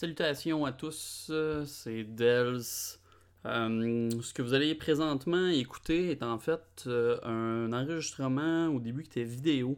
[0.00, 1.32] Salutations à tous,
[1.66, 2.62] c'est Dels.
[3.46, 9.02] Euh, ce que vous allez présentement écouter est en fait euh, un enregistrement au début
[9.02, 9.76] qui était vidéo.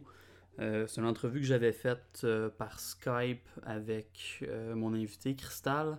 [0.59, 2.27] Euh, c'est une entrevue que j'avais faite
[2.59, 4.45] par Skype avec
[4.75, 5.97] mon invité Cristal.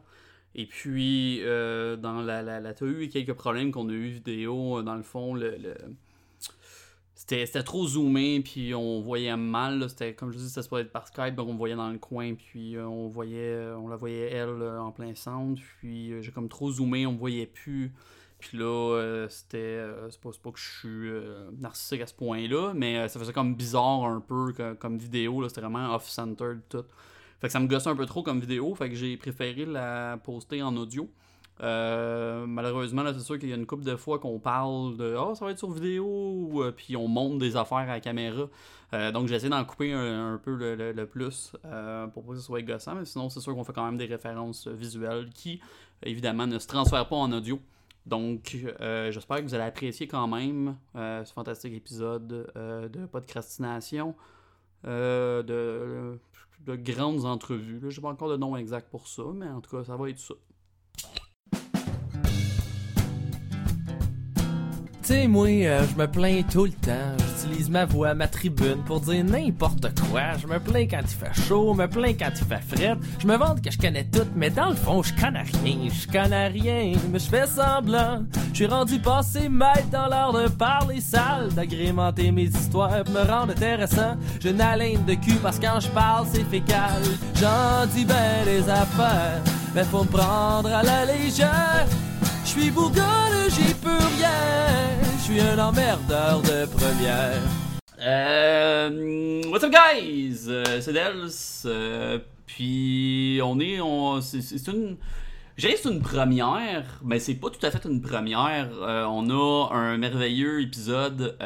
[0.55, 4.83] Et puis, dans la, la, la, eu quelques problèmes qu'on a eu vidéo.
[4.83, 5.75] Dans le fond, le
[7.15, 9.89] c'était trop zoomé, puis on voyait mal.
[9.89, 12.77] C'était comme je dis, c'était supposé être par Skype, on voyait dans le coin, puis
[12.77, 15.61] euh, on voyait, euh, on la voyait elle euh, en plein centre.
[15.79, 17.93] Puis j'ai comme trop zoomé, on me voyait plus.
[18.39, 19.87] Puis là, c'était.
[20.11, 24.05] c'est pas, pas, que je suis narcissique à ce point-là, mais ça faisait comme bizarre
[24.05, 25.49] un peu comme, vidéo.
[25.49, 26.85] C'était vraiment off-centered tout.
[27.41, 30.19] Fait que ça me gossait un peu trop comme vidéo, fait que j'ai préféré la
[30.25, 31.09] poster en audio.
[31.63, 35.15] Euh, malheureusement, là, c'est sûr qu'il y a une couple de fois qu'on parle de
[35.17, 38.49] oh, ça va être sur vidéo, euh, puis on monte des affaires à la caméra.
[38.95, 41.53] Euh, donc, j'essaie d'en couper un, peu le, plus
[42.13, 44.07] pour pas que ce soit gossant, mais sinon, c'est sûr qu'on fait quand même des
[44.07, 45.61] références visuelles qui,
[46.03, 47.61] évidemment, ne se transfèrent pas en audio.
[48.07, 48.57] Donc,
[49.11, 54.15] j'espère que vous allez apprécier quand même ce fantastique épisode de podcastination,
[54.85, 56.19] de,
[56.67, 57.81] de, grandes entrevues.
[57.89, 60.11] Je n'ai pas encore de nom exact pour ça, mais en tout cas, ça va
[60.11, 60.35] être ça.
[65.03, 67.17] Sais, moi, euh, je me plains tout le temps.
[67.19, 70.37] J'utilise ma voix, ma tribune pour dire n'importe quoi.
[70.41, 72.97] Je me plains quand il fait chaud, me plains quand il fait frais.
[73.19, 75.89] Je me vante que je connais tout, mais dans le fond, je connais rien.
[75.91, 78.23] Je connais rien, mais je fais semblant.
[78.53, 83.53] Je suis rendu passé maître dans l'art de parler sale, d'agrémenter mes histoires me rendre
[83.53, 84.17] intéressant.
[84.45, 87.03] Une haleine de cul parce que quand je parle, c'est fécal.
[87.41, 89.41] J'en dis ben des affaires,
[89.75, 91.87] mais faut me prendre à la légère.
[92.45, 94.31] Je suis bourgogne, j'y peux rien.
[95.17, 97.41] Je suis un emmerdeur de première.
[98.01, 100.47] Euh, what's up, guys?
[100.49, 101.31] Euh, c'est Dels.
[101.67, 103.79] Euh, puis, on est.
[104.23, 104.97] C'est, une.
[105.57, 108.71] J'ai c'est une première, mais c'est pas tout à fait une première.
[108.81, 111.37] Euh, on a un merveilleux épisode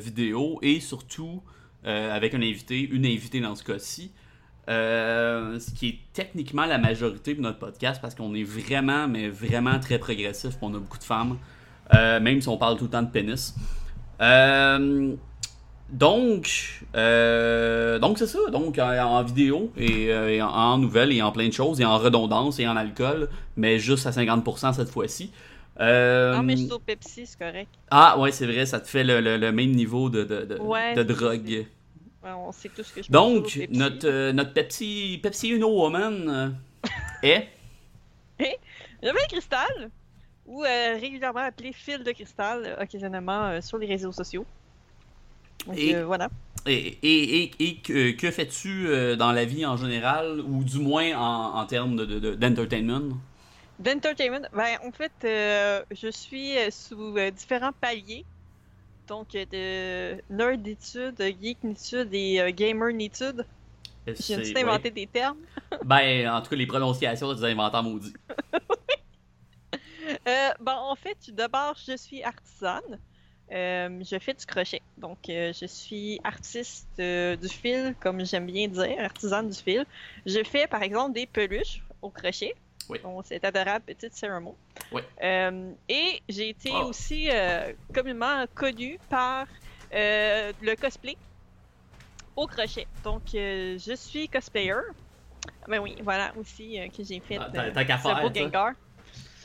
[0.00, 1.42] vidéo et surtout
[1.84, 4.12] avec un invité, une invitée dans ce cas-ci.
[4.70, 9.28] Euh, ce qui est techniquement la majorité de notre podcast parce qu'on est vraiment, mais
[9.28, 10.52] vraiment très progressif.
[10.62, 11.38] On a beaucoup de femmes,
[11.94, 13.54] euh, même si on parle tout le temps de pénis.
[14.20, 15.12] Euh,
[15.88, 18.38] donc, donc c'est ça.
[18.52, 22.68] Donc, en, vidéo et, en, nouvelles et en plein de choses et en redondance et
[22.68, 25.32] en alcool, mais juste à 50% cette fois-ci.
[25.80, 27.70] non, mais je suis au Pepsi, c'est correct.
[27.90, 31.66] Ah, ouais, c'est vrai, ça te fait le, même niveau de, de, de drogue
[32.24, 36.50] on sait tout ce que je Donc, notre, euh, notre Pepsi, Pepsi Uno Woman euh,
[37.22, 37.48] est?
[39.02, 39.90] M'appelle Cristal,
[40.46, 44.44] ou euh, régulièrement appelé Fil de Cristal, occasionnellement sur les réseaux sociaux.
[45.66, 46.28] Donc, et, voilà.
[46.66, 51.58] Et, et, et que, que fais-tu dans la vie en général, ou du moins en,
[51.58, 53.00] en termes d'entertainment?
[53.00, 53.14] De,
[53.78, 55.12] D'entertainment, ben, en fait,
[55.90, 58.26] je suis sous différents paliers
[59.08, 63.44] donc de nerditude, geeknitude et euh, gamernitude.
[64.06, 65.38] J'ai inventé des termes.
[65.84, 68.14] ben, en tout cas, les prononciations des inventeurs maudits.
[70.26, 72.98] euh, bon, en fait, d'abord, je suis artisane.
[73.52, 74.80] Euh, je fais du crochet.
[74.96, 79.84] Donc, euh, je suis artiste du fil, comme j'aime bien dire, artisane du fil.
[80.24, 82.54] Je fais, par exemple, des peluches au crochet.
[82.90, 83.22] Oui.
[83.24, 84.56] c'est adorable, petite cérémonie.
[84.92, 85.02] Oui.
[85.22, 89.46] Euh, et j'ai été aussi euh, communément connue par
[89.94, 91.16] euh, le cosplay
[92.36, 92.86] au crochet.
[93.04, 94.74] Donc, je suis cosplayer.
[95.68, 97.38] Ben oui, voilà aussi que j'ai fait.
[97.38, 98.22] Ah, T'as qu'à faire.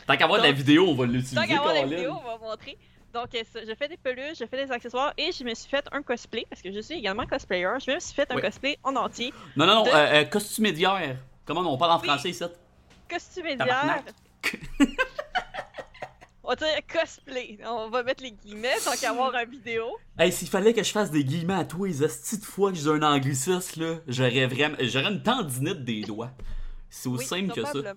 [0.08, 1.36] Tant qu'à voir la vidéo, on va l'utiliser.
[1.36, 2.78] Tant qu'à voir la vidéo, on va montrer.
[3.14, 6.02] Donc, je fais des peluches, je fais des accessoires et je me suis fait un
[6.02, 7.70] cosplay parce que je suis également cosplayer.
[7.86, 9.34] Je me suis fait un cosplay en entier.
[9.56, 10.30] Non, non, non, de...
[10.30, 11.18] costumédiaire.
[11.46, 12.44] Comment on parle en français ici?
[13.10, 14.04] Costumédiaire.
[16.46, 17.58] on va dire cosplay.
[17.66, 19.98] On va mettre les guillemets tant qu'à avoir une vidéo.
[20.18, 22.78] Hey, s'il fallait que je fasse des guillemets à tous les astuces de fois que
[22.78, 24.78] j'ai un anglicisme, là, j'aurais vraiment.
[24.80, 26.32] J'aurais une tendinite des doigts.
[26.90, 27.94] C'est aussi simple que ça.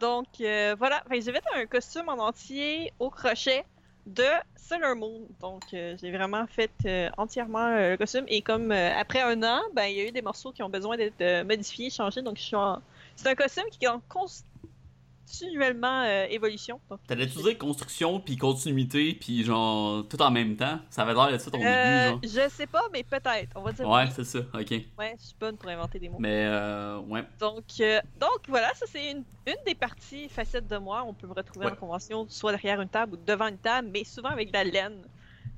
[0.00, 1.02] Donc, euh, voilà.
[1.10, 3.64] j'ai fait un costume en entier au crochet
[4.06, 4.24] de
[4.56, 5.22] Sailor Moon.
[5.40, 8.24] Donc, euh, j'ai vraiment fait euh, entièrement le costume.
[8.28, 10.96] Et comme après un an, ben, il y a eu des morceaux qui ont besoin
[10.96, 12.22] d'être modifiés, changés.
[12.22, 12.82] Donc, je suis en,
[13.16, 16.80] c'est un costume qui est en continuellement euh, évolution.
[17.06, 20.78] T'allais-tu dire construction puis continuité puis genre tout en même temps?
[20.90, 22.20] Ça avait l'air de ça ton début, euh, genre.
[22.22, 23.50] Je sais pas, mais peut-être.
[23.56, 23.88] On va dire.
[23.88, 24.70] Ouais, c'est ça, ok.
[24.98, 26.18] Ouais, je suis bonne pour inventer des mots.
[26.20, 27.24] Mais euh, ouais.
[27.40, 31.04] Donc, euh, donc voilà, ça c'est une, une, des parties facettes de moi.
[31.06, 34.04] On peut me retrouver en convention soit derrière une table ou devant une table, mais
[34.04, 35.02] souvent avec de la laine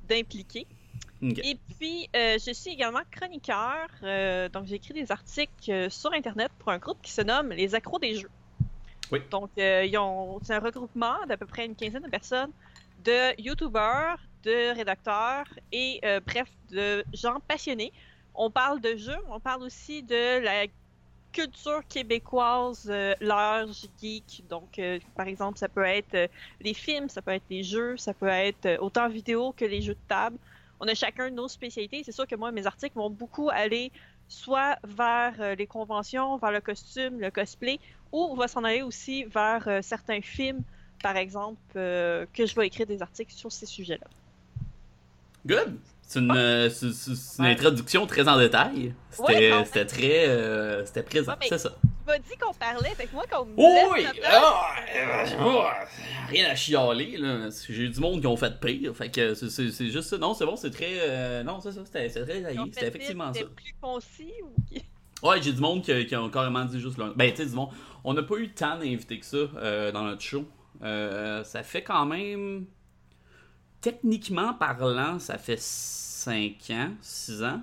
[0.08, 0.66] d'impliquer.
[1.22, 3.88] Et puis, euh, je suis également chroniqueur.
[4.02, 7.74] euh, donc, j'écris des articles euh, sur Internet pour un groupe qui se nomme Les
[7.74, 8.30] Accros des Jeux.
[9.10, 9.20] Oui.
[9.30, 12.52] Donc, euh, ils ont- c'est un regroupement d'à peu près une quinzaine de personnes,
[12.98, 17.92] de YouTubers, de rédacteurs et, bref, de gens passionnés.
[18.34, 20.66] On parle de jeux, on parle aussi de la
[21.36, 24.42] culture québécoise euh, large, geek.
[24.48, 26.28] Donc, euh, par exemple, ça peut être euh,
[26.60, 29.94] les films, ça peut être les jeux, ça peut être autant vidéo que les jeux
[29.94, 30.38] de table.
[30.80, 32.02] On a chacun nos spécialités.
[32.04, 33.90] C'est sûr que moi, mes articles vont beaucoup aller
[34.28, 37.78] soit vers euh, les conventions, vers le costume, le cosplay,
[38.12, 40.62] ou on va s'en aller aussi vers euh, certains films,
[41.02, 44.06] par exemple, euh, que je vais écrire des articles sur ces sujets-là.
[45.46, 45.78] Good!
[46.02, 46.70] C'est une, euh,
[47.38, 48.94] introduction très en détail.
[49.10, 50.86] C'était Ouais, très.
[50.86, 51.72] c'était présent, Ouais, c'est ça.
[52.06, 54.06] M'as dit qu'on parlait, fait que moi, qu'on me Oh oui!
[54.24, 55.62] Ah, euh,
[56.28, 57.48] rien à chialer, là.
[57.68, 58.94] J'ai eu du monde qui ont fait pire.
[58.94, 60.18] Fait que c'est- juste ça.
[60.18, 60.98] Non, c'est bon, c'est très.
[61.00, 61.80] euh, non, c'est ça.
[61.84, 63.40] C'était très fait C'était effectivement ça.
[63.44, 65.26] plus concis ou...
[65.26, 67.10] Ouais, j'ai du monde qui, qui ont carrément dit juste là.
[67.16, 67.70] Ben, tu sais, du monde.
[68.04, 70.44] On n'a pas eu tant d'invités que ça euh, dans notre show.
[70.82, 72.66] Euh, ça fait quand même.
[73.80, 77.62] Techniquement parlant, ça fait 5 ans, 6 ans.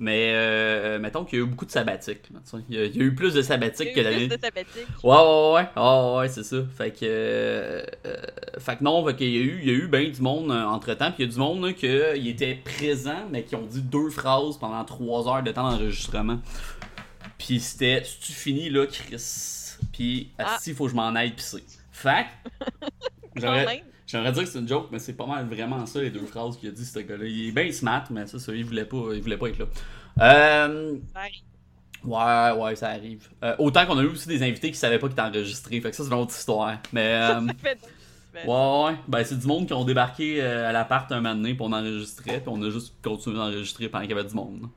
[0.00, 2.22] Mais euh, mettons qu'il y a eu beaucoup de sabbatiques.
[2.68, 4.02] Il y, a, il y a eu plus de Il y sabbatiques a que eu
[4.04, 4.28] l'année.
[4.28, 4.86] plus de sabbatiques.
[5.02, 6.56] Ouais, ouais, ouais, ouais, ouais, c'est ça.
[6.76, 8.16] Fait que, euh, euh,
[8.58, 10.52] fait que non, fait qu'il y a eu, il y a eu ben du monde
[10.52, 11.86] entre temps, puis il y a du monde qui
[12.28, 16.38] était présent, mais qui ont dit deux phrases pendant trois heures de temps d'enregistrement.
[17.36, 20.58] Puis c'était, si tu finis là, Chris, puis Ah.
[20.60, 21.64] si faut que je m'en aille pisser.
[21.90, 22.26] Fait
[23.34, 23.40] que,
[24.08, 26.56] j'aimerais, dire que c'est une joke, mais c'est pas mal vraiment ça les deux phrases
[26.56, 27.24] qu'il a dit ce gars-là.
[27.24, 29.66] Il est bien smart, mais ça, ça, il voulait pas, il voulait pas être là.
[30.20, 30.96] Euh.
[32.04, 33.28] Ouais, ouais, ça arrive.
[33.42, 35.80] Euh, autant qu'on a eu aussi des invités qui savaient pas qu'ils étaient enregistrés.
[35.80, 36.78] Fait que ça, c'est une autre histoire.
[36.92, 38.98] Mais, euh, Ça fait donc- ouais, ouais.
[39.08, 42.40] Ben, c'est du monde qui ont débarqué euh, à l'appart un moment donné on enregistrait.
[42.40, 44.68] Puis on a juste continué d'enregistrer pendant qu'il y avait du monde.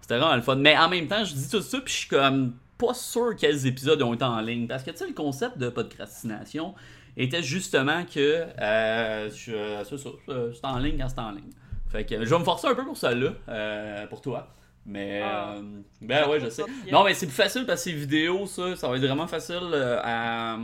[0.00, 0.56] C'était vraiment le fun.
[0.56, 3.66] Mais en même temps, je dis tout ça, puis je suis comme pas sûr quels
[3.66, 4.66] épisodes ont été en ligne.
[4.66, 6.74] Parce que, tu sais, le concept de podcastination
[7.16, 11.50] était justement que euh, je- c'est ça, euh, c'est en ligne quand c'est en ligne.
[11.88, 14.52] Fait que je vais me forcer un peu pour ça là, euh, pour toi.
[14.84, 15.54] Mais, Ah.
[15.56, 15.62] euh,
[16.00, 16.62] ben ouais, je sais.
[16.92, 19.58] Non, mais c'est plus facile parce que ces vidéos, ça, ça va être vraiment facile
[19.72, 20.56] euh, à,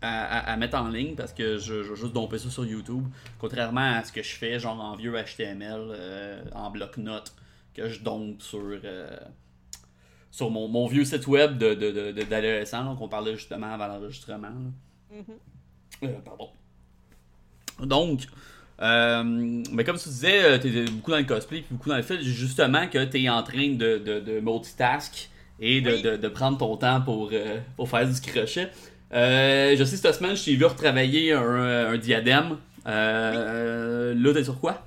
[0.00, 3.04] à, mettre en ligne parce que je, je vais juste domper ça sur YouTube.
[3.38, 7.34] Contrairement à ce que je fais, genre en vieux HTML, euh, en bloc-notes,
[7.74, 9.16] que je dompe sur, euh,
[10.30, 14.52] sur mon, mon vieux site web de, de, de, d'adolescent qu'on parlait justement avant l'enregistrement.
[15.12, 16.48] Euh, pardon.
[17.80, 18.26] Donc,
[18.80, 19.22] euh,
[19.72, 22.20] mais comme tu disais, euh, t'es beaucoup dans le cosplay puis beaucoup dans le fait
[22.22, 25.28] justement que t'es en train de, de, de multitask
[25.60, 26.02] et de, Oui.
[26.02, 28.70] de, de prendre ton temps pour, euh, pour faire du crochet.
[29.12, 32.58] Euh, je sais, cette semaine, je t'ai vu retravailler un, un diadème.
[32.86, 34.84] Euh, Là, t'es sur quoi?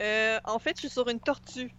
[0.00, 1.70] Euh, en fait, je suis sur une tortue.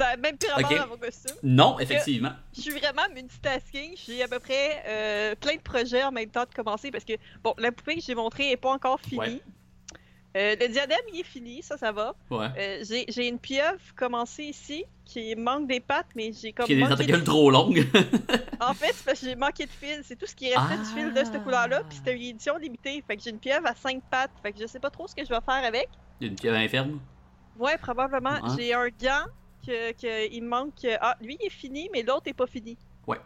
[0.00, 0.78] Ça a même plus rapport Ok.
[0.78, 1.36] à mon costume.
[1.42, 2.32] Non, effectivement.
[2.56, 3.94] Je suis vraiment multitasking.
[4.06, 7.12] J'ai à peu près euh, plein de projets en même temps de commencer parce que,
[7.44, 9.18] bon, la poupée que j'ai montrée est pas encore finie.
[9.18, 9.42] Ouais.
[10.36, 12.14] Euh, le diadème, il est fini, ça, ça va.
[12.30, 12.46] Ouais.
[12.56, 16.74] Euh, j'ai j'ai une pieuvre commencée ici qui manque des pattes, mais j'ai comme Qui
[16.74, 17.84] a des de- tentacules trop longues.
[18.62, 20.02] En fait, c'est parce que j'ai manqué de fil.
[20.04, 21.24] C'est tout ce qui restait du fil de Ah.
[21.24, 21.82] cette couleur-là.
[21.88, 23.02] Puis c'était une édition limitée.
[23.06, 24.30] Fait que j'ai une pieuvre à 5 pattes.
[24.42, 25.88] Fait que je sais pas trop ce que je vais faire avec.
[26.20, 27.00] Une pièce inferne.
[27.58, 28.34] Ouais, probablement.
[28.34, 28.50] Ouais.
[28.58, 29.24] J'ai un gant
[29.66, 30.86] que, que il me manque.
[31.00, 32.76] Ah, lui il est fini, mais l'autre est pas fini.
[33.06, 33.18] Ouais.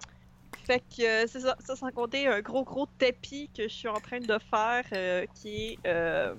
[0.65, 3.89] Fait que euh, c'est ça, ça sans compter un gros gros tapis que je suis
[3.89, 6.33] en train de faire euh, qui est euh,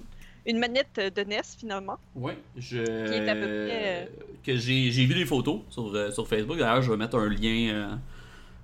[0.46, 1.98] une manette de NES finalement.
[2.16, 2.78] Ouais, je.
[2.78, 4.06] est à peu près, euh,
[4.44, 6.58] Que j'ai j'ai vu des photos sur, euh, sur Facebook.
[6.58, 7.96] D'ailleurs, je vais mettre un lien euh,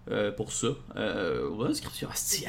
[0.09, 0.67] euh, pour ça.
[0.95, 1.85] Euh, ouais, ça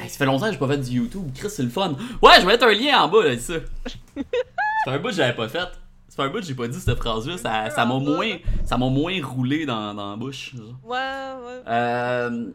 [0.07, 1.29] fait longtemps que j'ai pas fait du YouTube.
[1.35, 1.95] Chris, c'est le fun.
[2.21, 3.55] Ouais, je vais mettre un lien en bas, là, ça.
[4.15, 5.67] c'est un bout que j'avais pas fait.
[6.15, 7.39] C'est un bout que j'ai pas dit cette phrase-là.
[7.39, 10.53] Ça ça m'a moins, ça m'a moins roulé dans, dans la bouche.
[10.83, 11.61] Ouais, ouais.
[11.67, 12.51] Euh,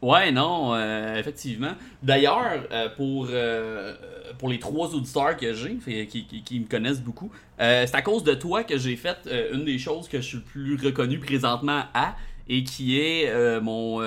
[0.00, 1.72] ouais, non, euh, effectivement.
[2.04, 3.96] D'ailleurs, euh, pour, euh,
[4.38, 8.02] pour les trois auditeurs que j'ai, qui, qui, qui me connaissent beaucoup, euh, c'est à
[8.02, 10.76] cause de toi que j'ai fait euh, une des choses que je suis le plus
[10.76, 12.14] reconnu présentement à,
[12.48, 14.00] et qui est mon,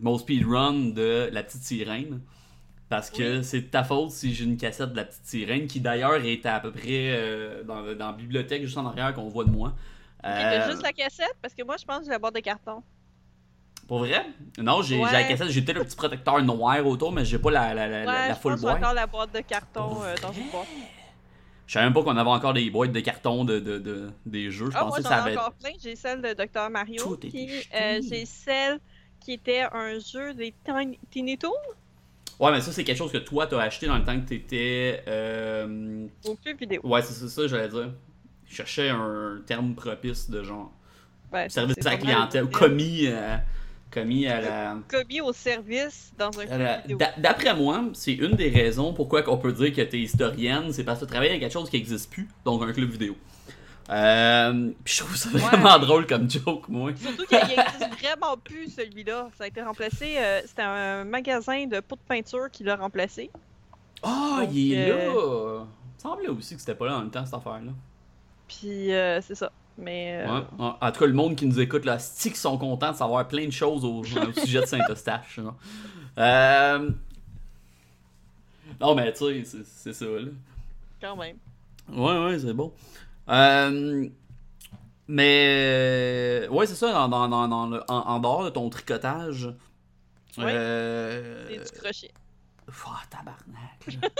[0.00, 2.20] mon speedrun de La Petite Sirène.
[2.96, 5.80] Parce que c'est de ta faute si j'ai une cassette de La Petite Sirène, qui
[5.80, 9.44] d'ailleurs est à peu près euh, dans, dans la bibliothèque juste en arrière qu'on voit
[9.44, 9.72] de moi.
[10.24, 11.34] Euh, t'as juste la cassette?
[11.42, 12.82] Parce que moi je pense que j'ai la boîte de carton.
[13.86, 14.24] Pour vrai?
[14.58, 15.12] Non, j'ai Ouais.
[15.12, 17.98] la cassette, j'ai peut-être un petit protecteur noir autour, mais j'ai pas la, la, la,
[17.98, 18.78] Ouais, la, la je full boîte.
[18.78, 20.66] encore la boîte de carton euh, dans une boîte.
[21.66, 24.50] Je savais même pas qu'on avait encore des boîtes de carton de, de, de- des
[24.50, 24.70] jeux.
[24.70, 25.36] Je Ah, moi pensais que ça ai avait.
[25.36, 25.70] encore plein.
[25.82, 27.18] J'ai celle de Dr Mario.
[27.24, 28.78] Euh, j'ai celle
[29.20, 30.54] qui était un jeu des
[31.10, 31.52] Tiny Toons.
[32.40, 35.02] Ouais, mais ça, c'est quelque chose que toi, t'as acheté dans le temps que t'étais.
[35.06, 36.06] Euh...
[36.26, 36.80] Au club vidéo.
[36.84, 37.90] Ouais, c'est ça, j'allais dire.
[38.46, 40.72] Je cherchais un terme propice de genre.
[41.32, 43.36] Ben, Service à la clientèle, commis, euh,
[43.90, 44.76] commis à la.
[44.88, 46.98] Commis au service dans un la- club vidéo.
[46.98, 50.84] d'a- D'après moi, c'est une des raisons pourquoi on peut dire que t'es historienne, c'est
[50.84, 53.16] parce que tu travailles avec quelque chose qui n'existe plus, donc un club vidéo.
[53.90, 56.92] Euh, puis je trouve ça vraiment drôle comme joke, moi.
[56.96, 59.28] Surtout qu'il n'existe vraiment plus celui-là.
[59.36, 60.14] Ça a été remplacé.
[60.18, 63.30] euh, C'était un magasin de pots de peinture qui l'a remplacé.
[64.02, 65.64] Ah, Donc, il est euh, là!
[65.66, 67.72] Il me semblait aussi que c'était pas là en même temps, cette affaire-là.
[68.48, 69.50] Puis euh, c'est ça.
[69.76, 70.24] Mais.
[70.26, 70.72] euh, Ouais.
[70.80, 73.44] En tout cas, le monde qui nous écoute, là, qu'ils sont contents de savoir plein
[73.46, 74.04] de choses au, au
[74.44, 75.40] sujet de Saint-Eustache.
[76.18, 76.90] Euh...
[78.80, 80.30] Non, mais tu sais, c'est- c'est ça, là.
[81.00, 81.36] quand même.
[81.92, 82.72] Ouais, ouais, c'est bon.
[83.28, 84.08] Euh,
[85.08, 89.46] Mais, ouais, c'est ça, dans, dans, dans, dans le- en, en dehors de ton tricotage.
[90.38, 90.44] Ouais.
[90.48, 92.12] euh, C'est du crochet.
[92.86, 94.12] Ah, tabarnak.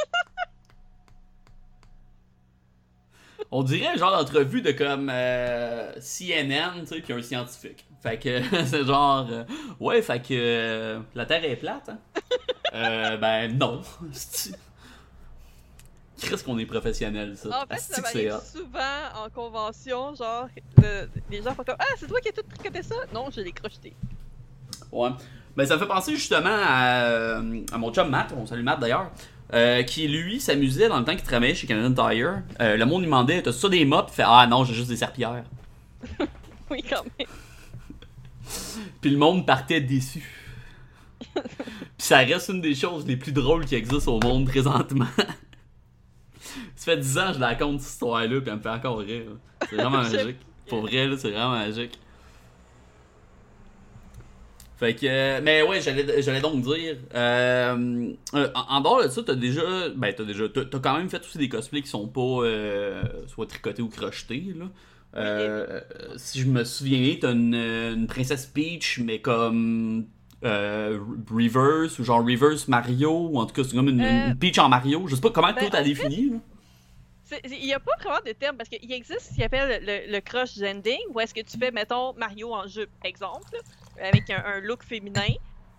[3.50, 7.84] On dirait un genre d'entrevue de comme euh, CNN, tu sais, puis un scientifique.
[8.02, 9.44] Fait que c'est genre, euh,
[9.80, 11.98] ouais, fait que euh, la Terre est plate, hein?
[12.74, 13.82] euh, ben non.
[16.28, 17.48] Qu'est-ce qu'on est professionnel, ça?
[17.62, 22.06] En fait, ça m'arrive souvent en convention, genre, le- les gens font comme Ah, c'est
[22.06, 22.94] toi qui as tout tricoté ça?
[23.12, 23.94] Non, je l'ai crocheté.
[24.92, 25.10] Ouais.
[25.56, 28.80] Ben, ça me fait penser justement à, euh, à mon chum Matt, on salue Matt
[28.80, 29.10] d'ailleurs,
[29.52, 32.42] euh, qui lui s'amusait dans le temps qu'il travaillait chez Canadian Tire.
[32.60, 34.10] Euh, le monde lui demandait T'as ça des mops?
[34.12, 35.44] Il fait Ah non, j'ai juste des serpillères.
[36.70, 37.28] Oui, quand même.
[39.00, 40.48] Puis le monde partait déçu.
[41.34, 41.42] Puis
[41.98, 45.06] ça reste une des choses les plus drôles qui existent au monde présentement.
[46.84, 48.98] Ça fait 10 ans que je la raconte cette histoire-là, puis elle me fait encore
[48.98, 49.22] rire.
[49.68, 50.36] C'est vraiment magique.
[50.68, 51.98] Pour vrai, là, c'est vraiment magique.
[54.76, 59.22] Fait que, euh, mais ouais, j'allais, donc dire, euh, euh, en, en dehors de ça,
[59.22, 62.42] t'as déjà, ben t'as déjà, t'as, quand même fait aussi des cosplays qui sont pas
[63.28, 65.80] soit tricotés ou crochetés là.
[66.16, 70.06] Si je me souviens bien, t'as une, une princesse Peach, mais comme
[70.42, 74.68] reverse ou genre reverse Mario, ou en tout cas c'est comme une, une Peach en
[74.68, 75.06] Mario.
[75.06, 76.30] Je sais pas comment ben, toi t'as défini.
[76.30, 76.36] là.
[77.44, 80.20] Il n'y a pas vraiment de terme parce qu'il existe ce qu'on appelle le, le
[80.20, 83.56] crush gending, où est-ce que tu fais, mettons, Mario en jupe, exemple,
[84.00, 85.32] avec un, un look féminin,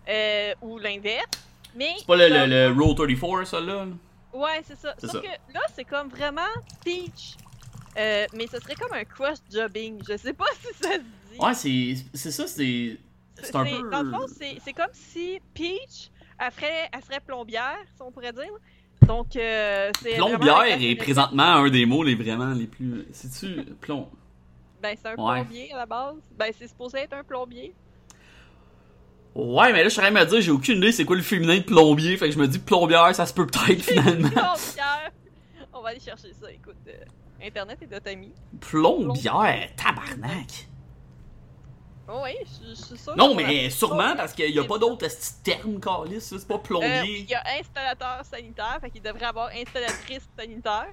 [0.08, 1.24] euh, ou l'inverse.
[1.74, 1.94] Mais.
[1.98, 3.86] C'est pas le, comme- le, le Roll 34 ça là?
[4.32, 4.94] Ouais, c'est ça.
[4.98, 5.20] Sauf ça.
[5.20, 6.40] que là, c'est comme vraiment
[6.84, 7.36] Peach.
[7.96, 10.02] Euh, mais ce serait comme un crush jobbing.
[10.06, 11.38] Je sais pas si ça se dit.
[11.38, 11.54] Ouais,
[12.14, 12.98] c'est, ça, c'est,
[13.40, 13.90] c'est un peu.
[13.90, 18.10] Dans le fond, c'est c'est comme si Peach, elle, ferait, elle serait plombière, si on
[18.10, 18.50] pourrait dire.
[19.06, 20.14] Donc, euh, c'est.
[20.16, 23.06] Plombière est présentement un des mots les vraiment les plus.
[23.12, 24.08] C'est-tu plomb?
[24.82, 25.40] Ben, c'est un Ouais.
[25.42, 26.16] plombier à la base.
[26.38, 27.74] Ben, c'est supposé être un plombier.
[29.34, 31.14] Ouais, mais là, je suis en train de me dire, j'ai aucune idée c'est quoi
[31.16, 34.28] le féminin de plombier, fait que je me dis plombière, ça se peut peut-être finalement.
[34.30, 35.10] Plombière!
[35.74, 36.50] On va aller chercher ça.
[36.50, 36.92] Écoute, euh,
[37.44, 38.32] Internet est notre ami.
[38.60, 40.68] Plombière, tabarnak.
[42.08, 43.16] Oh, oui, je je suis sûre.
[43.16, 46.54] Non, mais sûrement parce qu'il y a pas d'autre esti de terme, calice, c'est pas
[46.54, 47.18] Euh, plombier.
[47.20, 50.86] il y a installateur sanitaire, fait qu'il devrait avoir installatrice sanitaire.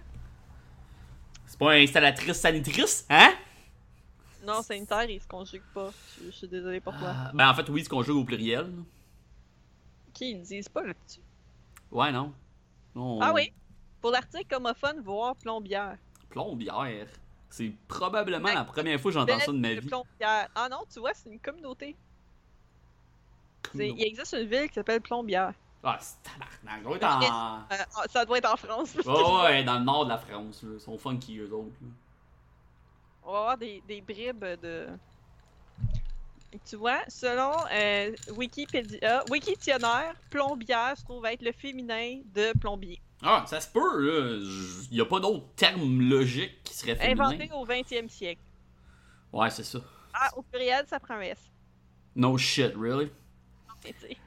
[1.45, 3.33] C'est pas installatrice sanitrice, hein?
[4.43, 5.91] Non, sanitaire, il se conjugue pas.
[6.19, 7.09] Je, je suis désolée pour toi.
[7.15, 8.71] Ah, ben en fait, oui, c'est conjugue au pluriel.
[10.09, 11.21] Ok, ils ne disent pas là-dessus.
[11.91, 12.33] Ouais, non.
[12.95, 13.53] Non, Ah oui?
[14.01, 15.97] Pour l'article homophone, voir plombière.
[16.29, 17.07] Plombière.
[17.53, 19.87] C'est probablement Ben, la première fois que j'entends ça de ma vie.
[20.23, 21.95] Ah non, tu vois, c'est une communauté.
[23.75, 25.53] Il existe une ville qui s'appelle Plombière.
[25.83, 27.03] Ah, c'est tabarnak.
[27.03, 27.21] En...
[27.21, 28.93] Euh, ah, ça doit être en France.
[28.93, 30.69] que Ouais, dans le nord de la France, là.
[30.73, 31.75] Ils sont funky, eux autres.
[31.79, 31.87] là.
[33.23, 34.87] On va avoir des, des bribes de.
[36.65, 42.99] Tu vois, selon euh, Wikipédia, Wikitionnaire, plombière se trouve être le féminin de plombier.
[43.23, 44.37] Ah, ça se peut, là.
[44.91, 47.29] Il y a pas d'autre terme logique qui serait féminin.
[47.29, 48.41] Inventé au 20e siècle.
[49.31, 49.79] Ouais, c'est ça.
[50.13, 51.39] Ah, au pluriel, ça prend un S.
[52.15, 53.09] No shit, really?
[53.83, 54.17] Mais tu sais.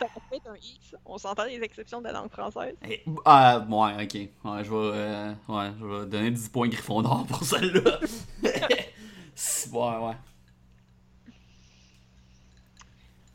[0.00, 0.96] Ça peut être un X.
[1.06, 2.74] On s'entend des exceptions de la langue française.
[2.88, 4.14] Eh, Ah, ouais, ok.
[4.50, 8.00] Ouais, je vais, euh, ouais, je vais donner 10 points Gryffondor pour celle-là.
[9.72, 10.16] Ouais, ouais.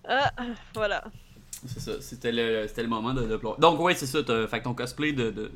[0.07, 0.31] Ah,
[0.73, 1.03] voilà.
[1.66, 2.01] C'est ça.
[2.01, 4.24] C'était le, c'était le moment de, de Donc, ouais, c'est ça.
[4.24, 5.51] T'as fait ton cosplay de, de,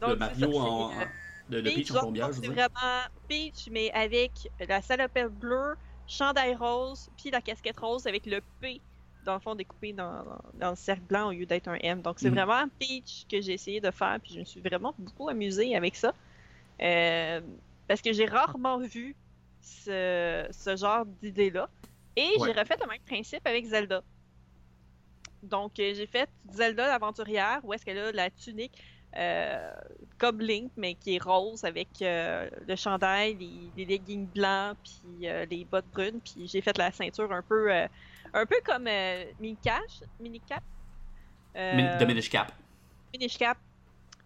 [0.00, 0.90] Donc, Mario ça, en.
[0.90, 1.04] euh,
[1.50, 5.28] De, de Peach en plombière, donc, je veux c'est vraiment Peach, mais avec la salopette
[5.32, 5.74] bleue,
[6.06, 8.80] chandail rose, puis la casquette rose avec le P,
[9.26, 12.00] dans le fond, découpé dans, dans, dans le cercle blanc au lieu d'être un M.
[12.00, 12.36] Donc, c'est Mhm.
[12.36, 15.94] vraiment Peach que j'ai essayé de faire, puis je me suis vraiment beaucoup amusée avec
[15.96, 16.14] ça.
[16.80, 17.40] Euh,
[17.86, 19.14] parce que j'ai rarement vu
[19.60, 21.68] ce, ce genre d'idée-là.
[22.16, 22.52] Et Ouais.
[22.52, 24.02] j'ai refait le même principe avec Zelda.
[25.42, 28.80] Donc, euh, j'ai fait Zelda l'aventurière, où est-ce qu'elle a la tunique
[29.16, 29.70] euh,
[30.18, 35.28] comme Link, mais qui est rose avec euh, le chandail, les, les leggings blancs, puis
[35.28, 36.20] euh, les bottes brunes.
[36.20, 40.62] Puis j'ai fait la ceinture un peu, un peu comme euh, Mini-Cash, Mini-Cap.
[41.54, 42.52] Min- De Minish Cap.
[43.12, 43.58] Minish Cap.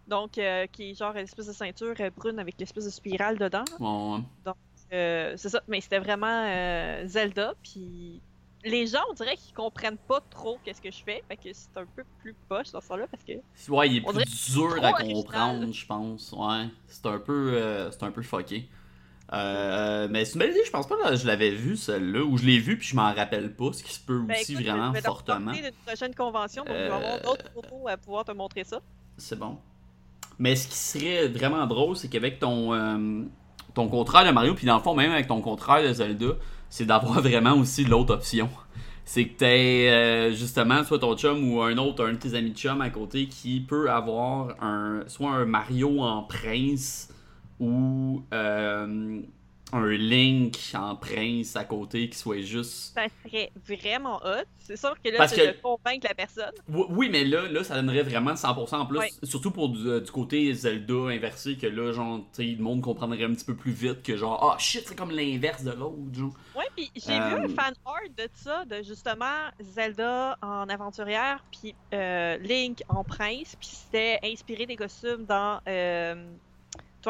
[0.07, 3.65] Donc, euh, qui est genre une espèce de ceinture brune avec l'espèce de spirale dedans.
[3.79, 4.53] Ouais, ouais.
[4.93, 7.53] Euh, c'est ça, mais c'était vraiment euh, Zelda.
[7.61, 8.21] Puis
[8.69, 11.23] les gens, on dirait qu'ils comprennent pas trop qu'est-ce que je fais.
[11.27, 13.33] Fait que c'est un peu plus poche dans ce là parce que.
[13.71, 16.31] Ouais, il est plus dur à comprendre, je pense.
[16.37, 18.69] Ouais, c'est un peu, euh, c'est un peu fucké.
[19.33, 22.37] Euh, mais c'est une belle idée, je pense pas que je l'avais vu celle-là, ou
[22.37, 24.65] je l'ai vu puis je m'en rappelle pas, ce qui se peut Ben, aussi écoute,
[24.65, 25.51] vraiment je vais te fortement.
[25.51, 28.79] d'une prochaine convention, donc je vais avoir Euh, d'autres photos à pouvoir te montrer ça.
[29.17, 29.57] C'est bon.
[30.39, 33.23] Mais ce qui serait vraiment drôle, c'est qu'avec ton, euh,
[33.73, 36.27] ton contrat de Mario, puis dans le fond, même avec ton contrat de Zelda,
[36.69, 38.49] c'est d'avoir vraiment aussi l'autre option.
[39.05, 42.51] C'est que t'aies euh, justement soit ton chum ou un autre, un de tes amis
[42.51, 47.09] de chum à côté qui peut avoir un soit un Mario en prince
[47.59, 49.21] ou euh,
[49.73, 54.45] un Link en prince à côté qui soit juste Ça serait vraiment hot.
[54.59, 56.51] C'est sûr que là, Parce c'est que- de convaincre la personne.
[56.69, 58.99] Oui, mais là, là, ça donnerait vraiment 100% en plus.
[58.99, 59.09] Ouais.
[59.23, 62.81] Surtout pour du, euh, du côté Zelda inversé, que là, genre, tu sais, le monde
[62.81, 65.97] comprendrait un petit peu plus vite que genre, ah shit, c'est comme l'inverse de l'autre.
[66.55, 69.25] Ouais, puis j'ai Euh, vu un fan art de ça, de justement
[69.59, 76.15] Zelda en aventurière, puis euh, Link en prince, puis c'était inspiré des costumes dans euh,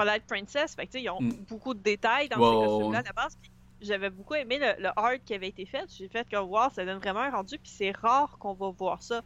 [0.01, 0.75] Twilight Princess.
[0.75, 1.32] Fait que ils ont Mm.
[1.50, 3.38] beaucoup de détails dans ces costumes-là la base.
[3.80, 5.86] J'avais beaucoup aimé le, le art qui avait été fait.
[5.96, 9.04] J'ai fait que wow, ça donne vraiment un rendu, puis c'est rare qu'on va voir
[9.04, 9.22] ça.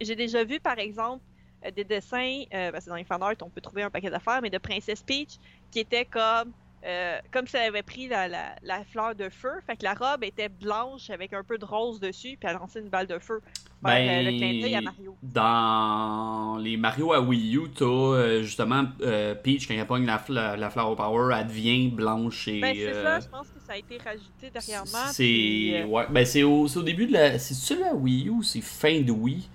[0.00, 1.22] J'ai déjà vu par exemple
[1.64, 4.10] euh, des dessins, euh, parce que dans les fan art, on peut trouver un paquet
[4.10, 5.38] d'affaires, mais de Princess Peach
[5.70, 6.52] qui était comme
[6.84, 9.94] euh, comme si elle avait pris la, la, la fleur de feu, fait que la
[9.94, 13.18] robe était blanche avec un peu de rose dessus, puis elle lançait une balle de
[13.18, 13.40] feu.
[13.86, 15.16] Euh, le clin d'œil à Ben, Mario.
[15.22, 20.16] dans les Mario à Wii U, t'as euh, justement euh, Peach, quand elle pogne la,
[20.18, 22.60] fla- la Flower Power, elle devient blanche et.
[22.60, 25.10] Ben, c'est ça, je pense que ça a été rajouté dernièrement.
[25.12, 25.84] C'est.
[25.84, 27.38] Ouais, ben c'est au, c'est au début de la.
[27.38, 29.48] C'est celui à Wii U ou c'est fin de Wii?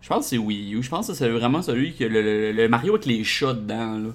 [0.00, 0.82] Je pense que c'est Wii U.
[0.82, 3.98] Je pense que c'est vraiment celui que le, le- le Mario avec les chats dedans,
[3.98, 4.10] là.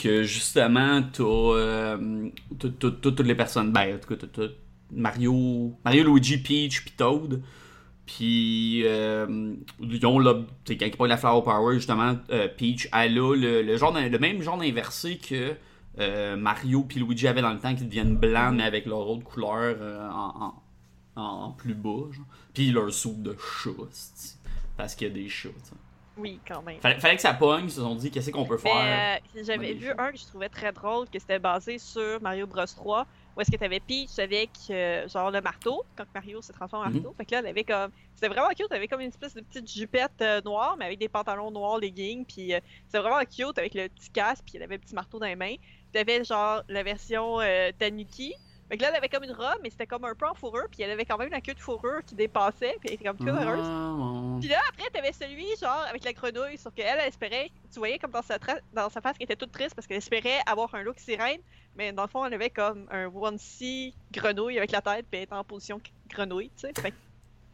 [0.00, 3.70] Que justement, euh, t'as- toutes les personnes.
[3.70, 4.46] Ben, en tout cas,
[4.90, 5.74] Mario.
[5.84, 7.42] Mario, Luigi, Peach, puis Toad.
[8.06, 10.34] Puis, euh, ils ont là,
[10.66, 14.42] quand ils la Flower Power, justement, euh, Peach, elle a le, le, genre, le même
[14.42, 15.54] genre inversé que
[15.98, 19.22] euh, Mario puis Luigi avaient dans le temps, qui deviennent blancs, mais avec leur autre
[19.22, 20.54] couleur euh, en,
[21.14, 22.08] en, plus bas.
[22.54, 23.70] Puis leur soupe de chat,
[24.76, 25.50] parce qu'il y a des chats.
[25.50, 25.76] tu sais.
[26.20, 26.80] Oui, quand même.
[26.80, 29.18] Fallait, fallait que ça pogne, ils se sont dit, qu'est-ce qu'on peut faire?
[29.34, 32.66] euh, j'avais vu un que je trouvais très drôle, que c'était basé sur Mario Bros
[32.66, 36.84] 3, où est-ce que t'avais Peach avec euh, genre le marteau, quand Mario se transforme
[36.84, 36.94] en Mhm.
[36.96, 37.14] marteau.
[37.16, 37.90] Fait que là, elle avait comme.
[38.14, 40.98] C'était vraiment cute, elle avait comme une espèce de petite jupette euh, noire, mais avec
[40.98, 42.52] des pantalons noirs, leggings, puis
[42.86, 45.36] c'était vraiment cute avec le petit casque, puis elle avait le petit marteau dans les
[45.36, 45.54] mains.
[45.92, 47.38] T'avais genre la version
[47.78, 48.34] Tanuki.
[48.70, 50.66] Fait que là, elle avait comme une robe, mais c'était comme un peu en fourrure,
[50.70, 53.16] puis elle avait quand même la queue de fourrure qui dépassait, puis elle était comme
[53.18, 53.64] toute heureuse.
[53.66, 54.38] Ah, bon.
[54.38, 57.98] Puis là, après, t'avais celui, genre, avec la grenouille, sauf qu'elle, elle espérait, tu voyais
[57.98, 58.38] comme dans sa,
[58.72, 61.40] dans sa face qu'elle était toute triste parce qu'elle espérait avoir un look sirène,
[61.76, 65.24] mais dans le fond, elle avait comme un onesie grenouille avec la tête, puis elle
[65.24, 66.72] était en position grenouille, tu sais.
[66.80, 66.92] Fait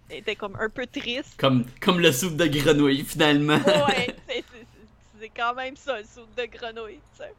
[0.09, 1.35] qu'elle était comme un peu triste.
[1.39, 3.57] Comme, comme le soupe de grenouille, finalement.
[3.57, 7.33] Ouais, c'est- c'est- c'est c'est quand même ça, le soupe de grenouille, tu sais.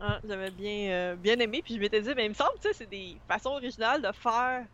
[0.00, 2.68] Ah, J'avais bien, euh, bien aimé, puis je m'étais dit, mais il me semble, tu
[2.68, 4.64] sais, c'est des façons originales de faire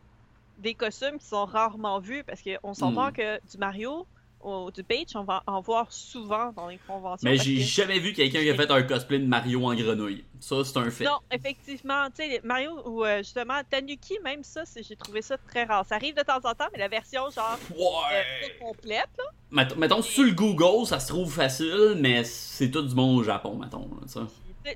[0.59, 3.13] des costumes qui sont rarement vus, parce qu'on s'entend Hmm.
[3.13, 4.07] que du Mario
[4.43, 7.29] ou du Peach, on va en voir souvent dans les conventions.
[7.31, 10.25] Mais j'ai que- jamais vu quelqu'un qui a fait un cosplay de Mario en grenouille.
[10.41, 11.05] Ça, c'est un fait.
[11.05, 15.65] Non, effectivement, tu sais, Mario ou euh, justement Tanuki, même ça, j'ai trouvé ça très
[15.65, 15.87] rare.
[15.87, 18.51] Ça arrive de temps en temps, mais la version genre euh, Ouais!
[18.61, 22.95] complète, là, Mettons, mettons, sur le Google, ça se trouve facile, mais c'est tout du
[22.95, 23.89] monde au Japon, mettons.
[24.01, 24.27] Là, ça.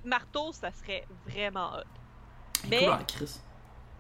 [0.04, 1.84] Marteau, ça serait vraiment hot.
[2.68, 3.40] Mais- cool, hein, Chris.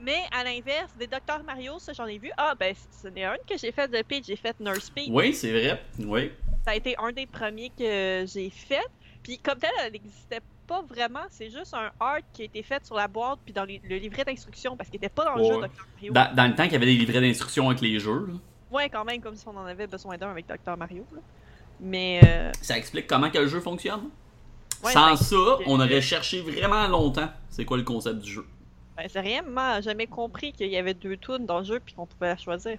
[0.00, 2.30] Mais à l'inverse, des Dr Mario, ça j'en ai vu.
[2.36, 2.72] Ah, ben,
[3.02, 5.08] ce n'est un que j'ai fait de Peach, j'ai fait Nurse Peach.
[5.10, 5.82] Oui, c'est vrai.
[5.98, 6.30] Oui.
[6.64, 8.86] Ça a été un des premiers que j'ai fait.
[9.24, 11.22] Puis comme tel, elle n'existait pas vraiment.
[11.30, 13.96] C'est juste un art qui a été fait sur la boîte puis dans les- le
[13.96, 15.48] livret d'instruction parce qu'il n'était pas dans le Ouais.
[15.48, 16.12] jeu Dr Mario.
[16.12, 18.34] Dans, dans le temps qu'il y avait des livrets d'instructions avec les jeux, là,
[18.70, 21.04] Ouais, quand même, comme si on en avait besoin d'un avec Dr Mario.
[21.12, 21.20] là.
[21.80, 24.10] Mais euh, ça explique comment que le jeu fonctionne?
[24.84, 28.30] Ouais, Sans ben, ça, que- on aurait cherché vraiment longtemps c'est quoi le concept du
[28.32, 28.44] jeu.
[28.96, 32.06] ben, c'est réellement jamais compris qu'il y avait deux tunes dans le jeu puis qu'on
[32.06, 32.78] pouvait la choisir.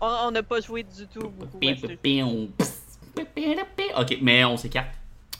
[0.00, 1.58] On on n'a pas joué du tout beaucoup.
[3.96, 4.94] Ok, mais on s'écarte.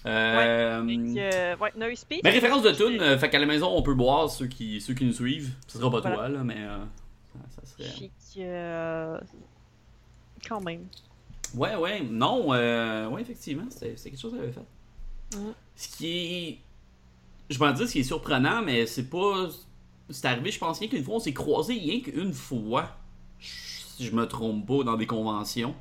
[0.07, 1.87] Euh, euh, ouais, No
[2.25, 4.95] mais référence de tune, euh, fait qu'à la maison, on peut boire ceux qui, ceux
[4.95, 5.53] qui nous suivent.
[5.67, 6.17] Ce sera pas Voilà.
[6.17, 6.79] toi, là, mais euh,
[7.51, 8.11] ça, serait.
[8.35, 9.19] Que, euh,
[10.47, 10.87] Quand même.
[11.55, 14.67] Ouais, ouais, non, euh, ouais, effectivement, c'était quelque chose qu'elle avait fait.
[15.77, 16.59] Ce qui est.
[17.51, 19.49] Je m'en dis, ce qui est surprenant, mais c'est pas.
[20.09, 22.97] C'est arrivé, je pense, rien qu'une fois, on s'est croisés rien qu'une fois,
[23.39, 25.75] si je me trompe pas, dans des conventions.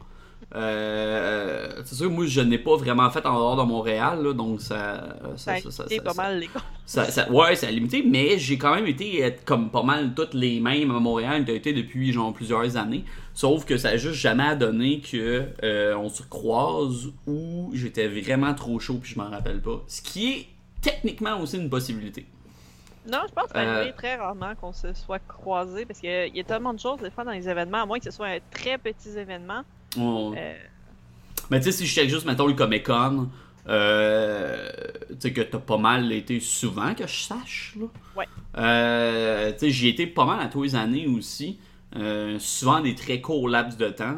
[0.55, 4.61] Euh, c'est sûr, moi, je n'ai pas vraiment fait en dehors de Montréal, là, donc
[4.61, 5.15] ça.
[5.35, 6.49] Ça a été pas mal, les
[6.85, 10.33] ça, ça- ouais, ça a limité, mais j'ai quand même été comme pas mal toutes
[10.33, 13.03] les mêmes à Montréal, j'ai été depuis genre plusieurs années.
[13.33, 18.53] Sauf que ça a juste jamais donné que euh, on se croise ou j'étais vraiment
[18.55, 19.81] trop chaud puis je m'en rappelle pas.
[19.87, 20.47] Ce qui est
[20.81, 22.25] techniquement aussi une possibilité.
[23.09, 23.81] Non, je pense que ça Euh.
[23.81, 26.99] arrive très rarement qu'on se soit croisés parce qu'il y y a tellement de choses
[26.99, 29.61] des fois dans les événements, à moins que ce soit un très petit événement.
[29.97, 30.53] Euh,
[31.49, 33.29] Mais tu sais, si je check juste, mettons, le Comic Con,
[33.67, 34.69] euh,
[35.09, 37.85] tu sais, que t'as pas mal été souvent, que je sache, là.
[38.15, 38.25] Ouais.
[38.57, 41.59] Euh, tu sais, j'y étais pas mal à tous les années aussi.
[41.95, 44.15] Euh, souvent des très courts laps de temps,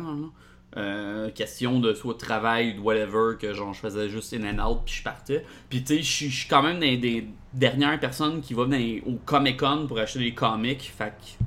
[1.33, 4.65] question de soit de travail ou de whatever, que genre je faisais juste in and
[4.65, 5.45] out puis je partais.
[5.69, 9.57] Puis tu sais, je suis- quand même des, des dernières personnes qui les- au Comic
[9.59, 10.91] Con pour acheter des comics.
[10.97, 11.43] Fait que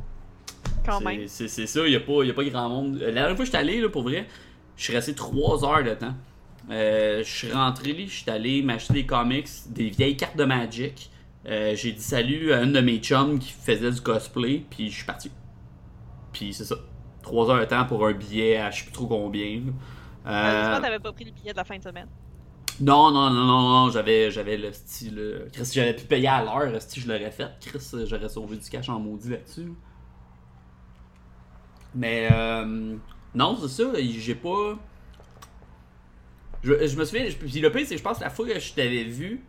[0.84, 1.28] quand c'est- même.
[1.28, 2.96] C'est c'est ça, il n'y a, pas- y a pas grand monde.
[2.98, 4.26] La dernière fois que je suis allé, là, pour vrai,
[4.76, 6.14] je suis resté 3 heures de temps.
[6.70, 11.10] Euh, je suis rentré, je suis allé m'acheter des comics, des vieilles cartes de Magic.
[11.46, 14.96] Euh, J'ai dit salut à une de mes chums qui faisait du cosplay, puis je
[14.96, 15.30] suis parti.
[16.32, 16.76] Puis c'est ça.
[17.22, 19.44] 3 heures de temps pour un billet à je sais plus trop combien.
[20.26, 20.30] Euh...
[20.30, 22.08] Euh, t'avais pas pris le billet de la fin de semaine.
[22.80, 25.18] non, non, non, non, non, j'avais, j'avais le style.
[25.18, 28.56] euh, Chris, si j'avais pu payer à l'heure, si je l'aurais fait, Chris, j'aurais sauvé
[28.56, 29.72] du cash en maudit là-dessus.
[31.94, 32.96] Mais, euh,
[33.34, 34.76] non, c'est ça, j'ai pas.
[36.62, 38.46] Je, je me souviens, je- puis le pire, c'est que je pense que la fois
[38.46, 39.44] que je t'avais vu,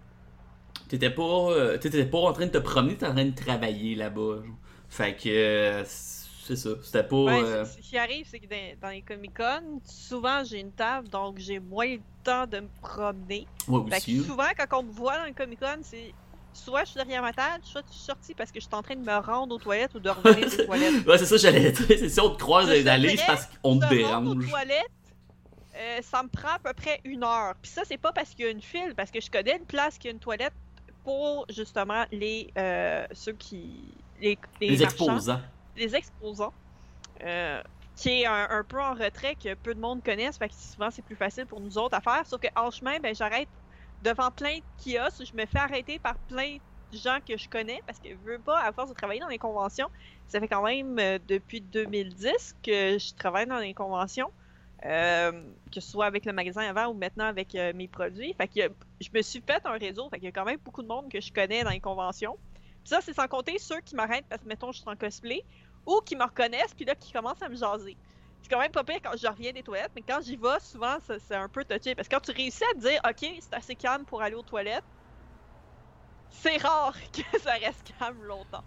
[0.90, 3.96] t'étais pas, euh, t'étais pas en train de te promener, t'étais en train de travailler
[3.96, 4.44] là-bas.
[4.46, 4.56] genre.
[4.90, 7.16] Fait que, euh, c'est ça, c'était pas.
[7.16, 11.08] Ouais, euh, ce qui arrive, c'est que dans, dans les Comic-Con, souvent j'ai une table,
[11.10, 13.48] donc j'ai moins le temps de me promener.
[13.68, 14.14] ouais, Fait aussi.
[14.18, 14.28] que là.
[14.28, 16.14] souvent, quand on me voit dans le Comic-Con, c'est
[16.56, 18.82] soit je suis derrière ma table, soit je suis sortie parce que je suis en
[18.82, 21.06] train de me rendre aux toilettes ou de revenir des toilettes.
[21.06, 21.86] Ouais, c'est ça, j'allais dire.
[21.88, 24.50] C'est si on te croise dans les allées, c'est parce qu'on te rendre aux dérange.
[24.50, 24.86] toilettes,
[25.76, 27.54] euh, ça me prend à peu près une heure.
[27.62, 29.66] Puis ça, c'est pas parce qu'il y a une file, parce que je connais une
[29.66, 30.54] place qui a une toilette
[31.04, 33.84] pour justement les euh, ceux qui
[34.22, 35.42] les, les Les marchands, exposants.
[35.76, 36.54] les exposants,
[37.24, 37.62] euh,
[37.98, 40.90] qui est un, un peu en retrait que peu de monde connaissent, fait que souvent
[40.90, 42.26] c'est plus facile pour nous autres à faire.
[42.26, 43.50] Sauf qu'en chemin, ben j'arrête
[44.06, 46.58] devant plein de kiosques, je me fais arrêter par plein
[46.92, 49.28] de gens que je connais parce que je veux pas, à force de travailler dans
[49.30, 49.90] les conventions,
[50.28, 54.32] ça fait quand même euh, depuis 2010 que je travaille dans les conventions.
[54.86, 58.34] euh, que ce soit avec le magasin avant ou maintenant avec euh, mes produits.
[58.36, 58.62] Fait que
[59.02, 60.10] je me suis fait un réseau.
[60.10, 62.38] Fait qu'il y a quand même beaucoup de monde que je connais dans les conventions.
[62.84, 65.46] Puis ça, c'est sans compter ceux qui m'arrêtent parce que, mettons, je suis en cosplay
[65.88, 67.98] ou qui me reconnaissent, puis là, qui commencent à me jaser.
[68.46, 70.98] C'est quand même pas pire quand je reviens des toilettes, mais quand j'y vais, souvent,
[71.02, 71.96] c'est un peu touché.
[71.96, 74.44] Parce que quand tu réussis à te dire, OK, c'est assez calme pour aller aux
[74.44, 74.84] toilettes,
[76.30, 78.64] c'est rare que ça reste calme longtemps.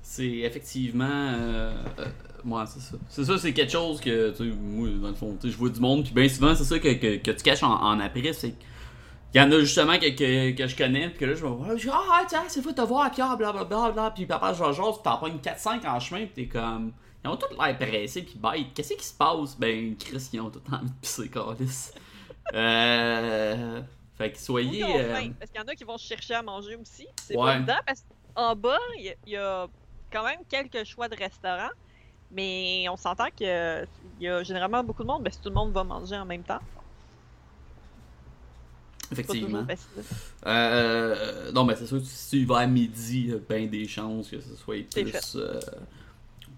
[0.00, 1.04] C'est effectivement.
[1.04, 2.06] Euh, euh,
[2.42, 2.96] moi, c'est ça.
[3.08, 5.70] C'est ça, c'est quelque chose que, tu sais, moi, dans le fond, tu je vois
[5.70, 8.56] du monde, puis bien souvent, c'est ça que, tu caches en, en après, c'est
[9.34, 11.76] il y en a justement que, que, je connais, puis que là, je me vois,
[11.76, 14.58] je dis, ah, tiens, c'est fou de te voir Pierre, blablabla, bla, puis papa, je
[14.58, 16.92] jase, puis t'en pognes 4-5 en chemin, puis t'es comme.
[17.24, 18.66] Ils ont tous l'air pressés, puis bête.
[18.74, 19.56] Qu'est-ce qui se passe?
[19.58, 21.90] Ben, Chris, ils ont tout envie de pisser, Carlis.
[22.54, 23.80] euh.
[24.18, 24.84] Fait que Ou soyez.
[24.84, 27.06] euh, faim, parce qu'il y en a qui vont chercher à manger aussi.
[27.22, 27.44] C'est Ouais.
[27.44, 28.04] pas évident parce
[28.34, 29.66] qu'en bas, il y a- il y, a
[30.12, 31.70] quand même quelques choix de restaurants.
[32.34, 33.46] Mais on s'entend qu'il
[34.20, 36.42] y a généralement beaucoup de monde, parce que tout le monde va manger en même
[36.42, 36.60] temps.
[39.10, 39.66] Effectivement.
[40.46, 43.66] Euh, non, mais c'est sûr que si tu vas à midi, il y a bien
[43.66, 45.60] des chances que ce soit plus, euh,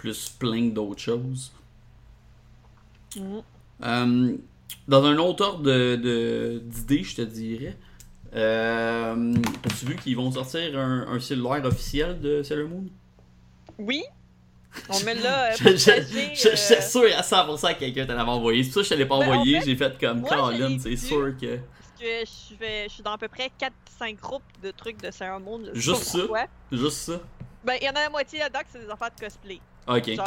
[0.04, 1.50] plus plein d'autres choses.
[3.82, 4.36] Euh,
[4.86, 7.74] dans un autre ordre de- de- d'idées, je te dirais,
[8.34, 12.84] euh, as-tu vu qu'ils vont sortir un, un cellulaire officiel de Sailor Moon?
[13.78, 14.02] Oui.
[14.90, 15.76] On met là euh, Je-
[16.34, 18.62] J'étais sûr à 100% que quelqu'un t'en avait envoyé.
[18.62, 19.60] C'est pour ça que je te l'ai pas Ben, en envoyé.
[19.60, 21.56] fait, J'ai fait comme Colin, c'est sûr que.
[21.56, 25.10] parce que je, fais, je suis dans à peu près 4-5 groupes de trucs de
[25.10, 25.62] Sailor Moon.
[25.72, 26.18] Juste ça?
[26.18, 26.44] pourquoi.
[26.70, 27.20] Juste ça?
[27.64, 29.60] Ben, il y en a la moitié là-dedans que c'est des affaires de cosplay.
[29.86, 30.10] Ok.
[30.14, 30.26] Genre,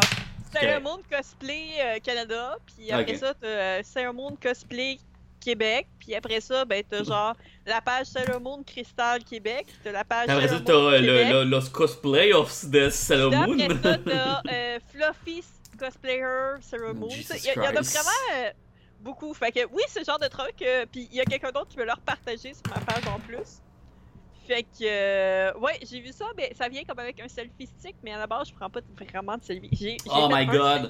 [1.12, 4.98] Cosplay euh, Canada, puis après ça, t'as euh, Cosplay
[5.40, 10.04] Québec, puis après ça, ben t'as genre la page Sailor Moon Crystal Québec, t'as la
[10.04, 13.60] page Après ça, t'as euh, le, le, los cosplay of the Sailor puis Moon.
[13.60, 15.44] après ça, t'as euh, Fluffy
[15.80, 17.10] Cosplayer Sailor Moon.
[17.12, 18.10] Il y, en a vraiment...
[18.36, 18.50] euh,
[19.00, 19.34] beaucoup.
[19.34, 20.62] Fait que oui, c'est le genre de truc.
[20.62, 23.20] euh, Puis il y a quelqu'un d'autre qui veut leur partager sur ma page en
[23.20, 23.62] plus.
[24.48, 27.96] Fait que, euh, ouais, j'ai vu ça, mais ça vient comme avec un selfie stick,
[28.04, 28.80] mais à la base, je prends pas
[29.12, 29.70] vraiment de selfie.
[29.74, 30.90] J'ai Oh my god.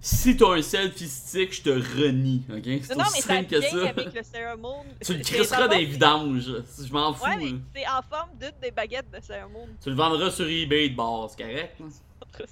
[0.00, 2.62] Si t'as un selfie stick, je te renie, ok?
[2.82, 3.88] C'est aussi simple que ça.
[3.88, 5.04] avec le.
[5.04, 6.52] Tu le crisseras dans les vidanges.
[6.86, 7.24] Je m'en fous.
[7.24, 7.56] Ouais, là.
[7.74, 9.66] c'est en forme d'une des baguettes de Sailor Moon.
[9.82, 11.80] Tu le vendras sur eBay de base, c'est correct?
[12.38, 12.46] là?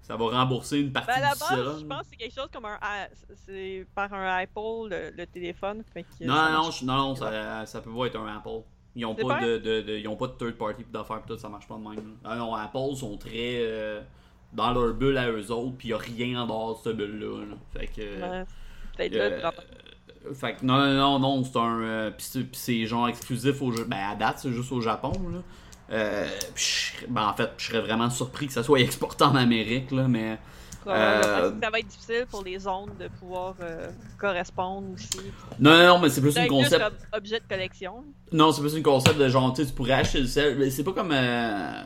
[0.00, 2.48] Ça va rembourser une partie Ben, à la base, je pense que c'est quelque chose
[2.50, 2.78] comme un.
[2.82, 5.82] i- C'est par un Apple, le, le téléphone.
[5.92, 8.62] Fait que Non, non, non, non, ça, ça peut pas être un Apple.
[8.98, 11.28] Ils ont C'est pas de, de, de- ils ont pas de third party d'affaires pis
[11.32, 12.16] tout, ça marche pas de même.
[12.24, 13.30] Ah non, Apple sont très
[13.60, 14.00] euh,
[14.52, 17.44] dans leur bulle à eux autres, puis y a rien en dehors de cette bulle-là.
[17.46, 17.54] là.
[17.72, 18.00] Fait que.
[18.00, 18.44] Euh,
[19.18, 19.52] vraiment.
[20.34, 21.80] Fait que non, non, non, non, c'est un.
[21.80, 23.72] euh, pis c'est- genre exclusif au.
[23.72, 25.38] Ja- Ben, à date, c'est juste au Japon, là.
[25.90, 26.26] Euh,
[27.08, 30.38] ben, en fait, je serais vraiment surpris que ça soit exporté en Amérique, là, mais.
[30.86, 33.88] Euh, ça va être difficile pour les ondes de pouvoir euh,
[34.18, 35.20] correspondre aussi.
[35.58, 36.82] Non, non, non, mais c'est plus plus concept.
[36.82, 38.04] comme objet de collection.
[38.32, 40.56] Non, c'est plus une concept de genre, tu pourrais acheter le sel.
[40.58, 41.12] Mais c'est pas comme.
[41.12, 41.82] Euh...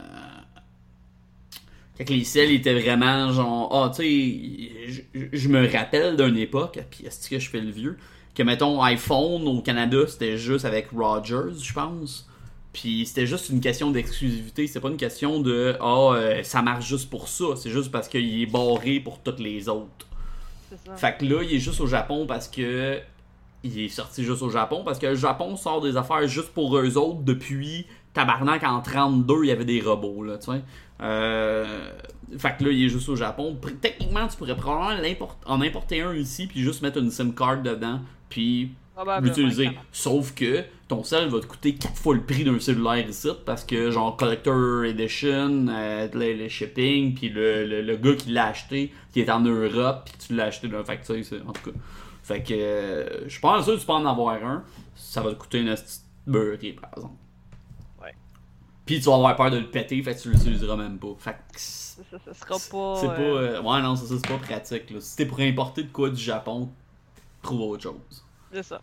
[1.98, 3.68] Quand les sels étaient vraiment genre.
[3.72, 7.70] Ah, tu sais, je- je me rappelle d'une époque, puis est-ce que je fais le
[7.70, 7.98] vieux,
[8.34, 12.28] que mettons iPhone au Canada, c'était juste avec Rogers, je pense.
[12.72, 16.86] Puis c'était juste une question d'exclusivité, c'est pas une question de ah, euh, ça marche
[16.88, 20.06] juste pour ça, c'est juste parce qu'il est barré pour toutes les autres.
[20.70, 20.96] C'est ça.
[20.96, 22.98] Fait que là, il est juste au Japon parce que.
[23.64, 26.76] Il est sorti juste au Japon parce que le Japon sort des affaires juste pour
[26.76, 30.62] eux autres depuis Tabarnak en 32, il y avait des robots, là, tu sais.
[31.00, 31.90] Euh,
[32.38, 33.56] Fait que là, il est juste au Japon.
[33.80, 37.62] Techniquement, tu pourrais probablement l'import- en importer un ici puis juste mettre une SIM card
[37.62, 38.70] dedans puis
[39.20, 39.70] l'utiliser.
[39.92, 43.64] Sauf que ton sel va te coûter 4 fois le prix d'un cellulaire ici parce
[43.64, 48.48] que genre Collector Edition, euh, le, le shipping, puis le, le, le gars qui l'a
[48.48, 51.70] acheté, qui est en Europe, puis tu l'as acheté d'un fait que, c'est- en tout
[51.70, 51.78] cas.
[52.22, 54.62] Fait que euh, je pense que tu peux en avoir un,
[54.94, 57.14] ça va te coûter une petite beurrée par exemple.
[58.02, 58.14] Ouais.
[58.86, 61.14] Puis tu vas avoir peur de le péter, fait que tu l'utiliseras même pas.
[61.18, 63.08] Fait que c'est Ça, sera pas.
[63.08, 63.22] pas.
[63.22, 64.90] euh, euh, ouais, non, ça, ça, c'est pas pratique.
[64.90, 65.00] Là.
[65.00, 66.68] Si t'es pour importer de quoi du Japon,
[67.42, 68.24] trouve autre chose.
[68.52, 68.80] C'est ça.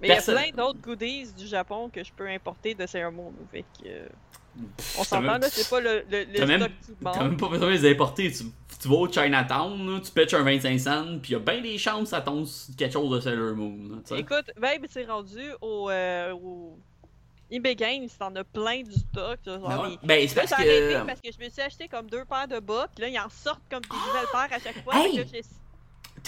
[0.00, 3.12] Mais il y a plein d'autres goodies du Japon que je peux importer de Sailor
[3.12, 3.32] Moon.
[3.50, 3.86] Fait que.
[3.88, 4.06] euh,
[4.76, 6.92] Pff, On t'as s'entend même- là, c'est pas le, le, le T'as même- stock qui
[7.02, 7.22] T'as manque.
[7.22, 8.30] même pas besoin de les importer.
[8.30, 8.44] Tu,
[8.80, 11.76] tu vas au Chinatown, là, tu pitches un 25 cents, puis y a bien des
[11.76, 13.76] chances que ça tombe sur quelque chose de Sailor Moon.
[13.90, 14.14] là, tu.
[14.14, 16.78] Écoute, même c'est rendu au, euh, au
[17.50, 19.38] eBay Games, t'en as plein du stock.
[19.44, 19.88] genre, Ben ouais.
[19.90, 21.04] les- Ben, c'est parce que.
[21.06, 23.28] parce que je me suis acheté comme deux paires de bas, puis là, ils en
[23.30, 24.94] sortent comme des nouvelles paires à chaque fois.
[24.96, 25.16] Hey!
[25.18, 25.46] fait que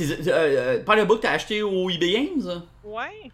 [0.04, 3.30] euh, euh, pas le book que t'as acheté au eBay Games Ouais.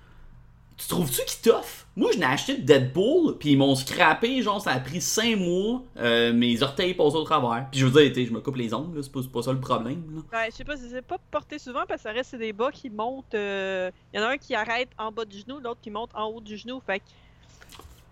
[0.76, 4.60] Tu trouves-tu qu'ils t'offrent Moi, je n'ai acheté de Deadpool, puis ils m'ont scrappé, genre,
[4.60, 7.66] ça a pris 5 mois, euh, mes orteils passent au travers.
[7.70, 10.02] Puis je veux dire, je me coupe les ongles, c'est pas, pas ça le problème.
[10.12, 10.38] Là.
[10.40, 12.90] Ouais, je sais pas c'est pas porté souvent parce que ça reste des bas qui
[12.90, 13.34] montent.
[13.34, 16.10] euh, Il y en a un qui arrête en bas du genou, l'autre qui monte
[16.14, 16.80] en haut du genou.
[16.84, 17.04] Fait que,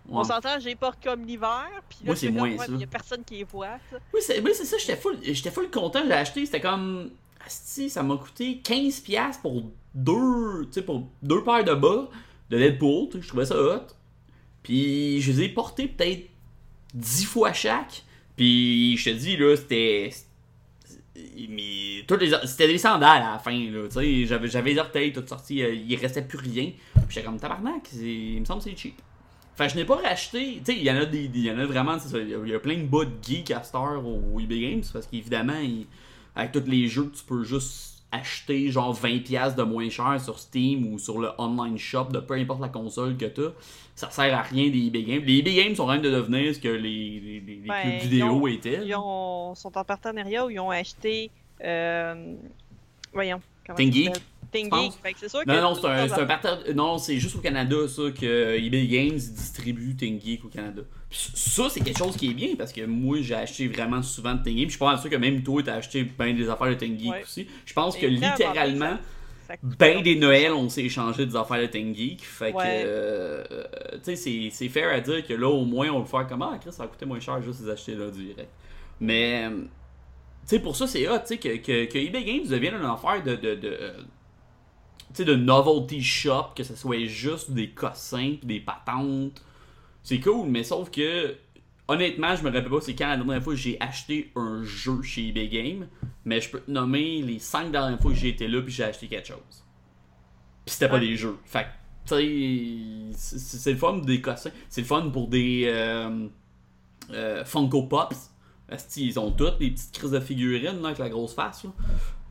[0.09, 1.67] on s'entend, j'ai porte comme l'hiver.
[1.89, 2.49] Puis là, Moi, c'est moins.
[2.69, 3.79] Il y a personne qui les voit.
[3.89, 3.97] ça.
[4.13, 7.11] Oui, c'est oui, ça, j'étais full, j'étais full content, j'ai acheté, c'était comme.
[7.45, 9.63] Asti, ça m'a coûté 15$ pour
[9.95, 12.09] deux, pour deux paires de bas
[12.49, 13.87] de Deadpool, je trouvais ça hot.
[14.63, 16.29] Puis je les ai portés peut-être
[16.93, 18.03] 10 fois chaque.
[18.35, 20.11] Puis je te dis, là, c'était.
[22.07, 23.87] Toutes les c'était des sandales à la fin là,
[24.25, 26.71] j'avais j'avais les orteils toutes sorties, euh, il restait plus rien.
[27.09, 28.95] J'étais comme tabarnak, il me semble que c'est cheap.
[29.57, 32.49] Que je n'ai pas racheté, il y en a des y en a vraiment, il
[32.49, 35.85] y a- plein de bas de geek à heure au eBay Games parce qu'évidemment, il-
[36.35, 40.37] avec tous les jeux que tu peux juste acheter genre 20$ de moins cher sur
[40.37, 43.51] Steam ou sur le online shop de peu importe la console que t'as,
[43.95, 45.23] ça sert à rien des eBay Games.
[45.25, 48.09] Les eBay Games sont en train de devenir ce que les, les, Ben, clubs ils
[48.09, 48.85] vidéo ont- étaient.
[48.85, 51.31] Ils ont, sont en partenariat où ils ont acheté.
[51.63, 52.33] Euh,
[53.13, 53.39] voyons.
[53.65, 53.77] Comment
[54.51, 55.47] Fait que c'est sûr que.
[55.51, 59.15] Non, non, c'est un, un partenaire- Non, c'est juste au Canada, ça, que eBay Games
[59.15, 60.81] distribue Geek au Canada.
[61.09, 64.33] Puis ça, c'est quelque chose qui est bien parce que moi, j'ai acheté vraiment souvent
[64.35, 64.55] de Geek.
[64.55, 66.85] Puis je suis pas mal sûr que même toi, t'as acheté ben des affaires de
[66.85, 67.23] Geek Ouais.
[67.23, 67.47] aussi.
[67.65, 68.97] Je pense que Et littéralement,
[69.47, 72.21] ça ben des Noëls, on s'est échangé des affaires de Geek.
[72.23, 72.83] Fait que, Ouais.
[72.85, 73.63] euh, euh,
[74.03, 76.57] tu sais, c'est- fair à dire que là, au moins, on le fait comme Ah,
[76.61, 78.49] Chris, ça a coûté moins cher juste les acheter là direct.
[78.99, 79.65] Mais, euh, tu
[80.45, 83.21] sais, pour ça, c'est hot, tu sais, que, que, que eBay Games devienne une affaire
[83.23, 83.35] de.
[83.35, 83.93] de, euh,
[85.15, 89.41] sais, de novelty shop, que ce soit juste des cossins pis des patentes.
[90.03, 91.35] C'est cool, mais sauf que,
[91.87, 95.01] honnêtement, je me rappelle pas c'est quand la dernière fois que j'ai acheté un jeu
[95.01, 95.87] chez eBay Games,
[96.25, 98.83] mais je peux te nommer les 5 dernières fois que j'ai été là puis j'ai
[98.83, 99.65] acheté quelque chose.
[100.65, 101.37] Pis c'était pas des jeux.
[101.45, 104.51] Fait que, tu sais, c'est le fun des cossins.
[104.69, 106.27] C'est le fun pour des euh,
[107.11, 108.31] euh, Funko Pops.
[108.69, 111.65] Asti, ils ont toutes les petites crises de figurines là, avec la grosse face.
[111.65, 111.71] là.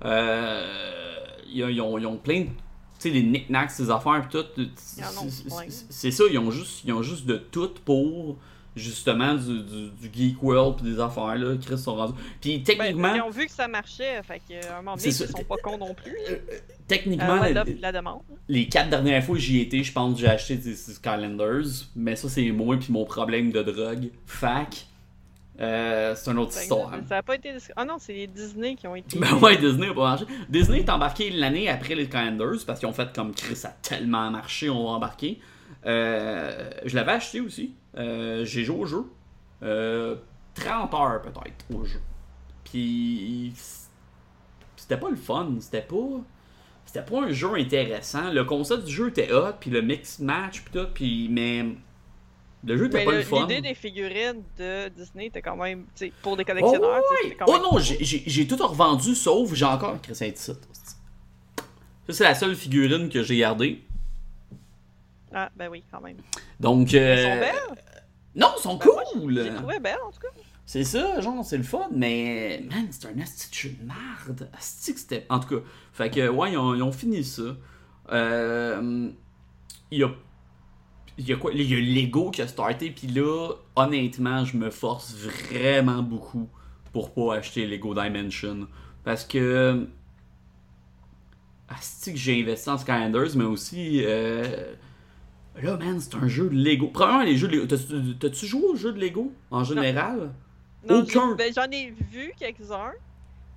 [0.07, 2.49] Euh, ils, ils ont, ils ont plein de.
[3.01, 4.45] Tu sais, les knickknacks, ces affaires, pis tout.
[4.61, 5.29] Ont
[5.89, 8.37] c'est- ça, ils ont, juste, ils ont juste de tout pour
[8.77, 11.57] justement du, du, du Geek World pis des affaires là.
[11.61, 12.15] Chris sont rendus.
[12.41, 15.13] Puis Ben, techniquement, ils ont vu que ça marchait, fait qu'à un moment donné, ils
[15.15, 16.15] sont pas cons non plus.
[16.29, 18.21] euh, Euh, techniquement, ouais, et la demande.
[18.49, 21.87] les quatre dernières fois que j'y étais, je pense que j'ai acheté des, des Skylanders.
[21.97, 24.11] Mais ça, c'est moi puis mon problème de drogue.
[24.27, 24.87] Fac.
[25.61, 26.93] Euh, c'est une autre Fait que histoire.
[27.09, 27.55] Ça a pas été.
[27.77, 29.19] Ah non, c'est les Disney qui ont été.
[29.19, 30.25] Ben ouais, Disney a pas marché.
[30.49, 34.31] Disney est embarqué l'année après les Skylanders parce qu'ils ont fait comme Chris a tellement
[34.31, 35.39] marché, on va embarquer.
[35.87, 37.75] Euh, je l'avais acheté aussi.
[37.97, 39.05] Euh, j'ai joué au jeu.
[39.63, 40.17] Euh,
[40.55, 42.01] 30 heures peut-être au jeu.
[42.65, 43.53] Puis
[44.77, 45.97] c'était pas le fun, c'était pas
[46.85, 48.33] c'était pas un jeu intéressant.
[48.33, 51.65] Le concept du jeu était hot, puis le mix match puis tout, puis mais
[52.65, 53.41] le jeu était pas le- fun.
[53.41, 55.87] l'idée des figurines de Disney était quand même,
[56.23, 60.19] pour des Oh, collectionneurs, c'était quand Oh non, j'ai- tout revendu sauf j'ai encore Chris
[60.21, 60.61] un titre.
[62.07, 63.83] Ça, c'est la seule figurine que j'ai gardée.
[65.33, 66.17] Ah, ben oui, quand même.
[66.59, 66.93] Donc.
[66.93, 67.85] Elles euh, sont belles.
[68.35, 69.43] Non, ils sont Ben, moi, cool.
[69.45, 70.29] J'ai trouvé belles, en tout cas.
[70.67, 72.65] C'est ça, genre, c'est le fun, mais.
[72.71, 74.51] Man, c'est un asti de jeu de merde.
[74.57, 75.27] Asti que c'était.
[75.29, 77.43] En tout cas, fait que, ouais, ils ont, ils ont fini ça.
[78.13, 79.11] Euh.
[79.93, 80.11] Il y a.
[81.21, 84.57] Il y a quoi Il y a Lego qui a starté, puis là, honnêtement, je
[84.57, 86.49] me force vraiment beaucoup
[86.93, 88.67] pour pas acheter Lego Dimension.
[89.05, 89.87] Parce que.
[91.69, 94.03] Asti que j'ai investi en Skylanders, mais aussi.
[94.05, 94.73] euh,
[95.63, 96.89] Là, man, c'est un jeu de Lego.
[96.89, 97.77] Premièrement, les jeux de Lego.
[98.19, 100.33] T'as-tu joué aux jeux de Lego en général?
[100.89, 101.35] Non, Aucun.
[101.35, 102.93] ben, J'en ai vu quelques-uns,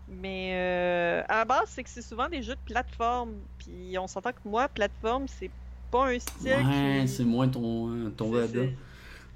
[0.09, 3.31] mais euh, à la base, c'est que c'est souvent des jeux de plateforme.
[3.57, 5.49] Puis on s'entend que moi, plateforme, c'est
[5.93, 8.31] pas un style Ouais, c'est moins ton, euh, ton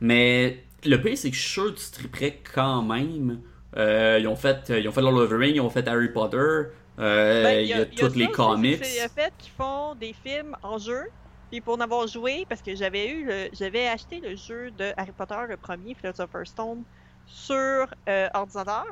[0.02, 3.41] Mais le pire, c'est que je suis sûr que tu quand même.
[3.76, 6.10] Euh, ils ont fait, ils ont fait Lord of the Rings, ils ont fait Harry
[6.10, 6.38] Potter.
[6.38, 8.80] euh, Ben, il y a, tous les comics.
[8.80, 11.04] Le fait qu'ils font des films en jeu.
[11.52, 14.91] Puis pour en avoir joué, parce que j'avais eu le, j'avais acheté le jeu de
[14.98, 16.84] Harry Potter, le premier, Philosopher's Stone,
[17.26, 18.86] sur euh, ordinateur.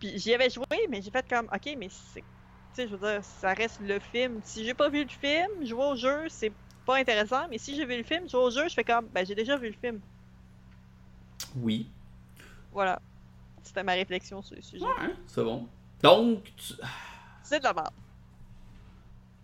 [0.00, 2.24] Puis j'y avais joué, mais j'ai fait comme, ok, mais c'est, tu
[2.72, 4.40] sais, je veux dire, ça reste le film.
[4.42, 6.52] Si j'ai pas vu le film, jouer au jeu, c'est
[6.92, 7.46] pas intéressant.
[7.50, 9.56] Mais si j'ai vu le film, jouer au jeu, je fais comme, ben j'ai déjà
[9.56, 10.00] vu le film.
[11.56, 11.86] Oui.
[12.72, 13.00] Voilà.
[13.62, 14.84] C'était ma réflexion sur le sujet.
[14.84, 15.66] Ouais, c'est bon.
[16.02, 16.74] Donc, tu-
[17.42, 17.90] C'est de la merde.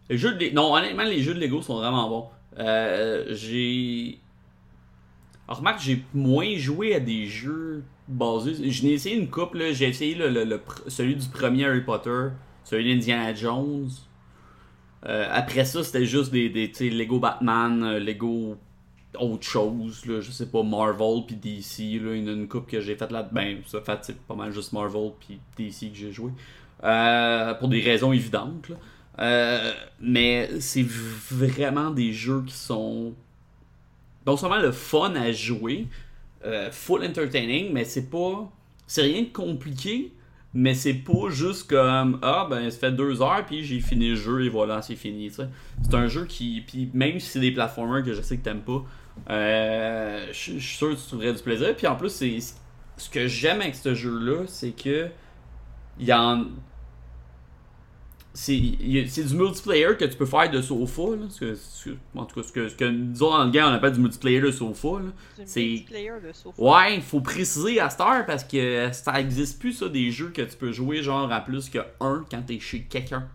[0.09, 2.29] les jeux de Lego- Non, honnêtement, les jeux de Lego sont vraiment bons.
[2.59, 4.19] Euh, j'ai.
[5.49, 8.71] Remarque, j'ai moins joué à des jeux basés.
[8.71, 9.73] Je n'ai essayé une couple.
[9.73, 12.29] J'ai essayé le, le- le celui du premier Harry Potter,
[12.65, 13.89] celui d'Indiana Jones.
[15.05, 18.57] Euh, après ça, c'était juste des, des Lego Batman, euh, Lego
[19.19, 21.79] autre chose, là, je sais pas, Marvel puis DC.
[21.81, 23.27] Il y en a une coupe que j'ai faite là.
[23.31, 26.33] Ben, ça fait c'est pas mal juste Marvel puis DC que j'ai joué.
[26.85, 28.69] Euh, pour des raisons évidentes.
[28.69, 29.73] là.
[30.01, 30.85] Mais c'est
[31.31, 33.15] vraiment des jeux qui sont
[34.27, 35.87] non seulement le fun à jouer,
[36.73, 38.51] full entertaining, mais c'est pas.
[38.87, 40.13] C'est rien de compliqué,
[40.57, 44.17] mais c'est pas juste comme Ah ben ça fait deux heures puis j'ai fini le
[44.17, 45.31] jeu et voilà, c'est fini.
[45.31, 46.63] C'est un jeu qui.
[46.67, 48.83] Puis même si c'est des platformers que je sais que t'aimes pas,
[49.29, 51.77] euh, je suis sûr que tu trouverais du plaisir.
[51.77, 52.39] Puis en plus, c'est
[52.97, 55.09] ce que j'aime avec ce jeu-là, c'est que
[56.01, 56.47] il y en
[58.39, 62.25] c'est du multiplayer que tu peux faire de sofa là, ce que- ce que- en
[62.27, 64.41] tout cas ce que, ce que nous autres dans le game on appelle du multiplayer
[64.41, 64.89] de sofa.
[65.47, 66.63] C'est multiplayer de sofa.
[66.63, 70.29] Ouais, il faut préciser à cette heure parce que ça existe plus ça des jeux
[70.31, 73.27] que tu peux jouer genre à plus que un quand t'es chez quelqu'un.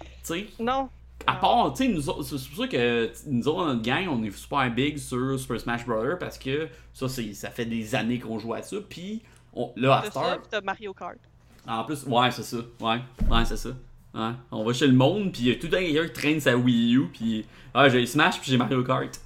[0.00, 0.88] Tu sais, Non.
[1.26, 4.30] à part, tu sais, c'est pour ça que nous autres, dans notre gang, on est
[4.36, 6.16] super big sur Super Smash Bros.
[6.18, 8.76] parce que ça, ça fait des années qu'on joue à ça.
[8.88, 9.22] Puis
[9.54, 11.16] on- là, à cette heure, Mario Kart.
[11.66, 12.58] En plus, ouais, c'est ça.
[12.80, 13.70] Ouais, ouais, c'est ça.
[14.14, 14.30] Ouais.
[14.50, 17.44] On va chez le monde, puis tout un quelqu'un qui traîne sa Wii U, puis
[17.74, 19.20] ah, j'ai Smash, puis j'ai Mario Kart.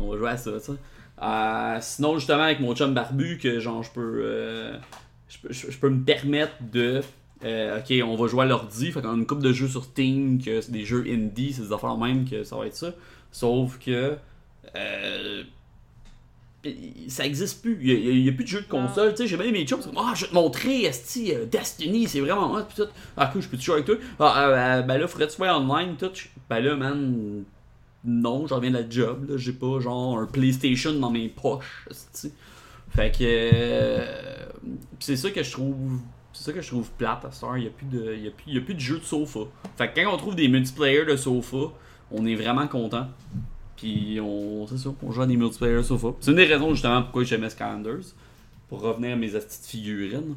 [0.00, 0.72] On va jouer à ça, ça.
[1.22, 4.76] Euh, sinon, justement, avec mon chum barbu, que genre, je peux, euh,
[5.28, 7.00] je peux, peux me permettre de.
[7.44, 9.84] euh, ok, on va jouer à l'ordi, fait qu'on a une coupe de jeux sur
[9.84, 12.92] Steam, que c'est des jeux indie, c'est des affaires même que ça va être ça.
[13.32, 14.16] Sauf que.
[17.08, 17.78] Ça existe plus.
[17.82, 19.10] Il n'y a, plus de jeux de console.
[19.14, 19.80] Tu sais, j'ai bien mes chums.
[19.96, 22.62] Ah, je vais te montrer, esti, euh, Destiny, c'est vraiment hot.
[22.68, 22.90] Puis tout.
[23.16, 23.96] Ah, cool, je peux te jouer avec toi?
[24.20, 25.96] Ah, euh, euh, ben là, faudrait que tu sois online.
[25.96, 26.10] Tout.
[26.48, 27.44] Ben là, man,
[28.04, 29.28] non, je reviens de la job.
[29.28, 29.36] là.
[29.36, 31.86] J'ai pas genre un PlayStation dans mes poches.
[31.90, 32.32] esti.
[32.90, 33.18] Fait que.
[33.22, 34.46] euh,
[35.00, 35.98] c'est ça que je trouve.
[36.32, 37.56] C'est ça que je trouve plate à cette heure.
[37.56, 39.04] Il n'y a, plus de- y a, plus- il y a plus de jeux de
[39.04, 39.40] sofa.
[39.76, 41.56] Fait que quand on trouve des multiplayer de sofa,
[42.10, 43.06] on est vraiment content.
[43.76, 46.08] Puis on, c'est ça, on joue à des multiplayer sofa.
[46.20, 48.04] C'est une des raisons justement pourquoi j'aimais Skylanders.
[48.68, 50.36] Pour revenir à mes petites figurines.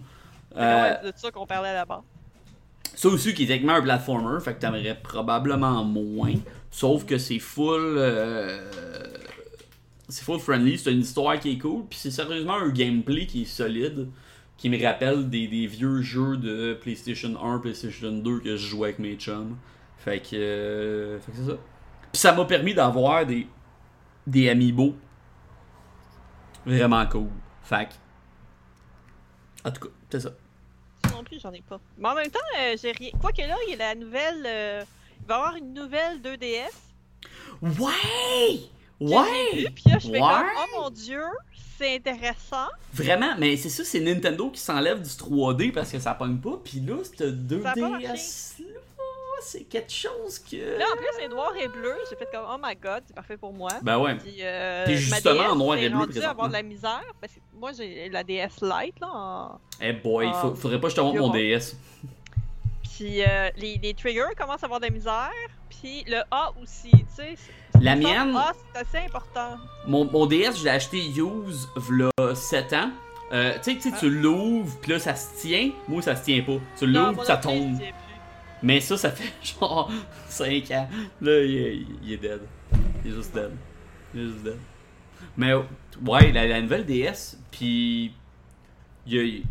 [0.54, 2.04] C'est Euh, de ça qu'on parlait là-bas.
[2.96, 6.34] Ça aussi qui est techniquement un platformer, fait que t'aimerais probablement moins.
[6.72, 7.96] Sauf que c'est full.
[7.98, 8.60] euh,
[10.10, 13.42] c'est full friendly, c'est une histoire qui est cool, puis c'est sérieusement un gameplay qui
[13.44, 14.08] est solide,
[14.58, 18.90] qui me rappelle des, des vieux jeux de PlayStation 1, PlayStation 2 que je jouais
[18.90, 19.56] avec mes chums.
[19.98, 20.36] Fait que.
[20.36, 21.58] euh, fait que c'est ça.
[22.12, 23.48] Puis ça m'a permis d'avoir des,
[24.26, 24.96] des amiibo
[26.68, 27.30] vraiment cool.
[27.64, 27.94] Fac.
[29.64, 30.30] En tout cas, c'est ça.
[31.12, 31.80] Non plus, j'en ai pas.
[31.98, 33.12] Mais en même temps, euh, j'ai rien.
[33.20, 34.44] Quoique là, il y a la nouvelle.
[34.46, 34.84] Euh,
[35.20, 36.72] il va y avoir une nouvelle 2DS.
[37.62, 38.60] Ouais!
[39.00, 39.70] Ouais!
[39.86, 41.24] Là, je oh mon dieu,
[41.78, 42.68] c'est intéressant.
[42.94, 46.60] Vraiment, mais c'est ça, c'est Nintendo qui s'enlève du 3D parce que ça pogne pas.
[46.64, 48.16] Puis là, c'est 2DS-là,
[49.42, 50.78] c'est quelque chose que.
[50.78, 51.96] Là, en plus, c'est noir et bleu.
[52.10, 53.70] J'ai fait comme, oh my god, c'est parfait pour moi.
[53.82, 54.16] Ben ouais.
[54.16, 56.48] Puis, euh, Puis justement, en noir et bleu, à avoir présentement.
[56.48, 57.04] de la misère.
[57.22, 59.08] Parce que moi, j'ai la DS Lite, là.
[59.12, 61.30] en- Eh boy, Ah, faut- faudrait pas que je te montre mon.
[61.30, 61.76] DS.
[62.96, 65.30] Puis euh, les, les triggers commencent à avoir de la misère.
[65.70, 67.36] Puis le A aussi, tu sais.
[67.80, 69.58] La le mienne- A, c'est assez important.
[69.86, 72.90] Mon, mon DS, je l'ai acheté use v'là 7 ans.
[73.34, 75.72] Euh, tu sais, tu sais, tu l'ouvres, puis là, ça se tient.
[75.88, 76.54] Moi, ça se tient pas.
[76.80, 77.78] Tu l'ouvres, ça tombe.
[77.78, 77.86] plus.
[78.64, 79.92] Mais ça, ça fait genre
[80.30, 80.90] 5 ans.
[81.22, 82.42] Là, il est, il est dead.
[83.06, 83.52] Il est juste dead.
[84.14, 84.58] Il est juste dead.
[85.36, 88.14] Mais ouais, la, la nouvelle DS, puis
[89.06, 89.24] il y a.
[89.24, 89.44] il-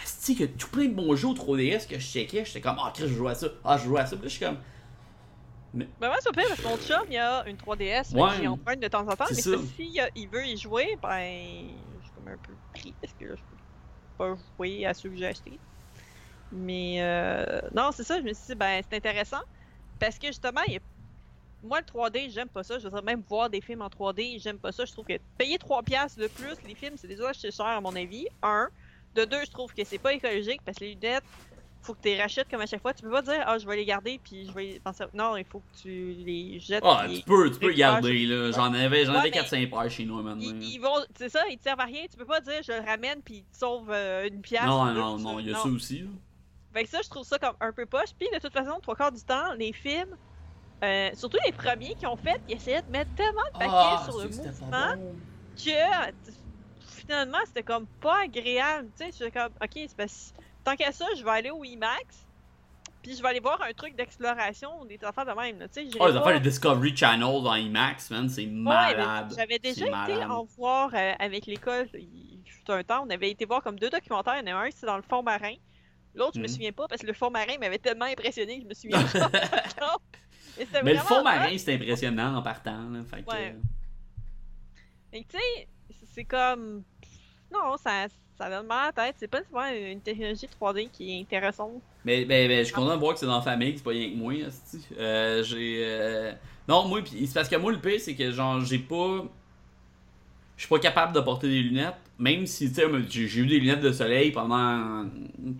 [0.00, 2.44] Asti, y a tout plein de bons jeux au 3DS que je checkais.
[2.44, 3.48] J'étais comme, ah, Chris, je joue à ça.
[3.64, 4.14] Ah, je joue à ça.
[4.14, 4.58] Puis là, je suis comme,
[5.74, 8.10] Ben moi, c'est pire parce que mon chum, il a une 3DS.
[8.12, 8.30] fait Ouais.
[8.40, 9.24] J'y emprunte de temps en temps.
[9.28, 11.64] Mais s'il il veut y jouer, ben.
[12.00, 13.56] Je suis comme un peu pris parce que là, je peux
[14.16, 15.58] pas jouer à ceux que j'ai achetés.
[16.52, 16.96] Mais.
[17.00, 17.60] Euh...
[17.74, 18.18] Non, c'est ça.
[18.18, 19.40] Je me suis dit, ben, c'est intéressant.
[19.98, 20.80] Parce que justement, il y a-
[21.64, 22.78] moi, le 3D, j'aime pas ça.
[22.78, 24.84] Je veux même voir des films en 3D, j'aime pas ça.
[24.84, 27.80] Je trouve que payer 3$ piastres de plus, les films, c'est déjà acheté cher, à
[27.80, 28.26] mon avis.
[28.42, 28.68] Un.
[29.14, 31.24] De deux, je trouve que c'est pas écologique parce que les lunettes,
[31.82, 32.92] faut que tu les rachètes comme à chaque fois.
[32.94, 35.04] Tu peux pas dire, ah, je vais les garder puis je vais les penser.
[35.14, 36.84] Non, il faut que tu les jettes.
[36.86, 38.52] ah, tu peux, tu peux les garder, là.
[38.52, 40.40] J'en avais, j'en Ouais, avais mais 4-5 paires chez nous, maintenant.
[40.40, 42.04] Ils, ils vont, c'est ça, ils te servent à rien.
[42.08, 44.64] Tu peux pas dire, je le ramène puis ils te sauvent euh, une pièce.
[44.64, 46.08] Non, non, non, il y a ça aussi, là.
[46.72, 48.10] Fait que ça, je trouve ça comme un peu poche.
[48.18, 50.16] Puis de toute façon, trois quarts du temps, les films,
[50.84, 54.02] euh, surtout les premiers qu'ils ont fait, ils essayaient de mettre tellement de paquets Ah,
[54.04, 55.16] sur le mouvement bon.
[55.56, 56.12] que
[56.86, 58.88] finalement, c'était comme pas agréable.
[58.98, 60.32] Tu sais, j'étais comme, ok, c'est parce
[60.64, 62.26] tant qu'à ça, je vais aller au IMAX.
[63.02, 65.58] Puis je vais aller voir un truc d'exploration ou des affaires de même.
[65.72, 69.32] Tu sais, Ah, les pas- affaires de Discovery Channel dans IMAX, man, c'est Ouais, malade.
[69.36, 70.30] J'avais déjà été malade.
[70.30, 71.88] en voir euh, avec l'école.
[71.94, 74.34] Il fut un temps, on avait été voir comme deux documentaires.
[74.42, 75.54] Il y en a un, c'est dans le fond marin.
[76.14, 76.48] L'autre, je me Mhm.
[76.52, 79.02] souviens pas parce que le fond marin m'avait tellement impressionné que je me souviens
[79.78, 79.96] pas.
[80.82, 83.00] Mais le fond marin, c'est impressionnant en partant, là.
[83.08, 83.54] Fait que, Ouais.
[85.12, 85.68] Et tu sais,
[86.14, 86.82] c'est comme.
[87.52, 88.06] Non, ça,
[88.36, 89.16] ça donne mal à la tête.
[89.18, 91.80] C'est pas souvent une technologie 3D qui est intéressante.
[92.04, 93.84] Mais, mais, mais je suis content de voir que c'est dans la famille, que c'est
[93.84, 94.34] pas rien que moi.
[94.98, 95.78] Euh, j'ai.
[95.84, 96.32] euh,
[96.68, 99.24] Non, moi, c'est parce que moi, le pire, c'est que, genre, j'ai pas.
[100.58, 102.68] Je suis pas capable de porter des lunettes, même si,
[103.08, 105.04] j'ai eu des lunettes de soleil pendant,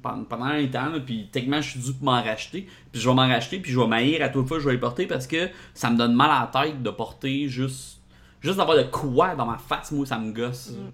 [0.02, 2.66] pendant, pendant un temps, là, puis techniquement, je suis dû pour m'en racheter.
[2.90, 4.80] Puis je vais m'en racheter, puis je vais m'haïr à toute fois je vais les
[4.80, 8.00] porter parce que ça me donne mal à la tête de porter juste.
[8.40, 10.70] Juste d'avoir de quoi dans ma face, moi, ça me gosse.
[10.72, 10.90] Mm.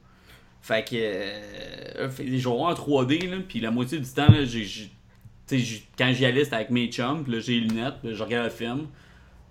[0.61, 0.97] Fait que.
[0.97, 4.45] Euh, fait- je vais voir en 3D, là, puis la moitié du temps, là,
[5.99, 8.45] quand j'y allais, c'était avec mes chums, puis là, j'ai les lunettes, puis je regarde
[8.45, 8.87] le film,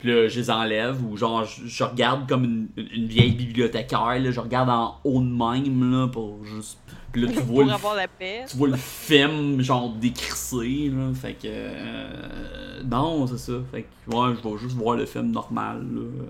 [0.04, 4.20] puis là, je les enlève, ou genre, je, je regarde comme une, une vieille bibliothécaire,
[4.20, 6.78] là, je regarde en haut de même, là, pour juste.
[7.14, 8.44] Puis là, tu vois, pour le, avoir la paix.
[8.50, 11.48] tu vois le film, genre, décrissé, là, fait que.
[11.48, 16.26] euh, non, c'est ça, fait que, ouais, je vais juste voir le film normal, là.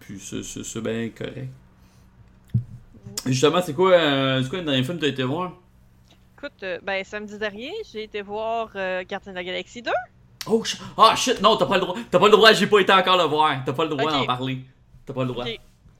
[0.00, 1.48] Puis c'est bien correct.
[3.24, 5.52] Justement, c'est quoi, euh, c'est quoi le dernier film que t'as été voir?
[6.36, 9.90] Écoute, euh, ben samedi dernier, j'ai été voir euh, Gardien de la Galaxie 2.
[10.46, 11.96] Oh, sh- ah shit, non, t'as pas le droit.
[12.10, 13.56] T'as pas le droit, j'ai pas été encore le voir.
[13.64, 14.64] T'as pas le droit d'en parler.
[15.06, 15.44] T'as pas le droit.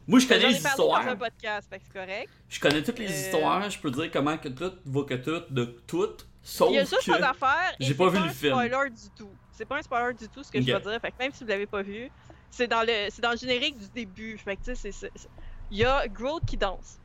[0.07, 1.09] Moi, je connais ai les dans histoires.
[1.09, 2.31] un podcast, fait que c'est correct.
[2.51, 3.71] Je connais toutes les Euh, histoires.
[3.71, 6.09] Je peux dire comment que tout va que tout de tout.
[6.43, 7.13] Sauf Il y a juste que.
[7.13, 7.75] affaire.
[7.81, 8.53] j'ai pas c'est vu le un film.
[8.53, 9.31] spoiler du tout.
[9.53, 11.01] C'est pas un spoiler du tout ce que je veux dire.
[11.01, 12.11] Fait que même si vous l'avez pas vu,
[12.51, 14.37] c'est dans le c'est dans le générique du début.
[14.37, 15.29] Fait que tu sais, c'est- c'est- c'est-
[15.71, 16.99] il y a Groot qui danse.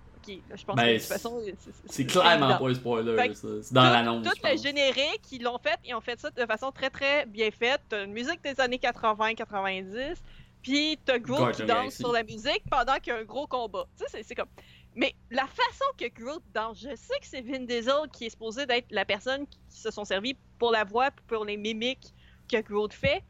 [0.56, 1.42] Je pense Ben, que de toute façon,
[1.88, 3.34] c'est- clairement pas un spoiler.
[3.36, 4.28] C'est dans tout, l'annonce.
[4.28, 7.26] Tout je le générique, ils l'ont fait, ils ont fait ça de façon très très
[7.26, 7.82] bien faite.
[7.90, 10.18] T'as une musique des années 80-90,
[10.62, 13.86] puis t'as Groot qui danse sur la musique pendant qu'il y a un gros combat.
[13.98, 14.50] Tu sais, c'est- comme.
[14.96, 18.66] Mais la façon que Groot danse, je sais que c'est Vin Diesel qui est supposé
[18.66, 22.14] d'être la personne qui se sont servis pour la voix, pour les mimiques
[22.52, 23.24] que Groot fait,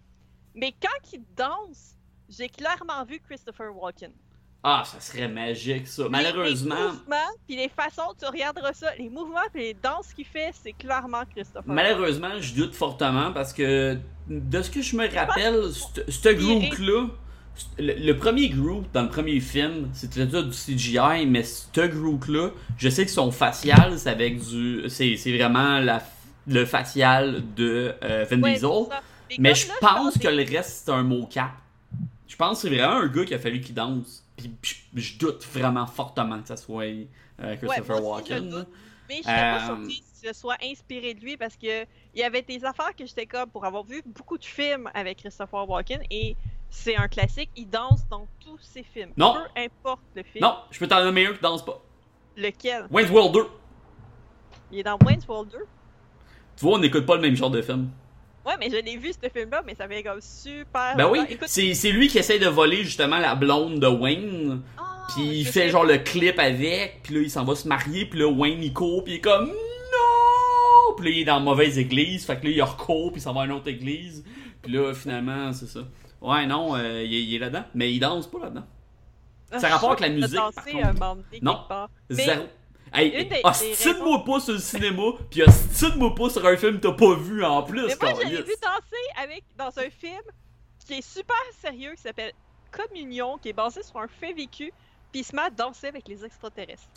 [0.56, 1.96] mais quand il danse,
[2.30, 4.14] j'ai clairement vu Christopher Walken.
[4.64, 6.04] Ah, ça serait magique, ça.
[6.04, 10.14] Les- Malheureusement, Les mouvements, puis les façons, tu regarderas ça, les mouvements puis les danses
[10.14, 11.64] qu'il fait, c'est clairement Christopher.
[11.74, 13.98] malheureusement, je doute fortement parce que
[14.28, 15.62] de ce que je me rappelle,
[16.10, 17.08] ce groupe-là,
[17.78, 22.90] le, le premier groupe dans le premier film, c'était du CGI, mais ce groupe-là, je
[22.90, 24.90] sais que son facial, c'est avec du.
[24.90, 26.02] C'est vraiment la,
[26.48, 28.70] le facial de euh, Vin Ouais, Diesel.
[29.40, 31.52] Mais je pense que le reste, c'est un mot-cap.
[32.28, 34.24] Je pense que c'est vraiment un gars qui a fallu qu'il danse.
[34.62, 36.86] Puis je, doute vraiment fortement que ça soit
[37.42, 38.66] euh, Christopher Walken.
[39.08, 41.84] Mais je serais pas Euh, surprise que ce soit inspiré de lui parce que
[42.14, 45.20] il y avait des affaires que j'étais comme pour avoir vu beaucoup de films avec
[45.20, 46.36] Christopher Walken et
[46.70, 49.12] c'est un classique, il danse dans tous ses films.
[49.18, 49.34] Non.
[49.34, 50.44] Peu importe le film.
[50.44, 51.82] Non, je peux t'en nommer un qui danse pas.
[52.38, 52.88] Lequel?
[52.92, 53.48] Wayne's World 2.
[54.72, 55.58] Il est dans Wayne's World 2.
[55.58, 57.90] Tu vois, on n'écoute pas le même genre de film.
[58.50, 60.96] Ouais, mais je l'ai vu ce film-là, mais ça fait comme super.
[60.98, 64.62] Ben oui, c'est c'est lui qui essaie de voler justement la blonde de Wayne.
[64.78, 65.70] ah, Puis il fait sais.
[65.70, 67.02] genre le clip avec.
[67.04, 68.06] Puis là, il s'en va se marier.
[68.06, 69.04] Puis là, Wayne il court.
[69.04, 70.96] Puis il est comme non.
[70.98, 72.26] Puis là, il est dans la mauvaise église.
[72.26, 73.12] Fait que là, il recourt.
[73.12, 74.24] Puis il s'en va à une autre église.
[74.62, 75.82] Puis là, finalement, c'est ça.
[76.22, 77.64] Ouais, non, euh, il, est- il est là-dedans.
[77.76, 78.66] Mais il danse pas là-dedans.
[79.52, 80.78] Ah, ça a rapport avec la musique, par contre.
[80.78, 81.60] donné, Non.
[82.10, 82.44] Zéro.
[82.94, 86.94] Hey, des- hostile-moi pas sur le cinéma, pis hostile-moi pas sur un film que t'as
[86.94, 88.40] pas vu en plus, Mais moi, câlisse.
[88.40, 90.22] vu danser avec, dans un film
[90.86, 92.32] qui est super sérieux, qui s'appelle
[92.72, 94.72] Communion, qui est basé sur un fait vécu,
[95.12, 96.88] puis il se met à danser avec les extraterrestres.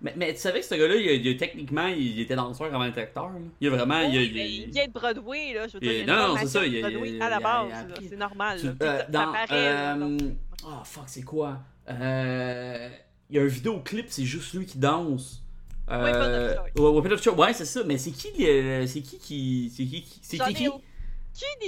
[0.00, 2.98] Mais, mais tu savais que ce gars-là, il, il techniquement, il était danseur avant d'être
[2.98, 3.38] acteur, là.
[3.60, 4.00] Il a vraiment.
[4.00, 6.66] il Oui, mais il vient de Broadway, là, je veux dire, non, non, c'est ça,
[6.66, 8.58] il- Broadway à la base, c'est normal.
[8.60, 9.32] Tu- là, euh, ça, ça dans.
[9.32, 10.20] paraît, là, euh, donc.
[10.66, 11.58] Ah, fuck, c'est quoi?
[11.88, 12.90] Euh.
[13.34, 15.42] Il y a un vidéoclip, c'est juste lui qui danse.
[15.88, 16.70] Weapon of Euh, Choice.
[16.84, 19.84] ouais, Weapon of Choice, ouais, c'est ça, mais c'est qui, le- c'est qui qui, c'est
[19.84, 20.82] qui, qui- c'est qui ai qui, aucune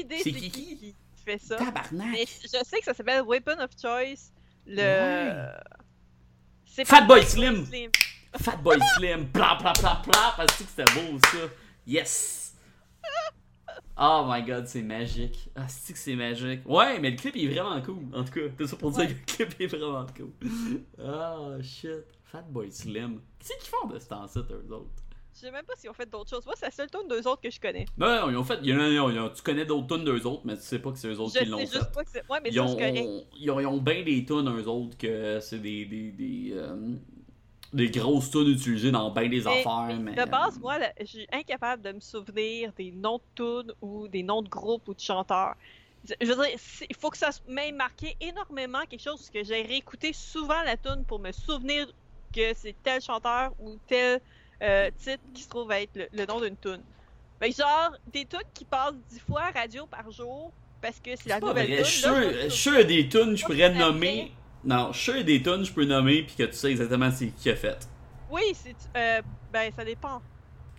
[0.00, 0.94] idée C'est qui qui
[1.24, 1.56] fait ça.
[1.56, 4.30] tabarnak, Mais je sais que ça s'appelle Weapon of Choice.
[4.64, 5.48] Le.
[6.84, 7.66] Fatboy Slim.
[8.40, 11.38] Fatboy Slim, pla pla pla pla, parce que c'était beau ça.
[11.84, 12.45] Yes!
[13.98, 15.48] Oh my god, c'est magique.
[15.56, 16.60] Ah, c'est que c'est magique?
[16.66, 18.04] Ouais, mais le clip il est vraiment cool.
[18.14, 20.30] En tout cas, c'est ça pour dire que le clip est vraiment cool.
[21.02, 22.04] Oh shit.
[22.24, 23.20] Fatboy Slim.
[23.38, 24.90] Qu'est-ce qu'ils font de ce temps-ci, eux autres?
[25.32, 26.44] Je sais même pas s'ils ont fait d'autres choses.
[26.44, 27.84] Moi, c'est la seule tune d'eux autres que je connais.
[27.96, 28.58] Non, non, ils ont fait.
[28.62, 31.20] ils ont- tu connais d'autres tunes d'eux autres, mais tu sais pas que c'est eux
[31.20, 31.66] autres Je qui l'ont fait.
[31.66, 32.22] juste pas que c'est.
[32.30, 33.08] Ouais, mais Ils ça, ont, c'est correct.
[33.38, 36.76] ils ont, ils ont bien des tunes, eux autres, que c'est des, des, des, euh,
[37.76, 39.96] des grosses tunes utilisées dans bien des Mais- affaires.
[40.00, 43.22] Mais, De base, moi, je suis incapable de me souvenir des noms de
[43.62, 45.54] tunes ou des noms de groupes ou de chanteurs.
[46.20, 46.58] Je veux dire,
[46.88, 51.04] il faut que ça m'ait marqué énormément quelque chose que j'ai réécouté souvent la tune
[51.06, 51.86] pour me souvenir
[52.34, 54.20] que c'est tel chanteur ou tel
[54.62, 56.82] euh, titre qui se trouve être le, le nom d'une tune.
[57.40, 61.10] Fait que genre, des tunes qui passent dix fois à radio par jour parce que
[61.16, 62.32] c'est la nouvelle tune.
[62.44, 64.32] Je suis des tunes, je pourrais nommer.
[64.64, 67.50] Non, je sûr des tunes, je peux nommer, puis que tu sais exactement c'est qui
[67.50, 67.88] a fait.
[68.30, 68.74] Oui, c'est.
[68.96, 70.20] euh, ben, ça dépend.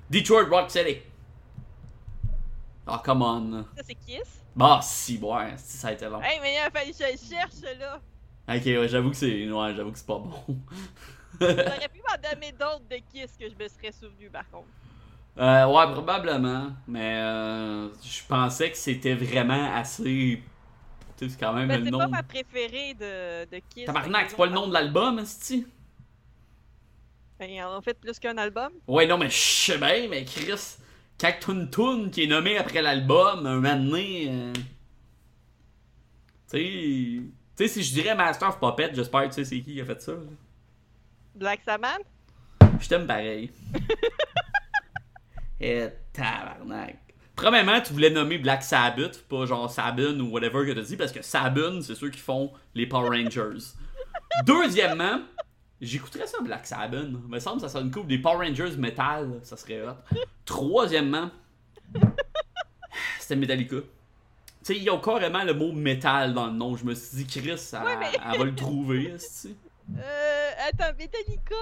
[0.10, 0.98] Detroit Rock City.
[2.86, 3.66] Ah, come on.
[3.76, 4.42] Ça, c'est Kiss.
[4.56, 6.22] Bah, si, ouais, si, ça a été long.
[6.22, 8.00] Hey, mais il a fallu que je cherche, là.
[8.50, 9.50] Ok, ouais, j'avoue que c'est.
[9.50, 10.32] Ouais, j'avoue que c'est pas bon.
[11.40, 14.68] J'aurais pu m'en donner d'autres de Kiss que je me serais souvenu, par contre.
[15.38, 16.68] Euh, ouais, probablement.
[16.88, 20.42] Mais euh, je pensais que c'était vraiment assez.
[21.18, 22.00] C'est quand même Ben, le c'est nom.
[22.00, 23.86] pas ma préférée de, de Kiss.
[23.86, 25.66] Tabarnak, c'est pas le nom de l'album, esti?
[27.40, 28.72] Ben, ils en ont fait plus qu'un album.
[28.88, 30.78] Ouais, non, mais je sais bien, mais Chris,
[31.50, 34.28] une tune qui est nommée après l'album, un moment donné.
[34.32, 34.54] euh,
[36.52, 36.60] Tu sais.
[36.60, 39.82] Tu sais, si je dirais Master of Puppet, j'espère que tu sais c'est qui qui
[39.82, 40.12] a fait ça.
[40.12, 40.20] là.
[41.34, 42.02] Black Sabbath?
[42.80, 43.52] Je t'aime pareil.
[45.60, 47.07] Et tabarnak.
[47.38, 51.12] Premièrement, tu voulais nommer Black Sabbath, pas genre Sabin ou whatever que t'as dit, parce
[51.12, 53.64] que Sabin, c'est ceux qui font les Power Rangers.
[54.44, 55.20] Deuxièmement,
[55.80, 57.06] j'écouterais ça Black Sabbath.
[57.08, 59.94] Il me semble que ça serait une coupe des Power Rangers metal, ça serait hot.
[60.46, 61.30] Troisièmement,
[63.20, 63.78] c'était Metallica.
[63.78, 63.84] Tu
[64.74, 66.76] sais, il y a carrément le mot métal dans le nom.
[66.76, 69.14] Je me suis dit, Chris, elle, Ouais, mais- elle va le trouver.
[69.96, 71.56] Euh, attends, Metallica.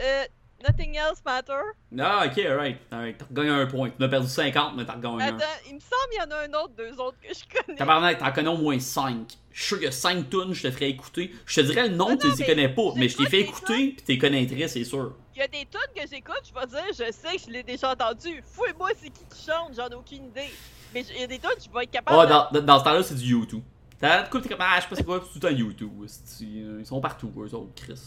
[0.00, 0.24] Euh,
[0.66, 1.60] Nothing Else Matter.
[1.98, 2.78] Ah, ok, alright.
[2.90, 3.18] alright.
[3.18, 3.90] T'as gagné un point.
[3.90, 5.36] Tu as perdu 50, mais t'as gagné un.
[5.36, 7.76] Attends, il me semble qu'il y en a un autre, deux autres que je connais.
[7.78, 9.26] Tabarnak, t'en connais au moins 5.
[9.52, 11.32] Je suis sûr qu'il y a 5 tunes, je te ferais écouter.
[11.44, 14.02] Je te dirais le nom, tu les connais pas, mais je t'ai fait écouter, pis
[14.02, 15.14] t'es connaîtrais, c'est sûr.
[15.36, 17.62] Il y a des tunes que j'écoute, je vais dire, je sais que je l'ai
[17.62, 18.42] déjà entendu.
[18.42, 20.50] Fouille-moi c'est qui qui chante, j'en ai aucune idée.
[20.92, 22.58] Mais il y a des tunes, je vais être capable Ah, de...
[22.58, 23.62] dans, dans, ce temps-là, c'est du YouTube.
[24.00, 25.56] T'as de quoi, t'es comme, ah, je sais pas c'est quoi, c'est tout le temps
[25.56, 25.92] YouTube.
[26.40, 28.00] Ils sont partout, eux autres, Chris.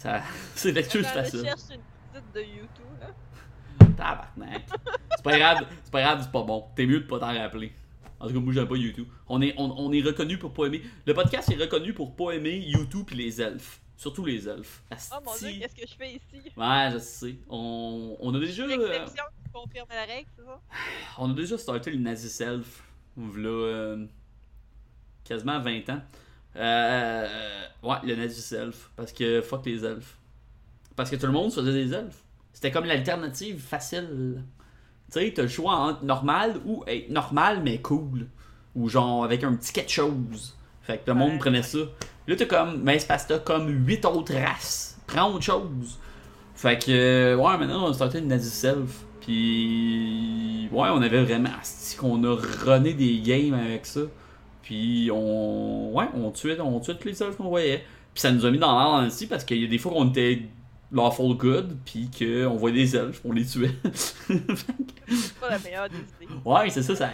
[0.00, 0.22] Ça,
[0.54, 1.42] c'est l'excuse Je facile.
[1.44, 1.80] cherche une
[2.12, 3.86] petite de YouTube, là.
[3.96, 4.62] Tabarnak.
[5.16, 6.64] C'est pas grave, c'est pas grave, c'est pas bon.
[6.74, 7.72] T'es mieux de pas t'en rappeler.
[8.18, 9.06] En tout cas, moi, j'aime pas YouTube.
[9.28, 10.82] On est, on, on est reconnu pour pas aimer.
[11.06, 13.80] Le podcast est reconnu pour pas aimer YouTube et les elfes.
[13.96, 14.82] Surtout les elfes.
[14.90, 14.94] Oh
[15.24, 15.58] mon dieu, Asti.
[15.60, 16.50] qu'est-ce que je fais ici?
[16.56, 17.36] Ouais, je sais.
[17.50, 18.62] On, on a déjà.
[18.64, 20.60] euh, L'exception qui confirme la règle, c'est ça?
[21.18, 22.84] On a déjà starté le Nazi Self.
[23.16, 24.06] V'là euh,
[25.24, 26.00] quasiment 20 ans.
[26.56, 27.26] Euh,
[27.82, 28.90] ouais, le Nazi Self.
[28.96, 30.16] Parce que fuck les elfes.
[30.96, 32.22] Parce que tout le monde faisait des elfes.
[32.52, 34.42] C'était comme l'alternative facile.
[35.12, 38.26] Tu sais, t'as le choix entre normal ou être normal mais cool.
[38.74, 40.56] Ou genre avec un petit quelque chose.
[40.82, 41.38] Fait que le monde Ouais.
[41.38, 41.78] prenait ça.
[42.26, 44.98] Là, t'as comme, mais c'est parce que t'as comme 8 autres races.
[45.06, 45.98] Prends autre chose.
[46.54, 49.04] Fait que, euh, ouais, maintenant, on a starté une Nazi Self.
[49.20, 51.50] Puis, ouais, on avait vraiment,
[51.98, 54.00] qu'on a runné des games avec ça.
[54.62, 57.84] Puis, on, ouais, on tuait, on tuait tous les elfes qu'on voyait.
[58.14, 60.08] Puis, ça nous a mis dans l'ordre aussi parce qu'il y a des fois qu'on
[60.10, 60.42] était
[60.92, 63.70] lawful good, puis qu'on voyait des elfes, on les tuait.
[64.24, 66.32] C'est pas la meilleure des idées.
[66.44, 67.10] ouais, c'est ça, ça.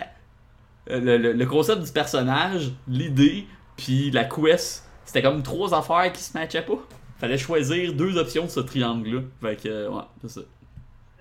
[0.88, 6.22] Le, le- le concept du personnage, l'idée, puis la quest, c'était comme trois affaires qui
[6.22, 6.78] se matchaient pas.
[7.18, 9.22] Fallait choisir deux options de ce triangle-là.
[9.40, 10.40] Fait que, ouais, c'est ça.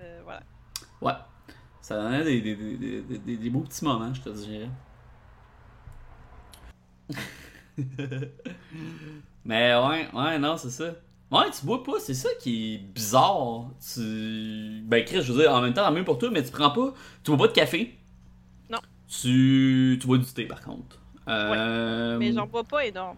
[0.02, 0.42] Euh, voilà.
[1.00, 1.12] Ouais.
[1.80, 4.68] Ça donnait des, des, des, des, des- des beaux petits moments, je te dirais.
[9.44, 10.92] Mais ouais, ouais, non, c'est ça.
[11.30, 13.66] Ouais, tu bois pas, c'est ça qui est bizarre.
[13.94, 14.82] Tu.
[14.84, 16.70] Ben, Chris, je veux dire, en même temps, tant mieux pour toi, mais tu prends
[16.70, 16.92] pas.
[17.24, 17.98] Tu bois pas de café.
[18.70, 18.78] Non.
[19.08, 19.98] Tu.
[20.00, 20.98] Tu bois du thé, par contre.
[21.28, 22.16] Euh...
[22.18, 23.16] Mais j'en bois pas énorme.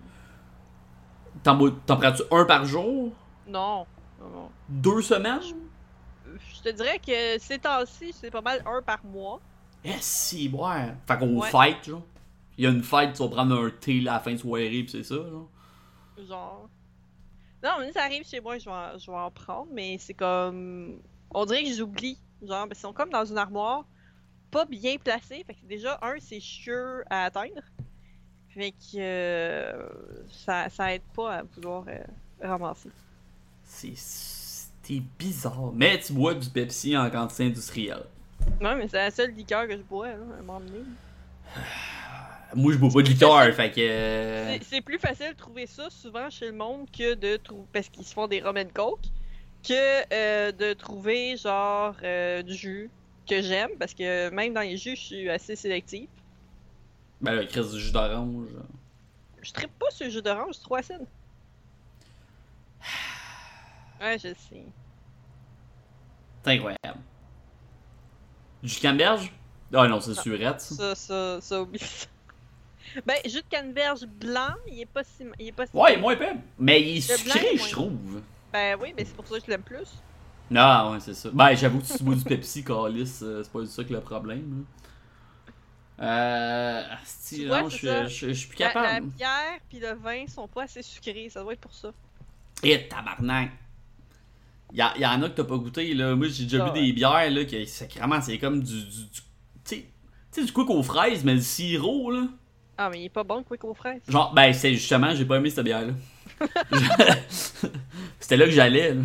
[1.42, 3.12] T'en bois- t'en prends-tu un par jour?
[3.46, 3.86] Non.
[4.20, 4.50] non, non.
[4.68, 5.40] Deux semaines?
[6.26, 9.40] Je te dirais que ces temps-ci, c'est pas mal un par mois.
[9.84, 10.94] Eh, si, ouais.
[11.06, 11.48] Fait qu'on Ouais.
[11.50, 12.02] fête, genre.
[12.58, 14.36] Il y a une fête, tu vas prendre un thé là, à la fin de
[14.36, 15.48] soirée, pis c'est ça, genre.
[16.18, 16.68] Genre.
[17.62, 20.14] Non, mais ça arrive chez moi, je vais en, je vais en prendre, mais c'est
[20.14, 21.00] comme.
[21.30, 22.18] On dirait que j'oublie.
[22.42, 23.84] Genre, parce qu'ils sont comme dans une armoire,
[24.50, 25.44] pas bien placée.
[25.44, 27.62] Fait que déjà, un, c'est chieux à atteindre.
[28.48, 29.88] Fait que euh,
[30.28, 32.02] ça, ça aide pas à vouloir euh,
[32.42, 32.90] ramasser.
[33.62, 33.96] C'est.
[33.96, 35.72] C'était bizarre.
[35.74, 38.04] Mais tu bois du Pepsi en quantité industrielle.
[38.60, 40.80] Non, mais c'est la seule liqueur que je bois, là, à un moment donné.
[42.54, 43.80] Moi, je bois pas de liqueur, fait que.
[43.80, 47.66] euh, C'est- plus facile de trouver ça souvent chez le monde que de trouver.
[47.72, 49.04] Parce qu'ils se font des rum and coke.
[49.62, 52.90] Que euh, de trouver genre euh, du jus
[53.28, 53.70] que j'aime.
[53.78, 56.08] Parce que même dans les jus, je suis assez sélective.
[57.20, 58.46] Ben là, Chris du jus d'orange.
[59.42, 61.06] Je trippe pas sur le jus d'orange, c'est trop acide.
[64.00, 64.64] Ouais, je sais.
[66.44, 67.00] C'est incroyable.
[68.62, 69.32] Du canneberge
[69.74, 70.74] Ah non, c'est surette, ça.
[70.74, 72.06] Ça, ça, ça, oublie ça.
[73.06, 75.24] Ben, jus de canneberge blanc, il est pas si.
[75.38, 76.26] Il est pas si Ouais, moins peu.
[76.58, 78.22] Mais il est sucré, est je trouve.
[78.52, 79.88] Ben oui, mais c'est pour ça que je l'aime plus.
[80.50, 81.28] Non, ouais, c'est ça.
[81.32, 84.00] Ben, j'avoue que si tu bois du Pepsi, Calis, euh, c'est pas ça que le
[84.00, 84.64] problème.
[85.98, 86.04] là.
[86.06, 86.82] Euh.
[87.02, 89.06] asti, Tu vois, non, je je je- je suis plus La, la capable.
[89.08, 91.90] bière puis le vin sont pas assez sucrés, ça doit être pour ça.
[92.62, 93.50] Et tabarnak.
[94.72, 96.14] Il y, en a que t'as pas goûté, là.
[96.14, 96.86] Moi, j'ai déjà Ah vu ouais.
[96.86, 98.84] des bières, là, que sacrément, c'est comme du.
[98.84, 99.20] du, du- tu
[99.64, 99.76] sais,
[100.30, 102.24] tu sais, du quick aux fraises, mais le sirop, là.
[102.80, 104.02] Ah, mais il est pas bon, quick aux fraises.
[104.08, 105.94] Genre, ben, c'est justement, j'ai pas aimé cette bière-là.
[108.20, 109.02] C'était là que j'allais, là.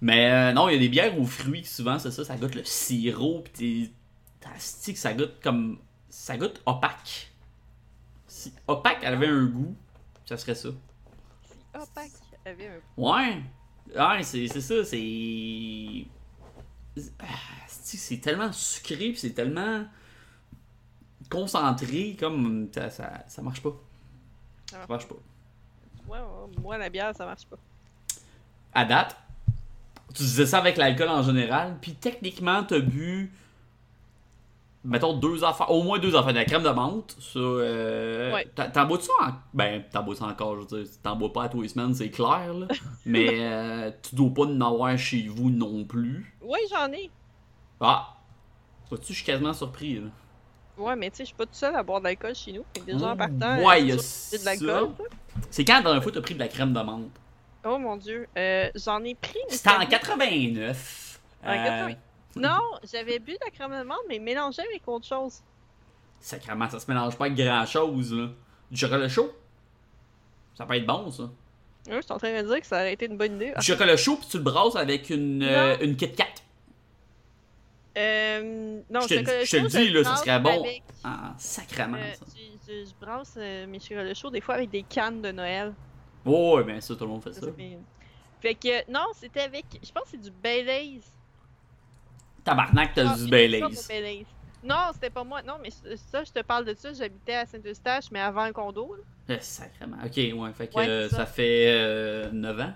[0.00, 2.54] Mais euh, non, il y a des bières aux fruits, souvent, c'est ça, ça goûte
[2.54, 3.92] le sirop, pis
[4.40, 4.94] t'es.
[4.94, 5.78] Ça goûte comme.
[6.08, 7.32] Ça goûte opaque.
[8.28, 9.74] Si opaque elle avait un goût,
[10.24, 10.70] ça serait ça.
[11.42, 12.12] Si opaque
[12.46, 12.80] avait un.
[12.96, 13.42] Ouais.
[13.94, 16.06] Ouais, c'est c'est ça, c'est.
[17.18, 17.26] Ah,
[17.66, 19.84] c'est c'est tellement sucré, pis c'est tellement
[21.30, 23.72] concentré, comme ça, ça, ça marche pas.
[24.70, 25.16] Ça marche pas.
[26.08, 27.56] Ouais, ouais, moi, la bière, ça marche pas.
[28.74, 29.16] À date,
[30.14, 33.32] tu disais ça avec l'alcool en général, puis techniquement, t'as bu.
[34.82, 36.32] Mettons deux affaires, au moins deux affaires.
[36.32, 37.38] De la crème de menthe, ça.
[37.38, 38.46] Euh, Ouais.
[38.72, 39.32] t'en- bois-tu en.
[39.52, 40.92] Ben, t'en bois-tu encore, je veux dire.
[41.02, 42.66] T'en bois pas à tous les semaines, c'est clair, là.
[43.04, 46.34] Mais euh, tu dois pas en avoir chez vous non plus.
[46.40, 47.10] Ouais, j'en ai.
[47.78, 48.16] Ah!
[48.88, 50.08] Vois-tu, je suis quasiment surpris, là.
[50.80, 52.64] Ouais, mais tu sais, je suis pas tout seul à boire de l'alcool chez nous.
[52.74, 54.90] Fait que déjà, en partant, Ouais, euh, il y a c'est de l'alcool.
[54.98, 55.04] ça.
[55.50, 57.10] C'est quand la dernière fois t'as pris de la crème de menthe?
[57.64, 58.26] Oh mon dieu.
[58.38, 59.38] Euh, j'en ai pris.
[59.48, 61.20] C'était en c'était- 89.
[61.44, 61.94] En Euh, 80.
[62.36, 62.60] Non,
[62.90, 65.40] j'avais bu de la crème de menthe, mais mélangé avec autre chose.
[66.20, 68.28] Sacrément, ça se mélange pas avec grand chose, là.
[68.70, 69.30] Du chocolat chaud?
[70.54, 71.24] Ça peut être bon, ça.
[71.24, 73.52] Ouais, je suis en train de dire que ça aurait été une bonne idée.
[73.58, 76.26] Du chocolat chaud, puis tu le brasses avec une, euh, une Kit Kat.
[77.98, 80.60] Euh, non, Je te- chocolat je te le dis, là, ça serait bon.
[80.60, 82.24] avec, Ah, sacrément, euh, ça.
[82.34, 85.72] je, je- je brasse euh, mes chocolats chauds des fois avec des cannes de Noël.
[86.24, 87.40] Oh, ouais, ben ça, tout le monde fait ça.
[87.40, 89.64] Ça fait- que, non, c'était avec.
[89.82, 91.00] Je pense que c'est du Baileys.
[92.44, 94.24] Tabarnak, t'as Ah, du Baileys.
[94.62, 95.42] Non, c'était pas moi.
[95.42, 96.92] Non, mais ça, je te parle de ça.
[96.92, 98.94] J'habitais à Saint-Eustache, mais avant un condo.
[98.94, 99.02] là.
[99.36, 99.96] Eh, sacrément.
[100.04, 101.16] Ok, ouais, fait que Ouais, euh, ça.
[101.18, 101.26] ça.
[101.26, 102.72] fait euh, 9 ans.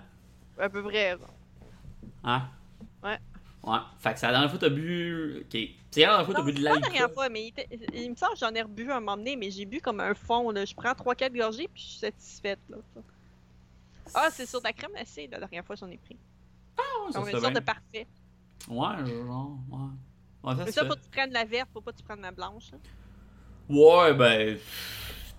[0.57, 1.11] À peu près.
[1.11, 1.33] genre.
[2.23, 2.43] Hein?
[3.03, 3.17] Ouais.
[3.65, 3.79] Ouais.
[3.99, 5.37] Fait que c'est la dernière fois que t'as bu.
[5.41, 5.57] Ok.
[5.91, 6.91] C'est la dernière fois que t'as bu de c'est pas la l'alcool.
[6.93, 9.35] dernière fois, mais il, était- il me semble que j'en ai rebu un moment donné,
[9.35, 10.51] mais j'ai bu comme un fond.
[10.51, 10.65] Là.
[10.65, 12.59] Je prends 3-4 gorgées, puis je suis satisfaite.
[12.69, 12.77] Là.
[14.13, 16.17] Ah, c'est sur ta crème glacée, la dernière fois que j'en ai pris.
[16.77, 18.07] Ah, ouais, se une sorte de parfait.
[18.67, 19.79] Ouais, genre, ouais.
[20.43, 20.87] Ouais, ça Mais ça, fait.
[20.87, 22.71] faut que tu prennes la verte, faut pas que tu prennes la blanche.
[22.71, 22.77] là.
[23.69, 24.57] Ouais, ben.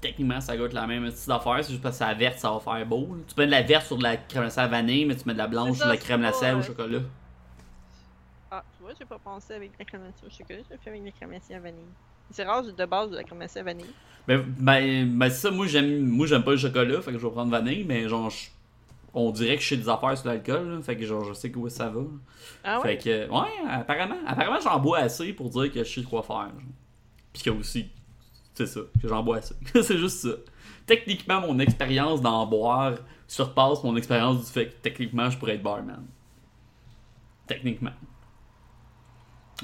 [0.00, 1.58] Techniquement, ça goûte la même petite affaire.
[1.64, 3.06] C'est juste parce que la verte, ça va faire beau.
[3.14, 3.22] là.
[3.28, 5.32] Tu mets de la verte sur de la crème glacée à vanille, mais tu mets
[5.32, 6.98] de la blanche C'est sur ça, la c'est crème glacée au chocolat.
[8.86, 11.30] Vois, j'ai pas pensé avec la crème glacée au chocolat, j'ai fait avec la crème
[11.30, 11.82] glacée à vanille.
[12.30, 13.90] C'est rare, de base de la crème glacée à vanille.
[14.28, 17.32] Ben, ben, ben ça, moi j'aime moi j'aime pas le chocolat, fait que je vais
[17.32, 18.48] prendre vanille, mais genre je-
[19.12, 21.68] on dirait que je sais des affaires sur l'alcool, fait que genre je sais où
[21.68, 22.02] ça va.
[22.62, 22.96] Ah ouais?
[22.96, 26.50] Fait que ouais, apparemment, apparemment j'en bois assez pour dire que je sais quoi faire.
[26.50, 26.62] genre.
[27.32, 27.88] Puis que aussi,
[28.54, 29.54] c'est ça, que j'en bois assez.
[29.82, 30.36] c'est juste ça.
[30.86, 32.94] Techniquement, mon expérience d'en boire
[33.26, 36.04] surpasse mon expérience du fait que techniquement je pourrais être barman.
[37.48, 37.90] Techniquement.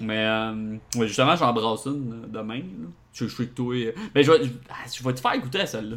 [0.01, 2.59] Mais euh, ouais, justement, j'en brasse une euh, demain.
[2.59, 2.89] Là.
[3.13, 3.75] Je, je suis que toi.
[3.75, 5.97] euh, Mais je vais, je, ah, je vais te faire goûter à celle-là.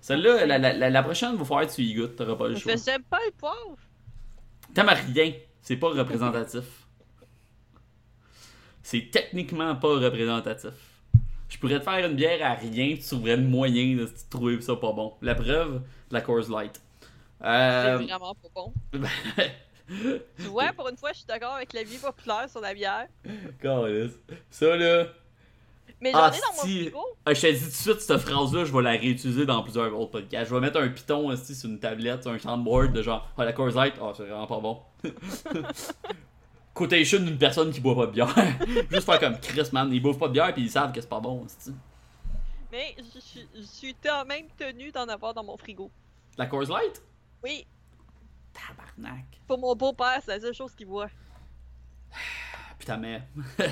[0.00, 2.72] Celle-là, la, la, la, prochaine, va falloir que tu y goûtes, t'auras pas le choix.
[2.72, 3.76] Que j'aime pas le poivre.
[4.74, 6.64] T'aimes rien, c'est pas représentatif.
[8.82, 10.72] C'est techniquement pas représentatif.
[11.48, 14.30] Je pourrais te faire une bière à rien, tu trouverais le moyen de si tu
[14.30, 15.12] trouvais ça pas bon.
[15.20, 16.80] La preuve, la Coors Light.
[17.44, 18.72] Euh, C'est vraiment pas bon.
[20.38, 23.06] Tu vois, pour une fois, je suis d'accord avec l'avis populaire sur la bière.
[23.60, 24.12] Câlisse.
[24.50, 25.06] Ça là,
[26.00, 27.00] Mais j'en Ah, ai dans mon frigo.
[27.24, 29.94] Ah, je te dis tout de suite, cette phrase-là, je vais la réutiliser dans plusieurs
[29.98, 30.50] autres podcasts.
[30.50, 33.44] Je vais mettre un piton aussi sur une tablette, sur un soundboard de genre, ah,
[33.44, 34.80] la Coors Light, ah, c'est vraiment pas bon.
[36.74, 38.34] Quotation d'une personne qui boit pas de bière.
[38.90, 41.08] Juste faire comme Chris, man, ils boivent pas de bière puis ils savent que c'est
[41.08, 41.44] pas bon.
[41.46, 41.76] c'est-tu.
[42.70, 45.90] Mais je, suis quand même tenue d'en avoir dans mon frigo.
[46.38, 47.02] La Coors Light?
[47.44, 47.66] Oui,
[48.52, 49.24] Tabarnak.
[49.46, 51.08] pour mon beau-père, c'est la seule chose qu'il voit.
[52.78, 53.22] Putain, mais.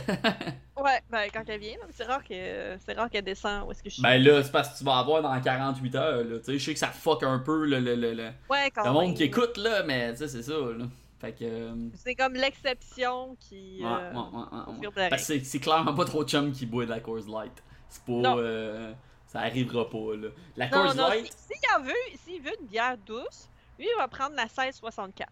[0.81, 3.91] Ouais, ben quand elle vient, c'est rare que c'est rare qu'elle descend où est-ce que
[3.91, 4.03] je suis.
[4.03, 6.39] Ben là, c'est parce que tu vas avoir dans 48 heures, là.
[6.39, 8.85] Tu sais, je sais que ça fuck un peu le, le, le, le, ouais, quand
[8.85, 9.15] le monde même.
[9.15, 10.87] qui écoute, là, mais tu sais, c'est ça, là.
[11.21, 11.45] Fait que.
[11.45, 13.81] euh, C'est comme l'exception qui.
[13.83, 17.01] Ouais, euh, ouais, ouais, c'est- c'est clairement pas trop de chum qui boit de la
[17.01, 17.63] Coors Light.
[17.91, 18.13] C'est pas.
[18.13, 18.37] Non.
[18.39, 18.93] euh,
[19.27, 20.29] ça arrivera pas, là.
[20.57, 21.27] La Non, Coors non, Light.
[21.27, 23.51] si- s'il veut, s'il veut une bière douce,
[23.81, 25.29] lui, il va prendre la 1664.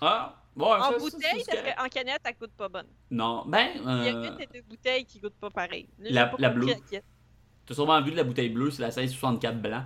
[0.00, 2.86] Ah, ouais, En ça, ça, bouteille, c'est parce qu'en canette, elle coûte pas bonne.
[3.10, 3.68] Non, ben.
[3.76, 5.88] Il y a Euh, une des deux bouteilles qui goûtent pas pareil.
[5.98, 6.66] Là, La- pas la bleue.
[7.64, 9.84] T'as sûrement vu de la bouteille bleue, c'est la 1664 blanc.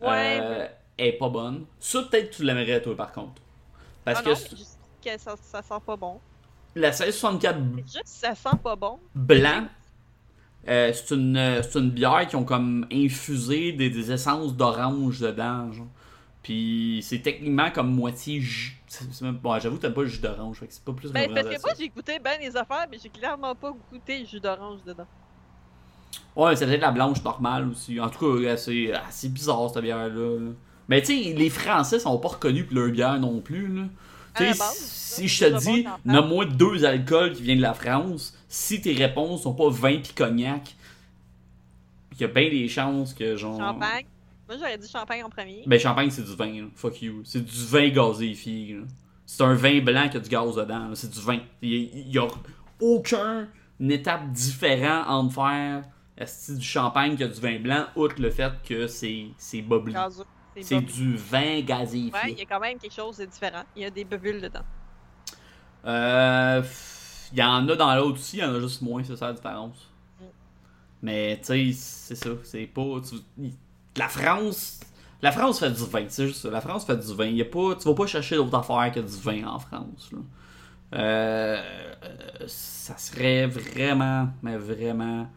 [0.00, 1.66] Ouais, Euh, elle est pas bonne.
[1.78, 3.42] Ça, peut-être que tu l'aimerais, toi, par contre.
[4.04, 6.20] Parce ah que non, c- mais juste que ça, ça sent pas bon.
[6.74, 8.98] la 1664 b- Juste ça sent pas bon.
[9.14, 9.66] blanc,
[10.68, 15.70] euh, c'est une, euh, une bière qui ont comme infusé des, des essences d'orange dedans.
[15.72, 15.86] Genre.
[16.42, 18.76] Puis c'est techniquement comme moitié jus.
[19.20, 21.46] Même- Bon, j'avoue, t'aimes pas le jus d'orange, fait que c'est pas plus Ben, parce
[21.46, 24.80] que moi, j'ai goûté ben les affaires, mais j'ai clairement pas goûté le jus d'orange
[24.84, 25.06] dedans.
[26.34, 28.00] Ouais, c'est peut-être la blanche normale aussi.
[28.00, 30.38] En tout cas, c'est assez bizarre cette bière-là.
[30.40, 30.50] là.
[30.88, 33.68] Mais tu sais, les Français sont pas reconnus pour leur bière non plus.
[33.68, 33.82] Là.
[34.36, 37.62] Tu À la sais, base, si je te dis, nomme-moi deux alcools qui viennent de
[37.62, 40.74] la France, si tes réponses sont pas vin pis cognac,
[42.12, 43.58] il y a bien des chances que genre.
[43.58, 44.06] Champagne.
[44.48, 45.62] Moi, j'aurais dit champagne en premier.
[45.66, 46.66] Ben, champagne, c'est du vin, là.
[46.74, 47.22] fuck you.
[47.24, 48.80] C'est du vin gazéifié.
[49.24, 50.90] C'est un vin blanc qui a du gaz dedans.
[50.94, 51.38] C'est du vin.
[51.62, 52.26] Il y a, il y a
[52.80, 53.48] aucun
[53.80, 55.84] étape différent entre faire
[56.18, 59.28] esti, du champagne que du vin blanc, outre le fait que c'est.
[59.92, 60.24] Gazeux.
[60.60, 62.12] C'est du vin gazéifié.
[62.12, 63.62] Ouais, il y a quand même quelque chose de différent.
[63.74, 64.64] Il y a des bulles dedans.
[65.86, 66.62] Euh,
[67.32, 69.28] Il y en a dans l'autre aussi, il y en a juste moins, c'est ça
[69.28, 69.90] la différence.
[70.20, 70.24] Mm.
[71.02, 73.00] Mais tu sais, c'est ça, c'est pas.
[73.08, 73.50] tu-
[73.96, 74.80] La France.
[75.20, 76.50] La France fait du vin, c'est juste ça.
[76.50, 77.26] La France fait du vin.
[77.26, 80.10] Y a pas, tu vas pas chercher d'autres affaires que du vin en France.
[80.12, 80.18] là.
[80.94, 81.62] Euh,
[82.46, 85.28] ça serait vraiment, mais vraiment.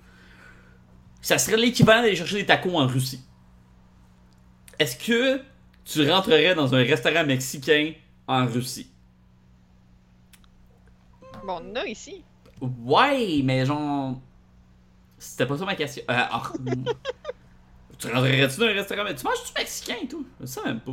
[1.22, 3.24] Ça serait l'équivalent d'aller chercher des tacos en Russie.
[4.78, 5.42] Est-ce que
[5.86, 7.94] tu rentrerais dans un restaurant mexicain
[8.28, 8.92] en Russie?
[11.46, 12.24] Bon, on a ici.
[12.60, 14.20] Ouais, mais genre.
[15.18, 16.04] C'était pas ça ma question.
[16.10, 16.52] Euh, ah,
[18.00, 19.04] tu rentrerais-tu dans un restaurant?
[19.04, 20.20] Mais tu manges-tu mexicain, toi?
[20.42, 20.92] Je sais même pas.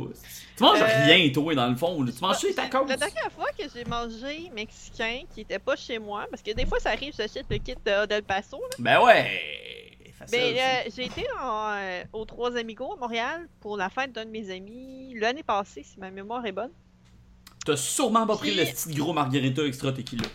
[0.55, 2.05] Tu manges Euh, rien, toi, dans le fond.
[2.05, 2.85] Tu manges-tu des tacos?
[2.85, 6.65] La dernière fois que j'ai mangé mexicain qui était pas chez moi, parce que des
[6.65, 8.57] fois ça arrive, j'achète le kit de Del Paso.
[8.59, 8.75] Là.
[8.79, 9.41] Ben ouais!
[10.19, 10.63] Facile, Ben, ça.
[10.63, 14.29] euh, j'ai été en, euh, aux Trois Amigos à Montréal pour la fête d'un de
[14.29, 16.71] mes amis l'année passée, si ma mémoire est bonne.
[17.65, 20.27] T'as sûrement pas pris Puis- le petit gros margarita extra tequila.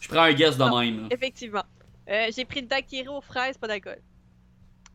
[0.00, 1.08] Je prends un guess de même.
[1.10, 1.62] Effectivement.
[2.10, 3.98] Euh, j'ai pris le daiquiri aux fraises, pas d'alcool.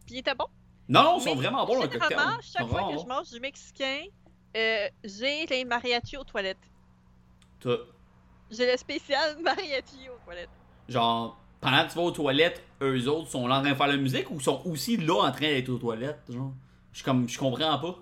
[0.10, 0.46] Puis il était bon.
[0.88, 2.10] Non, non, ils sont Mais vraiment bons, le cocktail.
[2.10, 4.00] Généralement, chaque fois que je mange du mexicain,
[4.58, 6.58] euh, j'ai les mariachis aux toilettes.
[7.60, 7.78] T'as-
[8.50, 10.50] J'ai le spécial mariachi aux toilettes.
[10.88, 13.86] Genre, pendant que tu vas aux toilettes, eux autres sont là en train de faire
[13.88, 16.54] la musique ou sont aussi là en train d'être aux toilettes, genre?
[16.92, 17.96] Je comme, je comprends pas.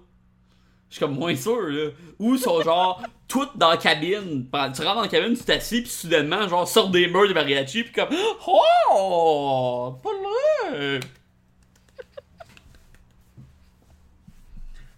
[0.89, 1.89] Je suis comme moins sûr, là.
[2.19, 4.47] Ou sont genre, toutes dans la cabine.
[4.49, 7.83] Tu rentres dans la cabine, tu t'assis, puis soudainement, genre, sortent des murs de mariachi,
[7.83, 8.15] puis comme,
[8.47, 9.97] oh!
[10.01, 10.09] Pas
[10.71, 11.01] vrai!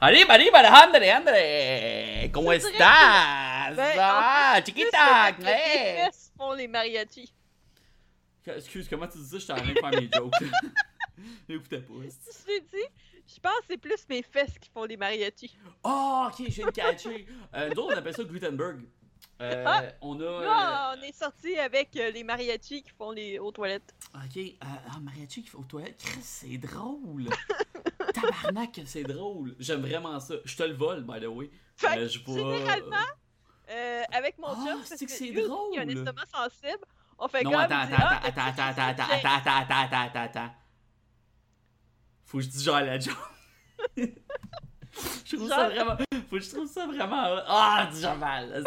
[0.01, 2.29] Allez, allez, Alejandre, Andre!
[2.31, 3.75] ¿Cómo que- estás?
[3.75, 5.43] Ben, Ah, chiquita, que!
[5.43, 7.33] Les fesses font les mariachis.
[8.45, 9.37] Excuse, comment tu dis ça?
[9.39, 10.33] J'étais en train de faire mes jokes.
[11.49, 11.93] Écoutez pas.
[12.09, 12.87] Si je l'ai dit,
[13.27, 15.55] je pense que c'est plus mes fesses qui font les mariachis.
[15.83, 17.27] Oh, ok, je viens de catcher.
[17.53, 18.79] Euh, nous autres, on appelle ça Gutenberg.
[19.41, 19.83] Euh, Ah!
[20.01, 20.23] on a.
[20.23, 23.95] euh, on est sorti avec euh, les mariachis qui font les aux toilettes.
[24.13, 26.03] Ok, ah, mariachi qui fait aux toilettes.
[26.21, 27.25] C'est drôle.
[28.13, 29.55] Tabarnak, c'est drôle.
[29.59, 30.35] J'aime vraiment ça.
[30.43, 31.49] Je te le vole, by the way.
[31.77, 32.97] Fait je généralement,
[34.11, 36.83] avec mon Ah, chum, c'est que c'est il a un estomac sensible.
[37.17, 37.59] On fait Non, comme.
[37.61, 40.55] attends, attends, Ah, attends, attends, attends, attends, attends, attends, attends, attends, attends, attends.
[42.25, 43.15] Faut que je dise genre la joke.
[45.25, 45.97] je trouve ça vraiment.
[46.29, 47.23] Faut que je trouve ça vraiment.
[47.47, 48.63] Ah, genre mal.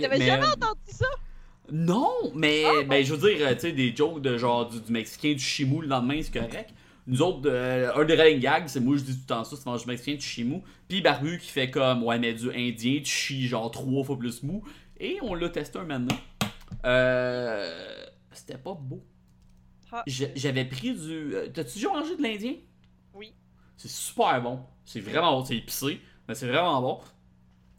[0.00, 1.06] T'avais mais, jamais euh, entendu ça?
[1.70, 2.86] Non, mais bon.
[2.86, 5.38] ben, je veux dire, euh, tu sais, des jokes de genre du, du Mexicain, du
[5.38, 6.70] chimou le lendemain, c'est correct.
[7.06, 9.56] Nous autres, euh, un des running gags, c'est moi, je dis tout le temps ça,
[9.56, 10.62] c'est manger du Mexicain, du chimou.
[10.88, 14.42] Puis Barbu qui fait comme, ouais, mais du Indien, tu chies genre trois fois plus
[14.42, 14.62] mou.
[15.00, 16.18] Et on l'a testé un maintenant.
[16.84, 18.04] Euh.
[18.32, 19.02] C'était pas beau.
[19.92, 21.34] Ah, J'avais pris du.
[21.34, 22.54] euh, T'as-tu déjà mangé de l'Indien?
[23.14, 23.32] Oui.
[23.76, 24.60] C'est super bon.
[24.84, 25.44] C'est vraiment bon.
[25.44, 27.00] C'est épicé, mais c'est vraiment bon.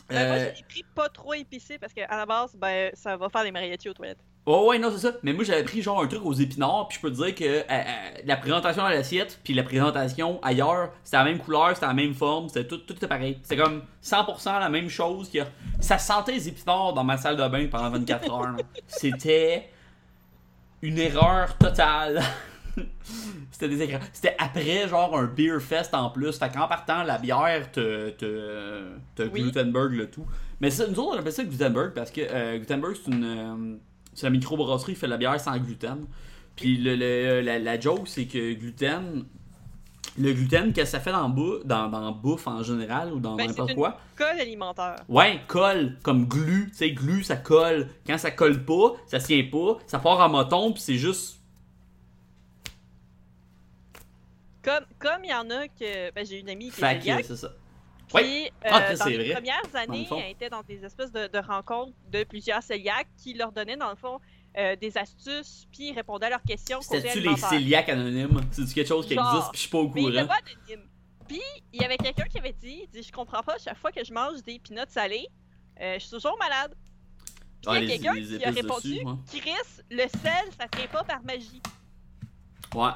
[0.10, 3.30] Ben, moi, Euh, j'ai pris pas trop épicé parce qu'à la base, ben, ça va
[3.30, 4.18] faire les mariachis aux toilettes.
[4.46, 5.14] Oh ouais, non, c'est ça.
[5.22, 7.44] Mais moi, j'avais pris genre un truc aux épinards, puis je peux te dire que
[7.44, 11.86] euh, euh, la présentation à l'assiette, puis la présentation ailleurs, c'était la même couleur, c'était
[11.86, 13.38] la même forme, c'était tout, tout était pareil.
[13.44, 15.30] C'était comme 100% la même chose.
[15.80, 18.56] Ça sentait les épinards dans ma salle de bain pendant 24 heures.
[18.88, 19.70] C'était
[20.82, 22.22] une erreur totale.
[23.52, 24.06] C'était désagréable.
[24.14, 26.38] C'était après genre un beer fest en plus.
[26.38, 28.84] Fait qu'en partant, la bière te, te,
[29.16, 29.42] te Oui.
[29.42, 30.26] Glutenberg le tout.
[30.62, 33.76] Mais ça, nous autres, on appelle ça Glutenberg parce que euh, Glutenberg, c'est une, euh,
[34.14, 36.06] c'est la microbrasserie qui fait de la bière sans gluten.
[36.56, 39.26] Puis le, le- la, la joke, c'est que gluten,
[40.18, 43.36] le gluten, qu'est-ce que ça fait dans, bou- dans, dans bouffe en général ou dans
[43.36, 44.00] Ben, n'importe quoi?
[44.18, 44.96] Colle alimentaire.
[45.08, 46.70] Ouais, colle, comme glu.
[46.72, 47.88] Tu sais, glu, ça colle.
[48.06, 51.38] Quand ça colle pas, ça tient pas, ça part en moton, puis c'est juste.
[54.62, 56.12] Comme comme il y en a que.
[56.14, 57.50] Ben, j'ai une amie qui est Fait cœliaque, c'est ça.
[58.14, 58.52] Puis, Ouais.
[58.66, 59.34] euh, Ah, dans c'est les vrai.
[59.36, 60.18] premières Dans années, le fond.
[60.24, 63.92] elle était dans des espèces de, de rencontres de plusieurs cœliaques qui leur donnaient, dans
[63.92, 64.20] le fond,
[64.58, 68.42] euh, des astuces, puis répondaient à leurs questions C'était-tu les cœliaques anonymes?
[68.52, 69.28] C'est-tu quelque chose qui Genre.
[69.36, 70.28] existe, puis je suis pas au Mais courant?
[70.28, 70.38] pas
[70.68, 70.88] anonyme.
[71.28, 71.42] Puis,
[71.72, 74.12] il y avait quelqu'un qui avait dit, dit, je comprends pas, chaque fois que je
[74.12, 75.28] mange des peanuts salés,
[75.80, 76.76] euh, je suis toujours malade.
[77.62, 79.40] Puis Ah, il y a les- quelqu'un qui a répondu, dessus, ouais.
[79.42, 81.62] Chris, le sel, ça ne pas par magie.
[82.74, 82.90] Ouais.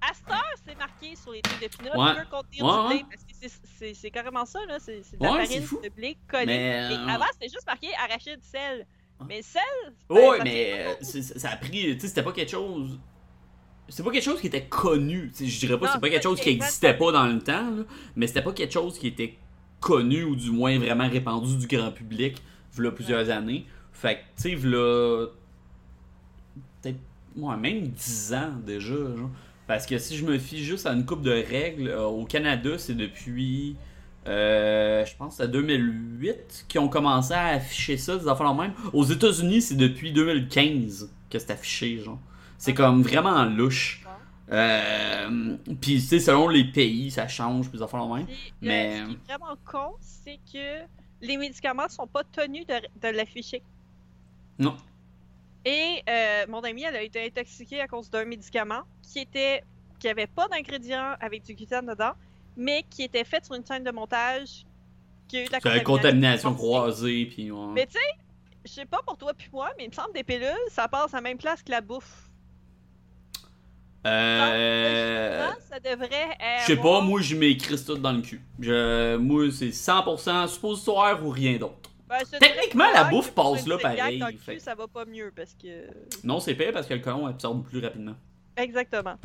[0.00, 2.14] À cette heure, c'est marqué sur les trucs de peanuts, Ouais.
[2.14, 5.66] peut contenir Ouais, du blé, parce que c'est- carrément ça, là, c'est de la farine
[5.82, 6.46] de blé collée.
[6.46, 8.86] Mais, Et euh, avant, c'était juste marqué arachide, sel.
[9.20, 9.26] Ouais.
[9.28, 9.62] Mais sel,
[10.08, 11.70] ben, Ouais, ça mais euh, ça a pris.
[11.70, 12.98] Tu sais, c'était pas quelque chose.
[13.88, 15.32] C'est pas quelque chose qui était connu.
[15.38, 17.84] Je dirais pas que c'est pas quelque chose qui existait pas dans le temps, là,
[18.16, 19.38] mais c'était pas quelque chose qui était
[19.80, 22.42] connu ou du moins vraiment répandu du grand public,
[22.74, 23.64] v'là plusieurs années.
[23.92, 25.26] Fait que, tu sais, v'là.
[26.82, 26.98] Peut-être.
[27.36, 29.30] Ouais, même 10 ans déjà, genre.
[29.66, 32.78] Parce que si je me fie juste à une coupe de règles, euh, au Canada,
[32.78, 33.76] c'est depuis.
[34.28, 38.72] Euh, je pense que c'est 2008 qu'ils ont commencé à afficher ça, des affaires même.
[38.92, 42.18] Aux États-Unis, c'est depuis 2015 que c'est affiché, genre.
[42.58, 44.04] C'est comme vraiment louche.
[44.50, 48.26] Euh, puis, tu sais, selon les pays, ça change, puis des affaires même.
[48.26, 50.84] Euh, Mais- ce qui est vraiment con, c'est que
[51.20, 53.62] les médicaments sont pas tenus de, de l'afficher.
[54.58, 54.76] Non.
[55.64, 59.62] Et euh, mon amie, elle a été intoxiquée à cause d'un médicament qui était
[59.98, 62.12] qui avait pas d'ingrédients avec du gluten dedans,
[62.58, 64.66] mais qui était fait sur une chaîne de montage
[65.28, 67.26] qui a eu de la contamination croisée.
[67.26, 67.50] puis.
[67.50, 67.66] ouais.
[67.72, 68.18] Mais tu sais,
[68.64, 71.14] je sais pas pour toi puis moi, mais il me semble des pilules, ça passe
[71.14, 72.28] à la même place que la bouffe.
[74.06, 75.38] Euh.
[75.38, 78.40] Logiquement, ça devrait Je sais pas, moi, je m'écris tout dans le cul.
[78.60, 81.90] Je, moi, c'est 100% suppositoire ou rien d'autre.
[82.08, 85.04] Ben, Techniquement, que la bouffe que passe là pareil, dans le cul, ça va pas
[85.04, 85.88] mieux parce que.
[86.24, 88.14] Non, c'est pire parce que le colon absorbe plus rapidement.
[88.56, 89.16] Exactement.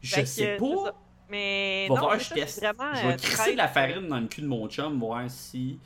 [0.00, 0.94] Je Fait que, sais c'est pas.
[1.32, 1.88] Mais.
[1.88, 2.60] Va non, c'est je ça, teste.
[2.60, 5.24] vraiment, Je vais euh, crisser de la farine dans le cul de mon chum, voir
[5.28, 5.78] si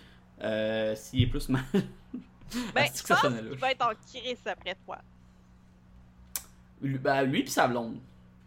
[0.42, 1.62] Euh, S'il est plus mal.
[1.72, 4.98] Ben, je pense qu'il va être en crise après toi.
[6.82, 7.96] Lui, ben, lui pis sa blonde.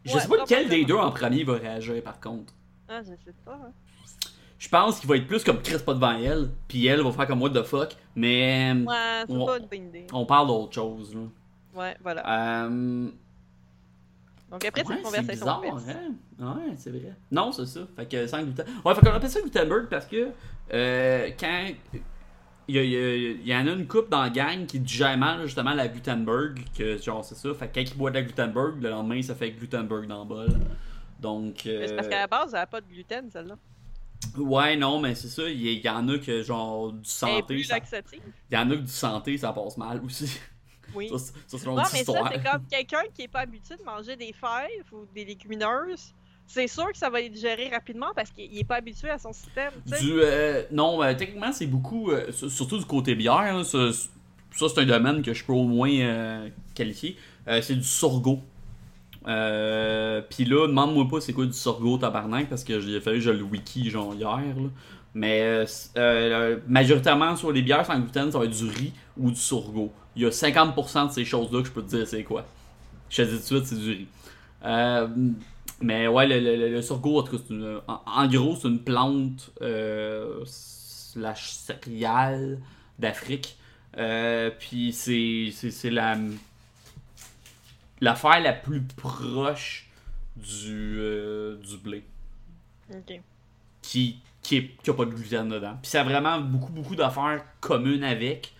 [0.05, 2.53] Je Ouais, sais pas lequel des deux en premier va réagir par contre.
[2.87, 3.53] Ah, je sais pas.
[3.53, 3.71] hein.
[4.57, 7.27] Je pense qu'il va être plus comme Chris pas devant elle, puis elle va faire
[7.27, 10.07] comme what the fuck, mais Ouais, c'est pas une bonne idée.
[10.13, 11.15] on parle d'autre chose.
[11.15, 11.21] Là.
[11.73, 12.65] Ouais, voilà.
[12.65, 13.09] Euh,
[14.51, 15.97] Donc après, c'est ouais, une conversation bizarre, ouverte.
[16.39, 16.55] hein?
[16.57, 17.13] Ouais, c'est vrai.
[17.31, 17.81] Non, c'est ça.
[17.95, 18.65] Fait que sans gluten.
[18.83, 20.29] Ouais, fait qu'on appelle ça Gutenberg parce que
[20.73, 21.67] euh, quand.
[22.71, 24.67] Il y, a- il y a- il y en a une coupe dans la gang
[24.67, 27.51] qui digère mal justement la Gutenberg, que genre c'est ça.
[27.55, 30.27] Fait que quand il boit de la Gutenberg, le lendemain ça fait Gutenberg dans le
[30.29, 30.47] bol.
[31.19, 31.61] Donc.
[31.65, 33.55] Mais C'est parce euh, qu'à la base, elle a pas de gluten, celle-là.
[34.37, 35.49] Ouais, non, mais c'est ça.
[35.49, 37.41] Il y, en a que genre du santé.
[37.55, 38.21] plus ça- laxative.
[38.51, 40.39] Il y en a que du santé, ça passe mal aussi.
[40.95, 41.09] Oui.
[41.09, 44.33] Ça, c'est- ça, mais ça, c'est comme quelqu'un qui est pas habitué de manger des
[44.33, 46.13] fèves ou des légumineuses.
[46.47, 49.31] C'est sûr que ça va être digéré rapidement parce qu'il est pas habitué à son
[49.33, 49.71] système.
[49.85, 54.65] Du, euh, non, euh, techniquement, c'est beaucoup, euh, sur- surtout du côté bière, ça, ça,
[54.67, 57.15] c'est un domaine que je peux au moins euh, qualifier.
[57.61, 58.39] C'est du sorgho.
[59.27, 63.23] Euh, Puis là, demande-moi pas c'est quoi du sorgho tabarnak parce que j'ai fallu que
[63.25, 64.37] je le wiki genre hier.
[64.37, 64.69] là.
[65.13, 65.65] Mais euh,
[65.97, 69.91] euh, majoritairement sur les bières sans gluten, ça va être du riz ou du sorgho.
[70.19, 72.45] Il y a 50% de ces choses-là que je peux te dire c'est quoi.
[73.09, 74.07] Je te dis tout de suite, c'est du riz.
[74.65, 75.07] Euh,
[75.79, 78.83] mais ouais, le, le, le- sorgho, en tout cas, une- en, en gros, c'est une
[78.83, 82.59] plante euh, slash céréale
[82.99, 83.57] d'Afrique.
[83.97, 86.17] Euh, puis c'est, c'est, c'est la
[88.01, 89.89] l'affaire la plus proche
[90.35, 92.03] du, euh, du blé
[92.93, 93.19] Ok.
[93.81, 95.77] qui, qui, est- qui a pas de gluten dedans.
[95.81, 98.53] Puis ça a vraiment beaucoup, beaucoup d'affaires communes avec.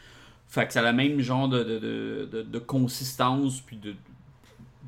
[0.49, 3.95] Fait que ça a le même genre de, de, de, de- consistance puis de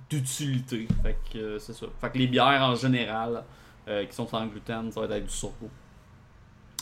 [0.09, 0.87] d'utilité.
[1.03, 1.85] Fait que euh, c'est ça.
[2.01, 3.43] Fait que les bières en général
[3.87, 5.69] euh, qui sont sans gluten, ça va être du sorgho.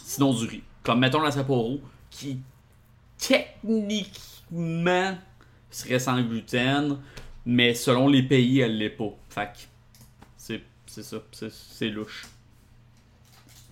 [0.01, 0.63] Sinon du riz.
[0.81, 2.39] Comme mettons la Sapporo qui
[3.17, 5.17] techniquement
[5.69, 6.97] serait sans gluten,
[7.45, 9.11] mais selon les pays, elle l'est pas.
[9.29, 9.59] Fait que
[10.87, 11.17] c'est ça,
[11.51, 12.25] c'est louche.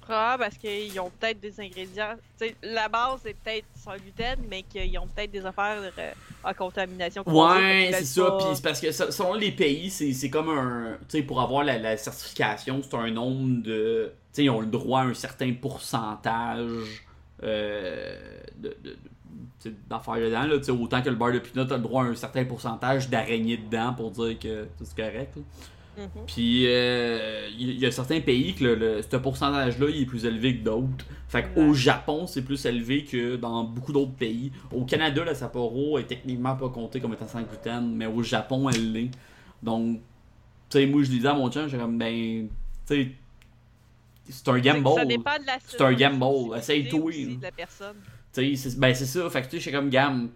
[0.07, 2.15] Parce qu'ils ont peut-être des ingrédients.
[2.39, 6.11] Tu sais, la base est peut-être sans gluten, mais qu'ils ont peut-être des affaires euh,
[6.43, 7.23] en contamination.
[7.27, 8.35] Ouais, c'est ça.
[8.37, 10.97] Puis c'est parce que selon les pays, c'est comme un.
[11.09, 14.11] Tu sais, pour avoir la, la certification, c'est un nombre de.
[14.33, 17.03] Tu sais, ils ont le droit à un certain pourcentage
[17.43, 18.15] euh,
[18.57, 18.75] de.
[18.83, 18.97] de-
[19.89, 22.07] d'affaires dedans, là, Tu sais, autant que le beurre de pinot a le droit à
[22.07, 25.35] un certain pourcentage d'araignées dedans pour dire que c'est correct.
[25.35, 25.41] là.
[25.97, 26.25] Mhm.
[26.27, 30.05] Puis euh, il y, y a certains pays que le, le- ce pourcentage-là il est
[30.05, 31.05] plus élevé que d'autres.
[31.27, 31.49] Fait Ouais.
[31.55, 34.51] qu'au Japon, c'est plus élevé que dans beaucoup d'autres pays.
[34.71, 38.69] Au Canada, la Sapporo est techniquement pas comptée comme étant sans gluten, mais au Japon,
[38.69, 39.11] elle l'est.
[39.63, 39.99] Donc,
[40.69, 42.47] tu sais, moi je disais à mon chum, j'ai comme, ben,
[42.87, 43.11] tu sais,
[44.29, 44.87] c'est un gamble.
[45.65, 46.57] C'est un gamble.
[46.57, 47.11] Essaye-toi,
[48.55, 49.29] c'est- ben c'est ça.
[49.29, 50.29] Fait que tu sais, j'étais comme gamme.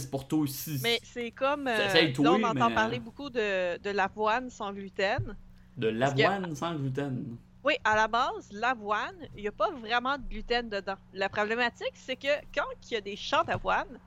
[0.00, 0.78] C'est pour toi aussi.
[0.82, 1.66] Mais c'est comme.
[1.68, 1.76] euh,
[2.22, 5.36] là, on entend mais- parler beaucoup de, de l'avoine sans gluten.
[5.76, 7.36] De l'avoine sans gluten.
[7.64, 10.96] Oui, à la base, l'avoine, il n'y a pas vraiment de gluten dedans.
[11.14, 13.98] La problématique, c'est que quand il y a des champs d'avoine,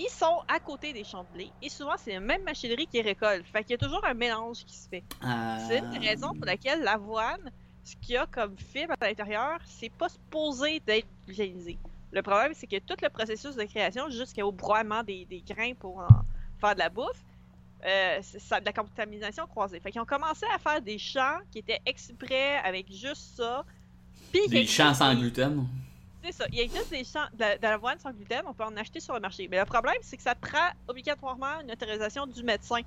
[0.00, 1.50] ils sont à côté des champs de blé.
[1.62, 3.46] Et souvent, c'est la même machinerie qui récolte.
[3.46, 5.04] Fait qu'il y a toujours un mélange qui se fait.
[5.68, 7.50] C'est une Euh, raison pour laquelle l'avoine,
[7.84, 11.78] ce qu'il y a comme fibre à l'intérieur, c'est pas supposé d'être gluténisé.
[12.12, 15.98] Le problème, c'est que tout le processus de création jusqu'au broiement des, des grains pour
[15.98, 16.08] en
[16.60, 17.24] faire de la bouffe,
[17.84, 19.80] euh, ça, de la contamination croisée.
[19.80, 23.64] Fait qu'ils ont commencé à faire des champs qui étaient exprès avec juste ça.
[24.32, 25.66] Puis il Des champs sans gluten.
[26.22, 26.46] C'est ça.
[26.52, 29.14] Il existe des champs de, la- de l'avoine sans gluten, on peut en acheter sur
[29.14, 29.48] le marché.
[29.48, 32.80] Mais le problème, c'est que ça prend obligatoirement une autorisation du médecin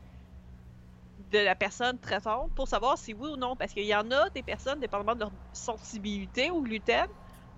[1.18, 3.56] de la personne traitante pour savoir si oui ou non.
[3.56, 7.06] Parce qu'il y en a des personnes, dépendamment de leur sensibilité au gluten,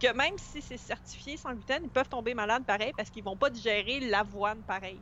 [0.01, 3.37] que même si c'est certifié sans gluten, ils peuvent tomber malades pareil parce qu'ils vont
[3.37, 4.99] pas digérer l'avoine pareil.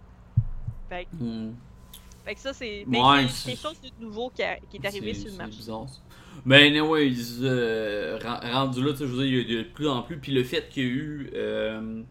[0.89, 1.53] Fait, que- Hmm.
[2.25, 5.13] fait que ça, c'est mais Ouais, quelque chose de nouveau qui, a- qui est arrivé
[5.13, 5.57] sur le marché.
[5.57, 6.01] bizarre, ça.
[6.45, 10.03] Ben, anyway, euh, ren- rendu là, je veux dire, il y a- de plus en
[10.03, 10.19] plus.
[10.19, 11.29] Puis le fait qu'il y a eu.
[11.33, 12.03] euh,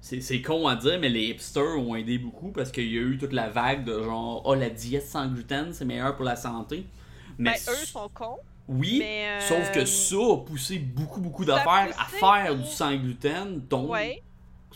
[0.00, 3.00] c'est c'est con à dire, mais les hipsters ont aidé beaucoup parce qu'il y a
[3.02, 6.36] eu toute la vague de genre, oh, la diète sans gluten, c'est meilleur pour la
[6.36, 6.86] santé.
[7.38, 8.38] Mais Ben, eux sont cons,
[8.68, 9.28] oui, mais.
[9.28, 13.60] euh, sauf que ça a poussé beaucoup, beaucoup d'affaires à faire pour- du sans gluten.
[13.68, 14.22] Donc, Ouais.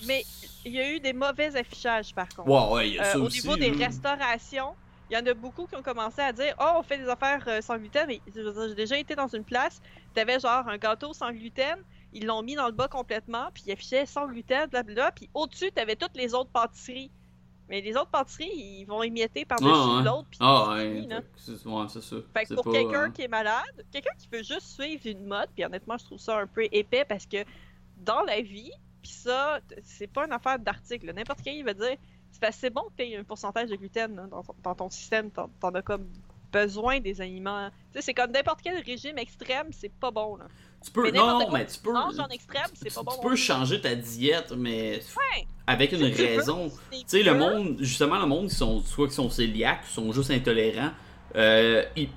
[0.06, 0.24] Mais
[0.64, 2.48] il y a eu des mauvais affichages par contre.
[2.48, 3.38] ouais, ouais, il y a Euh, ça au aussi.
[3.42, 4.76] niveau des restaurations,
[5.10, 7.42] il y en a beaucoup qui ont commencé à dire Oh, on fait des affaires
[7.48, 8.06] euh, sans gluten.
[8.06, 9.80] Mais j'ai déjà été dans une place,
[10.14, 11.76] t'avais genre un gâteau sans gluten,
[12.12, 15.12] ils l'ont mis dans le bas complètement, puis ils affichaient sans gluten, blablabla.
[15.12, 17.10] Puis au-dessus, t'avais toutes les autres pâtisseries.
[17.70, 20.02] Mais les autres pâtisseries, ils vont émietter par-dessus Ah, ouais.
[20.04, 20.28] l'autre.
[20.40, 21.06] Ah, ouais,
[21.36, 22.16] c'est ouais, c'est ça.
[22.34, 25.24] Fait que pour pas, quelqu'un euh, qui est malade, quelqu'un qui veut juste suivre une
[25.24, 27.38] mode, puis honnêtement, je trouve ça un peu épais parce que
[27.96, 31.10] dans la vie, Puis ça, c'est pas une affaire d'article.
[31.14, 31.96] N'importe qui va dire
[32.50, 35.30] c'est bon que tu un pourcentage de gluten là, dans, ton- dans ton système.
[35.30, 36.06] T'en as comme
[36.52, 37.70] besoin des aliments.
[37.98, 40.36] C'est comme n'importe quel régime extrême, c'est pas bon.
[40.36, 40.46] Là.
[40.84, 41.92] Tu peux, Mais non, quoi mais tu peux.
[41.92, 43.10] Mange en extrême, c'est tu, pas bon.
[43.12, 43.36] tu non peux plus.
[43.36, 45.46] changer ta diète, mais Ouais.
[45.66, 46.70] avec une raison.
[46.90, 50.30] Tu sais, le monde, justement, le monde qui sont soit qui sont cœliaques, sont juste
[50.30, 50.90] intolérants,
[51.36, 52.08] euh, ils,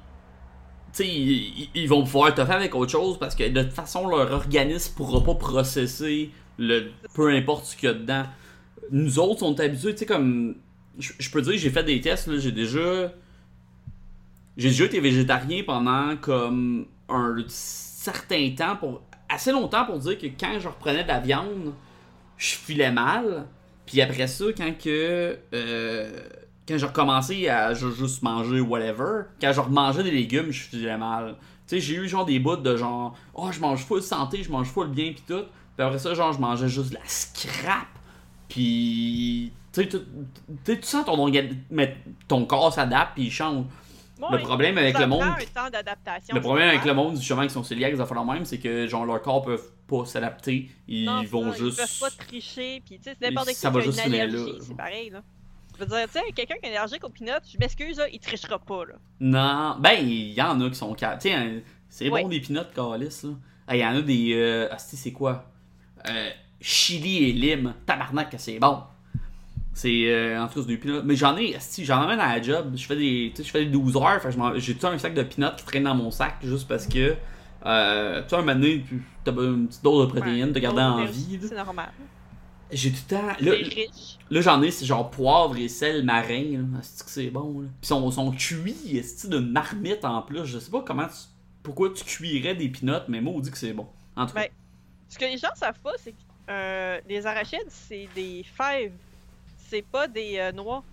[0.99, 4.31] ils, ils- vont pouvoir te faire avec autre chose parce que de toute façon, leur
[4.31, 8.23] organisme pourra pas processer le peu importe ce qu'il y a dedans.
[8.91, 10.55] Nous autres, on est habitués, tu sais, comme.
[10.99, 13.11] Je je peux dire, j'ai fait des tests, là, j'ai déjà.
[14.57, 20.27] J'ai déjà été végétarien pendant comme un certain temps, pour assez longtemps pour dire que
[20.27, 21.73] quand je reprenais de la viande,
[22.37, 23.45] je filais mal.
[23.85, 25.37] Puis après ça, quand que.
[25.53, 26.19] euh,
[26.67, 30.97] quand j'ai recommencé à ju- juste manger whatever, quand je remangeais des légumes, je filais
[30.97, 31.35] mal.
[31.67, 34.49] Tu sais, j'ai eu genre des bouts de genre, oh, je mange full santé, je
[34.51, 35.43] mange full bien, puis tout.
[35.75, 37.87] Puis après ça, genre, je mangeais juste de la scrap.
[38.47, 39.51] Puis.
[39.73, 41.29] Tu sais, tu- sens ton,
[41.71, 41.97] mais
[42.27, 43.65] ton corps s'adapte, puis il change.
[44.31, 46.35] Le problème avec le monde- un temps d'adaptation.
[46.35, 48.87] Le problème avec le monde, justement, qui sont cœliaques, ça fait la même, c'est que
[48.87, 50.69] genre leur corps peuvent pas s'adapter.
[50.87, 51.77] Ils Non, vont ça, juste.
[51.79, 54.13] Ils peuvent pas tricher, puis tu sais, c'est n'importe qui Ça qui va a une
[54.15, 55.21] allergie, c'est pareil, là.
[55.75, 58.59] Je veux dire, tu sais, quelqu'un qui est allergique aux peanuts, je m'excuse, il trichera
[58.59, 58.93] pas, là.
[59.19, 60.93] Non, ben, il y en a qui sont.
[60.93, 63.31] Tu sais, hein, c'est bon des peanuts, calice, là.
[63.71, 64.33] Il y en a des.
[64.35, 65.45] Euh, ah, c'est c'est quoi?
[66.07, 66.29] Euh,
[66.61, 67.73] Chili et lime.
[67.85, 68.83] Tabarnak, c'est bon.
[69.73, 70.03] C'est.
[70.11, 71.01] Euh, en tout cas, c'est des peanuts.
[71.03, 71.55] Mais j'en ai.
[71.55, 72.73] asti, J'en emmène à la job.
[72.75, 73.31] Je fais des.
[73.35, 74.21] Tu sais, je fais des 12 heures.
[74.57, 77.15] J'ai tout un sac de peanuts qui traîne dans mon sac juste parce que.
[77.65, 80.59] Euh, tu sais, un moment donné, tu- t'as une petite dose de protéines, Ouais, te
[80.59, 81.39] garder en vie.
[81.41, 81.91] C'est normal.
[82.71, 83.27] J'ai tout le temps.
[83.27, 83.89] Là, C'est.
[84.29, 86.65] Là, j'en ai, c'est genre poivre et sel marin.
[86.79, 87.61] Asti que c'est bon.
[87.61, 87.67] Là?
[87.67, 90.45] Puis ils sont, sont cuits, asti, de marmite en plus?
[90.45, 91.29] Je sais pas comment tu-
[91.61, 93.87] pourquoi tu cuirais des pinottes, mais moi, on dit que c'est bon.
[94.15, 94.41] En tout cas.
[94.41, 94.49] Ben,
[95.07, 96.17] Ce que les gens savent pas, c'est que
[96.49, 98.91] euh, les arachides, c'est des fèves.
[99.73, 100.83] C'est pas des euh, noix.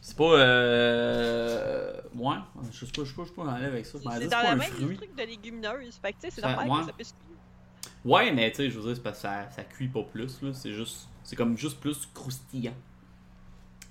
[0.00, 0.34] C'est pas.
[0.38, 2.00] Euh...
[2.14, 2.36] Ouais,
[2.70, 3.98] je sais pas, je sais pas, je sais pas aller avec ça.
[3.98, 4.96] C'est c'est dans pas la un même fruit.
[4.96, 5.96] truc de légumineuses.
[6.00, 6.78] Fait que tu sais, c'est normal ouais.
[6.78, 7.90] que ça puisse cuire.
[8.04, 10.42] Ouais, mais tu sais, je veux dire, c'est parce que ça, ça cuit pas plus.
[10.42, 10.52] là.
[10.52, 11.08] C'est juste.
[11.24, 12.74] C'est comme juste plus croustillant.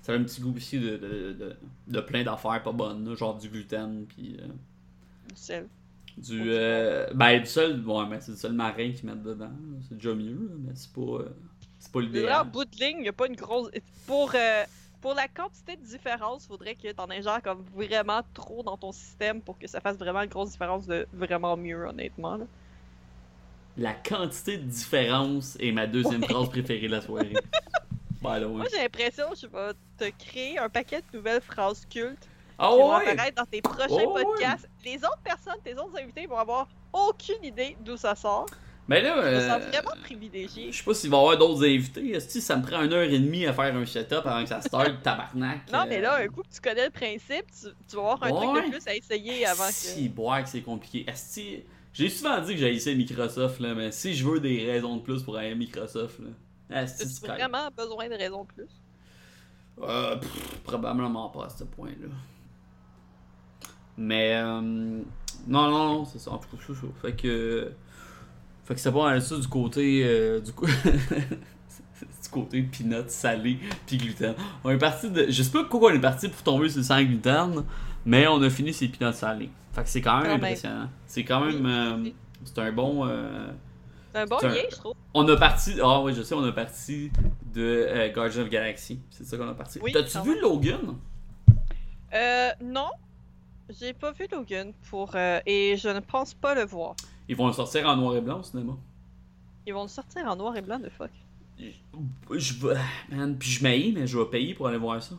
[0.00, 1.56] Ça a un petit goût aussi de, de, de,
[1.88, 4.38] de plein d'affaires pas bonnes, là, genre du gluten, puis.
[4.40, 5.68] euh, Du sel.
[6.16, 6.44] Du.
[6.46, 7.84] Euh, ben, du seul.
[7.86, 9.52] Ouais, mais c'est du seul marin qu'ils mettent dedans.
[9.86, 11.24] C'est déjà mieux, mais c'est pas.
[11.84, 12.44] C'est pas Là, en l'idéal.
[12.44, 13.70] bout de ligne, il n'y a pas une grosse.
[14.06, 14.64] Pour, euh,
[15.00, 18.92] pour la quantité de différence, faudrait que t'en aies genre comme vraiment trop dans ton
[18.92, 22.36] système pour que ça fasse vraiment une grosse différence de vraiment mieux, honnêtement.
[22.36, 22.46] Là.
[23.76, 27.32] La quantité de différence est ma deuxième phrase préférée de la soirée.
[28.22, 32.26] Moi, j'ai l'impression que je vais te créer un paquet de nouvelles phrases cultes
[32.58, 34.24] Ah qui vont apparaître dans tes prochains Oh ouais.
[34.24, 34.68] podcasts.
[34.84, 38.46] Les autres personnes, tes autres invités vont avoir aucune idée d'où ça sort.
[38.88, 39.14] Mais là.
[39.16, 40.70] Je me euh, sens vraiment privilégié.
[40.72, 42.20] Je sais pas s'il va y avoir d'autres invités.
[42.20, 44.60] Si ça me prend une heure et demie à faire un setup avant que ça
[44.60, 45.72] start, tabarnak.
[45.72, 48.24] Non, mais là, euh, un coup que tu connais le principe, tu, tu vas avoir
[48.24, 48.60] un Ouais.
[48.60, 49.72] truc de plus à essayer avant que.
[49.72, 51.04] Si, boire que c'est compliqué.
[51.08, 51.62] Asti,
[51.94, 55.22] j'ai souvent dit que j'haïssais Microsoft, là, mais si je veux des raisons de plus
[55.22, 56.80] pour aller à Microsoft, là.
[56.80, 58.70] Asti, Tu c'est as vraiment besoin de raisons de plus?
[59.82, 62.08] Euh, pff, probablement pas à ce point-là.
[63.96, 65.02] Mais euh, non,
[65.46, 66.32] non, non, c'est ça.
[66.32, 66.72] En tout cas.
[67.02, 67.72] Fait que,
[68.64, 70.66] fait que c'est pas mal ça du côté euh, du, co-
[72.22, 74.34] du côté peanut salé puis gluten.
[74.64, 76.84] On est parti de, je sais pas pourquoi on est parti pour tomber sur le
[76.84, 77.64] sang gluten,
[78.04, 79.50] mais on a fini ces peanuts salés.
[79.72, 80.44] Fait que c'est quand même Quand même.
[80.44, 80.88] impressionnant.
[81.06, 82.10] C'est quand même, euh,
[82.44, 83.06] c'est un bon.
[83.06, 83.48] euh,
[84.12, 84.94] C'est un bon C'est un- lien, je trouve.
[85.14, 85.72] on a parti.
[85.82, 87.10] Ah oui, je sais, on a parti
[87.52, 89.00] de euh, Guardians of Galaxy.
[89.10, 89.80] C'est ça qu'on a parti.
[89.82, 90.40] Oui, T'as-tu vu.
[90.40, 90.96] Logan?
[92.14, 92.88] Euh, non.
[93.80, 95.12] J'ai pas vu Logan pour.
[95.16, 96.94] euh, et je ne pense pas le voir.
[97.28, 98.76] Ils vont le sortir en noir et blanc au cinéma.
[99.66, 101.10] Ils vont le sortir en noir et blanc de fuck.
[101.58, 102.76] Je vais.
[103.10, 105.14] Man, puis je m'haïs, mais je vais payer pour aller voir ça.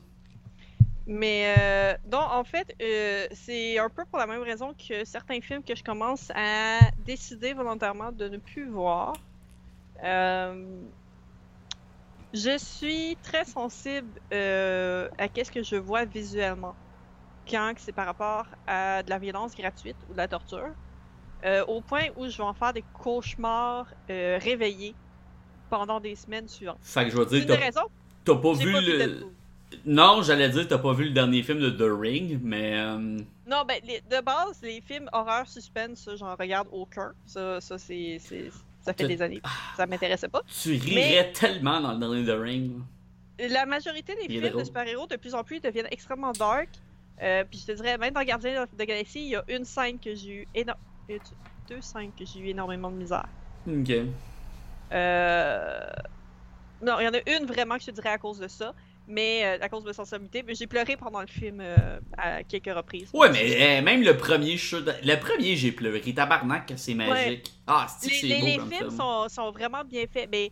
[1.08, 5.40] Mais euh, donc, en fait, euh, c'est un peu pour la même raison que certains
[5.40, 9.14] films que je commence à décider volontairement de ne plus voir.
[10.04, 10.82] Euh,
[12.34, 16.76] je suis très sensible euh, à qu'est-ce que je vois visuellement
[17.50, 20.72] quand c'est par rapport à de la violence gratuite ou de la torture.
[21.46, 24.96] Euh, au point où je vais en faire des cauchemars euh, réveillés
[25.70, 26.78] pendant des semaines suivantes.
[26.82, 27.46] Fait que je vais dire,
[28.24, 28.98] t'as pas vu pas vu le.
[28.98, 29.30] Deadpool.
[29.86, 32.74] Non, j'allais dire, t'as pas vu le dernier film de The Ring, mais.
[32.80, 32.98] euh,
[33.48, 37.14] Non, ben, les- de base, les films horreur suspense, ça, j'en regarde aucun.
[37.26, 38.20] Ça, ça c'est,
[38.82, 39.42] ça fait des années.
[39.76, 40.42] Ça m'intéressait pas.
[40.64, 42.72] tu rirais tellement dans le dernier The Ring.
[43.38, 44.62] La majorité des films drôle.
[44.62, 46.70] de super-héros, de plus en plus, deviennent extrêmement dark.
[47.22, 49.66] Euh, puis je te dirais, même dans Gardien of the Galaxy, il y a une
[49.66, 50.74] scène que j'ai eu éno-
[51.68, 53.28] Deux scènes que j'ai eu énormément de misère.
[53.68, 53.90] Ok.
[54.94, 55.80] Euh,
[56.82, 58.74] Non, il y en a une vraiment que je te dirais à cause de ça,
[59.08, 60.44] mais euh, à cause de sensibilité.
[60.44, 63.10] Mais j'ai pleuré pendant le film euh, à quelques reprises.
[63.14, 66.02] Ouais, mais euh, même le premier, je le premier, j'ai pleuré.
[66.14, 67.52] Tabarnak, c'est magique.
[67.66, 68.92] Ah, c'est les, c'est les- beau les comme films film?
[68.92, 70.52] sont, sont vraiment bien faits, mais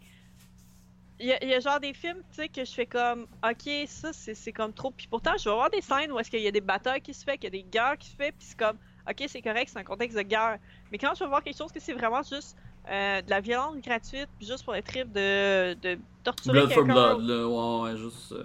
[1.19, 3.27] il y, a- il y a genre des films, tu sais, que je fais comme,
[3.43, 4.91] ok, ça c'est comme trop.
[4.91, 7.13] Puis pourtant, je vais voir des scènes où est-ce qu'il y a des batailles qui
[7.13, 8.77] se fait, qu'il y a des guerres qui se fait, puis c'est comme,
[9.09, 10.57] ok, c'est correct, c'est un contexte de guerre.
[10.91, 12.57] Mais quand je vais voir quelque chose que c'est vraiment juste
[12.89, 17.21] euh, de la violence gratuite, juste pour les tripes de, de torturer Blood for Blood,
[17.21, 18.31] là, ouais, ouais, juste.
[18.33, 18.43] euh,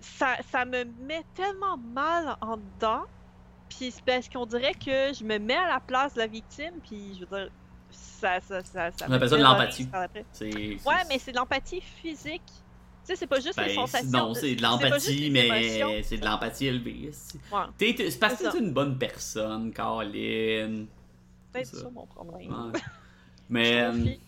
[0.00, 3.04] ça, ça me met tellement mal en dedans.
[3.68, 6.72] Puis c'est parce qu'on dirait que je me mets à la place de la victime,
[6.86, 7.50] puis je veux dire,
[7.90, 9.88] ça, ça, ça, ça On appelle ça de l'empathie.
[10.86, 12.42] Ouais, mais c'est de l'empathie physique.
[13.08, 14.10] Sais, c'est pas juste les Ben, sensations.
[14.10, 17.10] non, c'est de l'empathie, les mais c'est de l'empathie élevée.
[17.50, 18.52] Ouais, C'est parce que ça.
[18.52, 20.86] t'es une bonne personne, Caroline.
[21.54, 21.78] c'est ça.
[21.78, 21.90] ça.
[21.90, 22.50] mon problème.
[22.72, 22.80] Ouais.
[23.48, 24.18] Mais.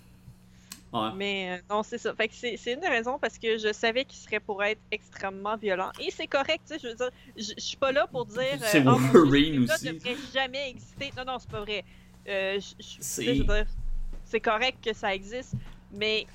[0.92, 1.10] Ouais.
[1.14, 2.14] Mais euh, non, c'est ça.
[2.14, 5.56] Fait que c'est une des raisons parce que je savais qu'il serait pour être extrêmement
[5.56, 5.90] violent.
[6.00, 8.58] Et c'est correct, tu sais, je veux dire, je je suis pas là pour dire.
[8.62, 9.78] C'est euh, Wolverine aussi.
[9.78, 11.12] film-là devrait jamais exister.
[11.16, 11.84] Non, non, c'est pas vrai.
[12.26, 12.82] Euh, je-
[13.12, 13.64] je-
[14.24, 15.52] c'est correct que ça existe,
[15.92, 16.26] mais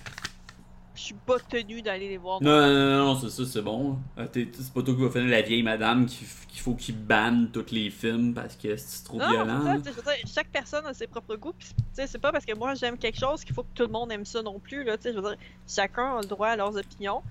[0.95, 2.41] je suis pas tenue d'aller les voir.
[2.41, 3.97] Non, non, non, non, c'est ça, c'est bon.
[4.17, 7.49] Euh, C'est pas toi qui va faire la vieille madame qui- qu'il faut qu'il banne
[7.51, 9.61] tous les films parce que c'est trop Non, violent.
[9.63, 11.53] ça, je veux dire, chaque personne a ses propres goûts.
[11.93, 14.25] C'est pas parce que moi j'aime quelque chose qu'il faut que tout le monde aime
[14.25, 14.83] ça non plus.
[14.83, 15.35] Là, je veux dire,
[15.67, 17.21] chacun a le droit à leurs opinions.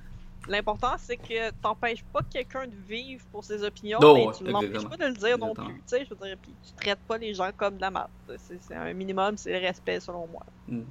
[0.47, 4.87] L'important, c'est que t'empêches pas quelqu'un de vivre pour ses opinions, Non, mais tu l'empêches
[4.87, 5.83] pas de le dire non plus.
[5.91, 8.11] Je veux dire, puis tu traites pas les gens comme de la merde.
[8.37, 10.45] C'est un minimum, c'est le respect selon moi.
[10.69, 10.85] C'est.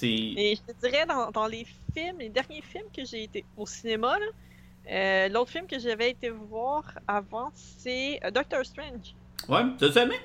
[0.00, 3.66] Et je te dirais, dans, dans les films, les derniers films que j'ai été au
[3.66, 4.26] cinéma, là,
[4.90, 9.14] euh, l'autre film que j'avais été voir avant, c'est euh, Doctor Strange.
[9.48, 10.16] Ouais, t'as-tu aimé?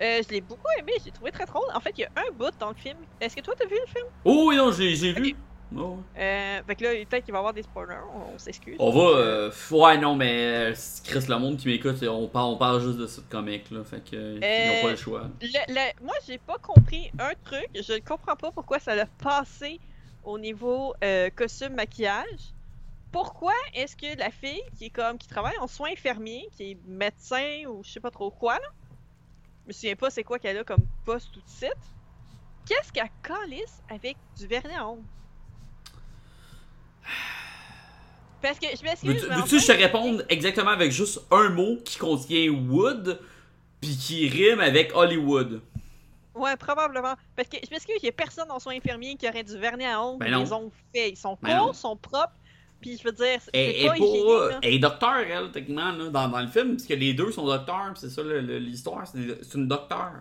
[0.00, 1.68] Euh, je l'ai beaucoup aimé, j'ai trouvé très drôle.
[1.74, 2.98] En fait, il y a un bout dans le film.
[3.20, 4.06] Est-ce que toi t'as vu le film?
[4.24, 5.34] Oh, oui, non, j'ai j'ai vu.
[5.76, 5.98] Oh.
[6.16, 8.76] Euh, fait que là, peut-être qu'il va y avoir des spoilers, on, on s'excuse.
[8.78, 9.18] On va.
[9.18, 10.74] euh, ouais, non, mais euh,
[11.04, 13.84] Chris, le monde qui m'écoute, on parle, on parle juste de comics, là.
[13.84, 14.36] Fait que.
[14.36, 15.28] Ils Euh, n'ont pas le choix.
[15.42, 17.68] Le- le- moi, j'ai pas compris un truc.
[17.74, 19.78] Je ne comprends pas pourquoi ça l'a passé
[20.24, 22.54] au niveau euh, costume maquillage.
[23.12, 26.78] Pourquoi est-ce que la fille qui est comme qui travaille en soins infirmiers, qui est
[26.86, 28.68] médecin ou je sais pas trop quoi, là,
[29.64, 31.72] je me souviens pas c'est quoi qu'elle a comme poste tout de suite,
[32.66, 35.02] qu'est-ce qu'elle calisse avec du vernis à ongles?
[38.40, 39.24] Parce que je m'excuse.
[39.24, 43.18] Veux-tu que je te réponde exactement avec juste un mot qui contient wood,
[43.80, 45.60] puis qui rime avec Hollywood?
[46.34, 47.14] Ouais, probablement.
[47.34, 49.86] Parce que je m'excuse, il y a personne en soins infirmiers qui aurait du vernis
[49.86, 51.10] à ongles, Ben les ongles faits.
[51.12, 52.34] Ils sont Ben courts, sont propres,
[52.80, 54.06] puis je veux dire, c'est Et, pas et pour.
[54.06, 54.58] hygiénique, là.
[54.62, 57.44] Elle est docteur, elle, techniquement, là, dans, dans le film, parce que les deux sont
[57.44, 60.12] docteurs, pis c'est ça l'histoire, c'est une docteur.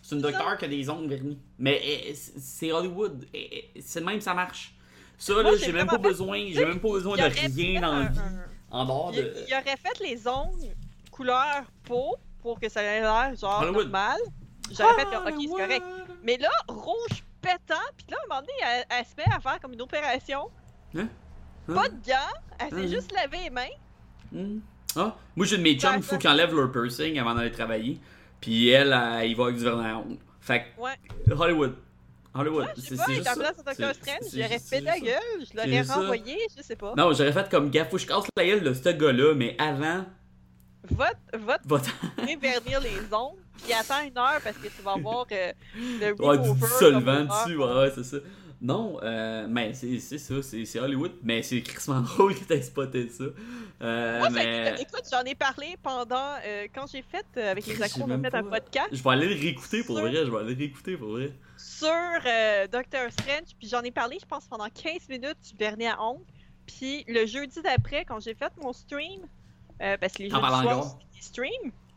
[0.00, 1.38] C'est une docteur qui a des ongles vernis.
[1.58, 3.26] Mais eh, c'est c'est Hollywood.
[3.32, 4.73] Eh, eh, C'est le même, ça marche.
[5.18, 8.18] Ça, là, j'ai même pas besoin, j'ai même pas besoin de rien dans la vie.
[8.70, 9.32] En dehors de.
[9.46, 10.74] il aurait fait les ongles
[11.10, 13.84] couleur peau pour que ça ait l'air genre Hollywood.
[13.84, 14.18] normal.
[14.72, 15.84] J'aurais fait comme, ok, c'est correct.
[16.24, 19.38] Mais là, rouge pétant, puis là, à un moment donné, elle, elle se met à
[19.38, 20.48] faire comme une opération.
[20.96, 21.08] Hein?
[21.66, 22.86] Pas de gants, elle s'est Hein?
[22.88, 23.66] juste lavé les mains.
[24.32, 24.58] Hmm.
[24.96, 28.00] Ah, moi j'ai de mes chums, il faut qu'ils enlèvent leur piercing avant d'aller travailler.
[28.40, 30.18] Puis elle, elle, il va avec du vernis à ongles.
[30.40, 30.92] Fait Ouais.
[31.28, 31.76] que, Hollywood.
[32.34, 32.66] Hollywood.
[32.76, 33.34] Je sais c'est juste ça.
[33.36, 33.54] place.
[33.76, 35.94] C'est- Strange, j'aurais fait la gueule, je l'aurais juste ça.
[35.94, 36.94] renvoyé, je sais pas.
[36.96, 39.56] Non, j'aurais fait comme gaffe, faut que je casse la gueule de ce gars-là, mais
[39.58, 40.04] avant,
[40.90, 41.16] Vote,
[41.64, 41.84] vote
[42.18, 46.12] aller vernir les ongles, puis attends une heure parce que tu vas avoir euh, le
[46.22, 48.16] Ouais, du comme dessus, ouais, ouais, c'est ça.
[48.64, 53.24] Non, euh, mais c'est ça, c'est Hollywood, mais c'est crissement drôle que t'aies spoté ça.
[53.82, 57.82] Euh, Moi, mais écoute, j'en ai parlé pendant euh, quand j'ai fait euh, avec les
[57.82, 60.38] accros, on a fait un podcast je vais aller le réécouter pour vrai, je vais
[60.38, 61.30] aller le réécouter pour vrai.
[61.58, 61.88] sur
[62.26, 66.00] euh, Doctor Strange, puis j'en ai parlé, je pense, pendant 15 minutes du vernis à
[66.02, 66.24] ongles.
[66.66, 69.20] Puis le jeudi d'après, quand j'ai fait mon stream,
[69.82, 70.84] euh, parce que les T'en jeudis parles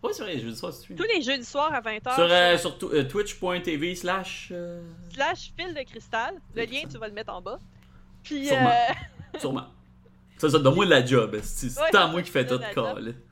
[0.02, 0.16] encore?
[0.16, 2.58] c'est vrai, je veux dire ça, c'est tous les jeudis soirs à 20h, Sur, euh,
[2.58, 4.50] sur euh, twitch.tv slash.
[4.52, 4.82] euh,
[5.14, 7.60] slash fil de cristal, le lien, tu vas le mettre en bas.
[8.24, 8.72] Puis, Sûrement.
[9.40, 9.66] Sûrement.
[10.38, 11.40] Ça, ça, donne-moi de la job.
[11.42, 12.74] C'est Ouais, tant moi qui fais tout là.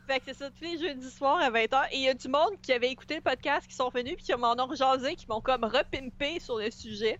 [0.08, 1.90] fait que c'est ça, tous les jeudis soirs à 20h.
[1.92, 4.26] Et il y a du monde qui avait écouté le podcast, qui sont venus, puis
[4.26, 7.20] qui m'en ont jasé, qui m'ont comme repimpé sur le sujet.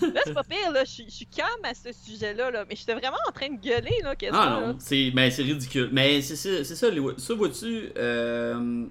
[0.00, 3.16] Là, c'est pas pire, là, je suis- calme à ce sujet-là, là, mais j'étais vraiment
[3.28, 4.38] en train de gueuler, là, quasiment.
[4.40, 5.88] Ah non, c'est ben, c'est ridicule.
[5.92, 8.86] Mais c'est ça, c'est ça, les, ça vois-tu, euh,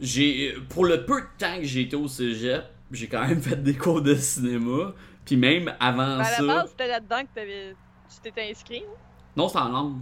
[0.00, 3.62] j'ai, pour le peu de temps que j'ai été au cégep, j'ai quand même fait
[3.62, 4.92] des cours de cinéma.
[5.24, 7.74] Puis même avant Ben, à ça, la base, c'était là-dedans que t'avais-
[8.12, 8.82] tu t'étais inscrit.
[8.86, 8.92] hein?
[9.36, 10.00] non, c'est en langue.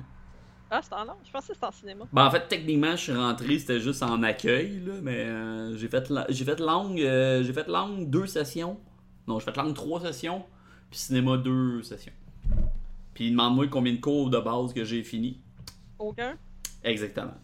[0.74, 1.16] Ah, c'était en langue.
[1.23, 2.05] Je pensais que c'était en cinéma.
[2.15, 5.86] Ben, en fait, techniquement, je suis rentré, c'était juste en accueil, là, mais euh, j'ai
[5.89, 8.81] fait, la- j'ai fait langue, euh, j'ai fait langue deux sessions
[9.28, 10.44] Non, j'ai fait langue 3 sessions,
[10.90, 12.15] puis cinéma 2 sessions.
[13.12, 15.39] Puis demande-moi combien de cours de base que j'ai fini.
[15.99, 16.36] Aucun.
[16.82, 17.35] Exactement.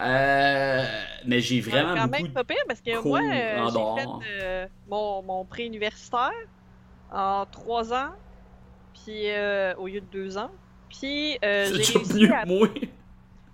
[0.00, 0.84] Euh,
[1.24, 4.66] mais j'ai vraiment quand beaucoup même pas pire parce que moi, euh, j'ai fait euh,
[4.90, 6.32] mon, mon pré-universitaire
[7.12, 8.10] en trois ans,
[8.92, 10.50] puis euh, au lieu de deux ans.
[10.98, 12.68] Puis euh, j'ai réussi, mieux à, que moi.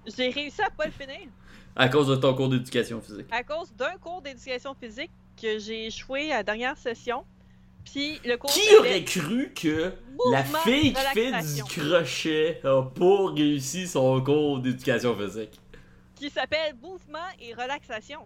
[0.07, 1.29] j'ai réussi à pas le finir?
[1.77, 3.27] À cause de ton cours d'éducation physique.
[3.31, 5.11] à cause d'un cours d'éducation physique
[5.41, 7.25] que j'ai échoué à la dernière session.
[7.85, 9.93] Puis le cours Qui aurait cru que
[10.31, 15.61] la fille qui fait du crochet a pas réussi son cours d'éducation physique?
[16.21, 18.21] qui s'appelle mouvement et relaxation.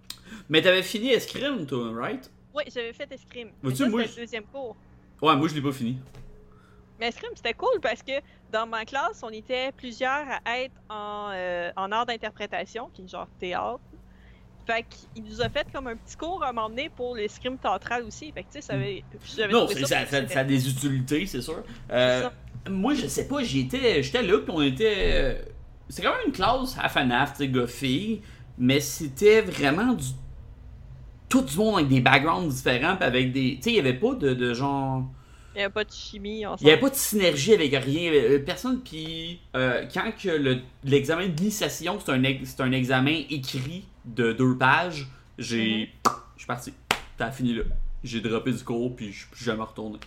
[0.48, 2.28] Mais t'avais fini escrime, toi, right?
[2.52, 3.50] Oui, j'avais fait escrime.
[3.62, 4.76] Mais ça, moi, le deuxième cours.
[5.22, 5.98] Ouais, moi je l'ai pas fini.
[6.98, 8.12] Mais escrime, c'était cool parce que
[8.54, 13.08] dans ma classe, on était plusieurs à être en, euh, en art d'interprétation, qui est
[13.08, 13.80] genre théâtre.
[14.66, 18.32] Fait qu'il nous a fait comme un petit cours à m'emmener pour l'escrime théâtral aussi.
[18.32, 19.02] Fait que tu sais, ça avait.
[19.36, 21.62] j'avais Non, ça, ça- ça a des utilités, c'est sûr.
[21.90, 22.30] Euh,
[22.70, 24.94] moi, je sais pas, j'étais j'étais là, puis on était.
[25.12, 25.42] euh,
[25.88, 28.20] C'est quand même une classe à FNAF, tu sais,
[28.56, 30.06] mais c'était vraiment du.
[31.28, 33.56] Tout du monde avec des backgrounds différents, puis avec des.
[33.56, 35.02] Tu sais, il y avait pas de, de genre.
[35.54, 36.70] Il n'y avait pas de chimie Il n'y ensemble.
[36.70, 38.08] avait pas de synergie avec rien.
[38.08, 43.84] Avait Personne, puis euh, quand que le- l'examen d'initiation, c'est un, ex- un examen écrit
[44.04, 45.06] de deux pages,
[45.38, 45.90] j'ai.
[46.36, 46.72] Je suis parti.
[47.16, 47.62] T'as fini là.
[48.02, 49.98] J'ai droppé du cours, puis je suis jamais retourné.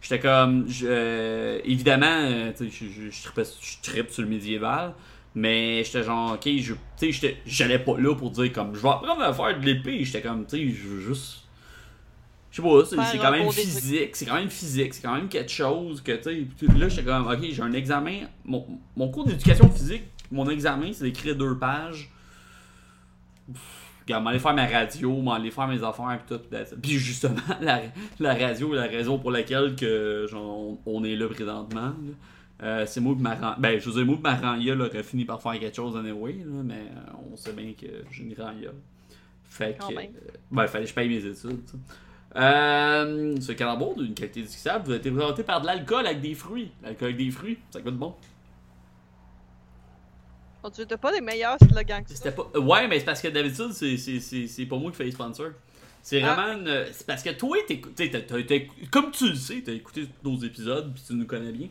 [0.00, 0.66] J'étais comme.
[0.68, 4.94] je- euh, évidemment, euh, tu sais, je- je je trippe sur le médiéval.
[5.36, 8.80] Mais j'étais genre, ok, je, tu sais, j'étais- j'allais pas là pour dire comme, je
[8.80, 10.04] vais apprendre à faire de l'épée.
[10.04, 11.42] J'étais comme, tu sais, je veux juste.
[12.54, 15.50] Je sais pas, c'est quand même physique, c'est quand même physique, c'est quand même quelque
[15.50, 16.22] chose que, tu
[16.56, 18.64] sais, là, j'étais comme, ok, j'ai un examen, mon,
[18.96, 22.08] mon cours d'éducation physique, mon examen, c'est d'écrire deux pages.
[24.02, 26.76] Regarde, m'aller faire ma radio, m'aller faire mes affaires, puis tout.
[26.80, 27.82] Puis justement, la,
[28.20, 31.92] la radio est la raison pour laquelle que, genre, on, on est là présentement.
[32.62, 33.56] Euh, c'est moi Maran...
[33.58, 36.74] Ben, je dire, moi Maranya là, aurait fini par faire quelque chose anyway, là, mais
[36.74, 38.70] euh, on sait bien que j'ai une Ranya.
[39.42, 39.92] Fait que...
[39.92, 41.78] euh, ben, fallait que je paye mes études, tu sais.
[42.36, 46.34] Euh, ce calembour d'une qualité discutable vous a été présenté par de l'alcool avec des
[46.34, 46.72] fruits.
[46.82, 48.14] L'alcool avec des fruits, ça goûte bon.
[50.62, 52.32] On tu t'as pas des meilleurs slogans que ça.
[52.32, 52.46] Pas...
[52.54, 55.50] euh, Ouais, mais c'est parce que d'habitude, c'est- pas moi qui fais les sponsors.
[56.02, 56.34] C'est Ah.
[56.34, 56.86] vraiment une...
[56.92, 57.80] C'est parce que toi, t'es-
[58.90, 61.68] comme tu le sais, t'as écouté nos épisodes, puis tu nous connais bien.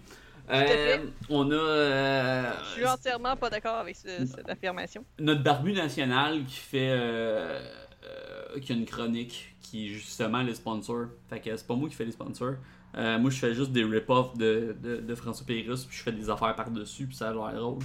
[0.52, 0.98] Euh,
[1.30, 1.56] on a...
[1.56, 5.04] euh, Je suis entièrement pas d'accord avec ce- cette affirmation.
[5.20, 7.60] notre barbu national qui fait euh,
[8.06, 11.08] euh, qui a une chronique qui est justement les sponsors.
[11.30, 12.56] Fait que c'est pas moi qui fais les sponsors.
[12.96, 16.30] Euh, moi je fais juste des rip-offs de, de, François Pérusse puis je fais des
[16.30, 17.80] affaires par-dessus puis ça a l'air drôle.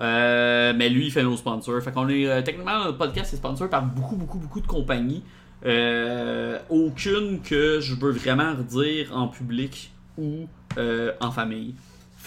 [0.00, 1.82] Euh, mais lui il fait nos sponsors.
[1.82, 5.22] Fait qu'on est euh, techniquement notre podcast est sponsor par beaucoup beaucoup beaucoup de compagnies.
[6.70, 10.46] Aucune que je veux vraiment redire en public ou
[11.20, 11.74] en famille.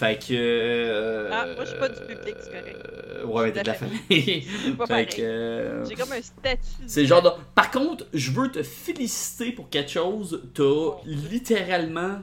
[0.06, 0.32] Fait que.
[0.32, 2.88] euh, Ah, moi, je suis pas du public, c'est correct.
[2.92, 4.00] euh, ouais, t'es de la famille.
[4.88, 5.20] Fait que.
[5.22, 6.58] euh, J'ai comme un statut.
[6.86, 7.30] c'est genre de.
[7.54, 10.42] Par contre, je veux te féliciter pour quelque chose.
[10.54, 12.18] T'as littéralement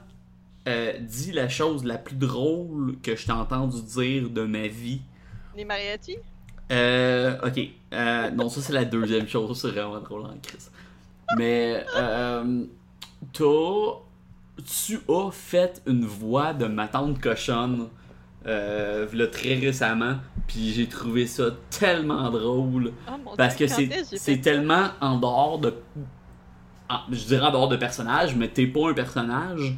[0.68, 5.02] euh, dit la chose la plus drôle que je t'ai entendu dire de ma vie.
[5.56, 6.18] Les mariachis?
[6.72, 7.60] Euh, ok.
[7.94, 9.60] Euh, non, ça c'est la deuxième chose.
[9.62, 10.70] C'est vraiment drôle en crise.
[11.38, 12.64] Mais, euh,
[13.34, 14.09] t'as.
[14.66, 17.88] Tu as fait une voix de ma tante cochonne.
[18.48, 20.16] Euh, v'là très récemment.
[20.48, 22.94] Puis j'ai trouvé ça tellement drôle.
[23.08, 25.74] Oh mon Parce que Dieu, c'est que tellement en dehors de.
[27.12, 29.74] je dirais en dehors de personnage, mais t'es pas un personnage,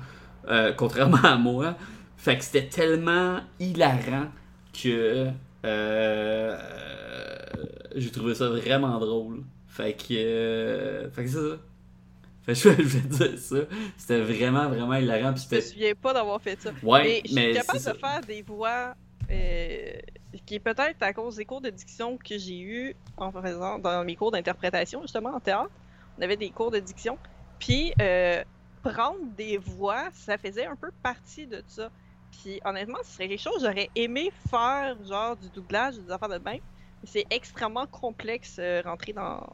[0.47, 1.75] euh, contrairement à moi.
[2.17, 4.27] Fait que c'était tellement hilarant
[4.73, 5.27] que.
[5.65, 6.57] euh,
[7.95, 9.43] j'ai trouvé ça vraiment drôle.
[9.67, 10.13] Fait que.
[10.13, 11.57] euh, fait que c'est ça.
[12.43, 13.55] Fait que je je vais dire ça.
[13.97, 15.33] C'était vraiment, vraiment hilarant.
[15.33, 16.71] Puis Je me souviens pas d'avoir fait ça.
[16.83, 17.93] Ouais, mais je suis capable de ça.
[17.93, 18.95] faire des voix
[19.29, 19.91] euh,
[20.45, 24.03] qui est peut-être à cause des cours de diction que j'ai eu en faisant dans
[24.03, 25.71] mes cours d'interprétation, justement, en théâtre.
[26.17, 27.17] On avait des cours de diction.
[27.59, 28.43] Puis, euh,
[28.83, 31.89] prendre des voix, ça faisait un peu partie de ça.
[32.31, 36.39] Puis, honnêtement, ce serait quelque chose j'aurais aimé faire, genre du doublage, des affaires de
[36.39, 36.61] même.
[37.01, 39.47] Mais c'est extrêmement complexe euh, rentrer dans,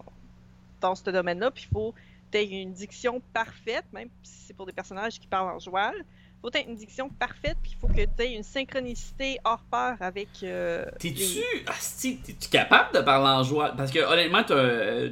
[0.80, 1.52] dans ce domaine-là.
[1.52, 1.94] Puis, il faut
[2.32, 5.94] tu une diction parfaite, même si c'est pour des personnages qui parlent en joual
[6.42, 9.98] faut être une diction parfaite, puis il faut que tu aies une synchronicité hors pair
[10.00, 10.30] avec.
[10.44, 11.24] euh, T'es-tu
[12.04, 13.74] les- capable de parler en joie?
[13.76, 15.12] Parce que honnêtement, euh,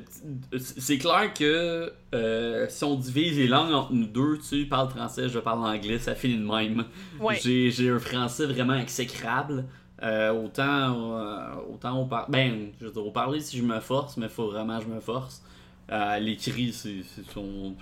[0.58, 5.30] c'est clair que euh, si on divise les langues entre nous deux, tu parles français,
[5.30, 6.86] je parle anglais, ça finit de même.
[7.20, 7.40] Ouais.
[7.42, 9.66] J'ai, un français vraiment exécrable.
[10.04, 12.30] Euh, autant, euh, autant au par...
[12.30, 14.90] ben, je veux dire, au parler si je me force, mais faut vraiment que je
[14.90, 15.42] me force.
[15.91, 17.03] Euh, l'écrit, c'est,
[17.34, 17.76] son,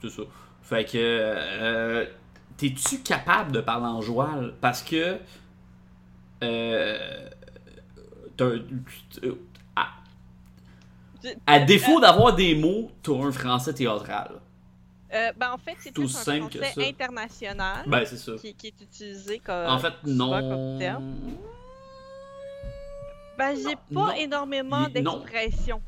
[0.00, 0.22] c'est ça.
[0.62, 0.92] Fait que.
[0.96, 2.06] euh,
[2.56, 4.54] T'es-tu capable de parler en joual?
[4.60, 5.18] Parce que.
[6.42, 7.28] Euh.
[8.36, 8.46] t'as-
[9.74, 9.88] à,
[11.46, 14.40] à défaut d'avoir des mots, t'as un français théâtral.
[15.12, 16.80] Euh, ben, en fait, c'est Tout plus un français ça.
[16.82, 18.32] international Ben, c'est ça.
[18.40, 19.66] qui, qui est utilisé comme.
[19.66, 20.30] En fait, non.
[20.30, 21.14] comme terme.
[23.38, 24.10] Ben, j'ai pas Non.
[24.12, 25.82] énormément d'expressions.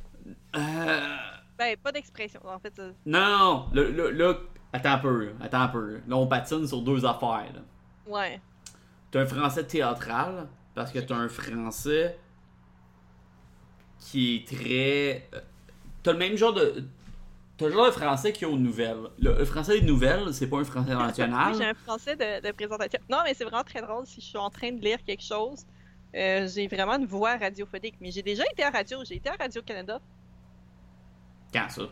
[0.55, 1.17] Euh.
[1.59, 2.41] Ben, pas d'expression.
[2.45, 3.69] En fait, euh, Non.
[3.73, 4.35] Là,
[4.73, 5.33] attends un peu.
[5.41, 6.01] Attends un peu.
[6.07, 7.47] Là, on patine sur deux affaires.
[7.55, 7.61] là.
[8.07, 8.41] ouais.
[9.11, 12.19] T'as un français théâtral parce que t'as un français
[13.99, 15.29] qui est très.
[15.35, 15.41] euh,
[16.03, 16.85] T'as le même genre de.
[17.57, 18.99] T'as le genre de français qu'il y a aux nouvelles.
[19.19, 21.53] Le, le français des nouvelles, c'est pas un français national.
[21.53, 23.01] Oui, j'ai un français de, de présentation.
[23.11, 25.65] Non, mais c'est vraiment très drôle si je suis en train de lire quelque chose.
[26.15, 27.97] euh, j'ai vraiment une voix radiophonique.
[28.01, 28.99] Mais j'ai déjà été à radio.
[29.05, 30.01] J'ai été à Radio-Canada.
[31.53, 31.83] Quand ça?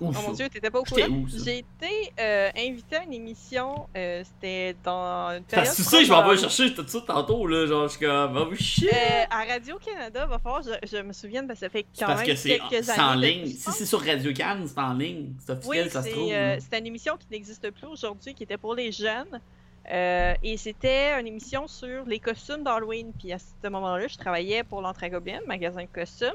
[0.00, 0.22] Où Oh ça?
[0.22, 1.24] mon dieu, t'étais pas au courant?
[1.44, 3.86] J'ai été euh, invité à une émission.
[3.96, 5.66] euh, C'était dans une période.
[5.66, 7.64] Parce que tu sais, je m'en vais chercher tout ça tantôt, là.
[7.66, 8.36] Genre, je suis comme.
[8.36, 8.88] Oh shit!
[8.92, 12.06] euh, à Radio-Canada, va falloir, je, je me souviens, parce que ça fait C'est quand
[12.08, 13.02] parce même que c'est quelques c'est années.
[13.02, 13.46] en depuis ligne.
[13.46, 15.32] Si c'est sur Radio Cannes, c'est en ligne.
[15.38, 16.32] C'est officiel, Oui, ça se c'est trouve.
[16.60, 19.40] c'était une émission qui n'existe plus aujourd'hui, qui était pour les jeunes.
[19.88, 23.12] Et c'était une émission sur les costumes d'Halloween.
[23.16, 26.34] Puis à ce moment-là, je travaillais pour l'Entragoblin, magasin de costumes.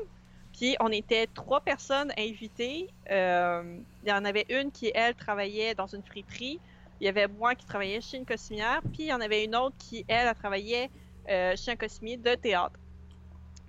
[0.59, 2.89] Puis on était trois personnes invitées.
[3.09, 6.59] Euh, il y en avait une qui, elle, travaillait dans une friperie.
[6.99, 8.81] Il y avait moi qui travaillais chez une costumière.
[8.91, 10.89] Puis il y en avait une autre qui, elle, travaillait
[11.29, 12.77] euh, chez un costumier de théâtre.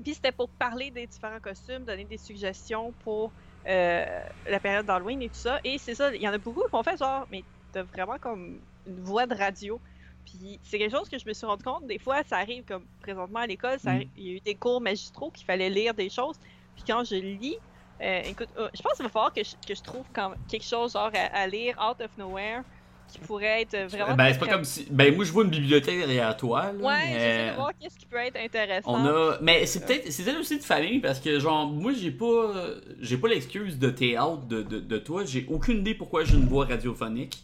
[0.02, 3.30] Puis c'était pour parler des différents costumes, donner des suggestions pour
[3.68, 5.60] euh, la période d'Halloween et tout ça.
[5.62, 8.18] Et c'est ça, il y en a beaucoup qui ont fait genre, mais t'as vraiment
[8.18, 8.58] comme
[8.88, 9.78] une voix de radio.
[10.24, 12.84] Puis c'est quelque chose que je me suis rendu compte, des fois ça arrive comme
[13.00, 14.04] présentement à l'école, ça Mm.
[14.16, 16.36] il y a eu des cours magistraux qu'il fallait lire des choses.
[16.82, 17.56] Puis quand je lis,
[18.02, 20.64] euh, écoute, euh, je pense qu'il va falloir que je, que je trouve quand- quelque
[20.64, 22.62] chose genre à, à lire out of nowhere
[23.08, 24.14] qui pourrait être vraiment.
[24.14, 24.86] Ben, c'est pas comme si.
[24.90, 26.72] Ben, moi, je vois une bibliothèque derrière toi.
[26.72, 28.94] Là, Ouais, mais- j'essaie de voir qu'est-ce qui peut être intéressant.
[28.94, 29.38] On a.
[29.42, 32.52] Mais c'est peut-être c'est peut-être aussi de famille parce que, genre, moi, j'ai pas.
[33.00, 35.24] J'ai pas l'excuse de théâtre de, de, de toi.
[35.24, 37.42] J'ai aucune idée pourquoi j'ai une voix radiophonique.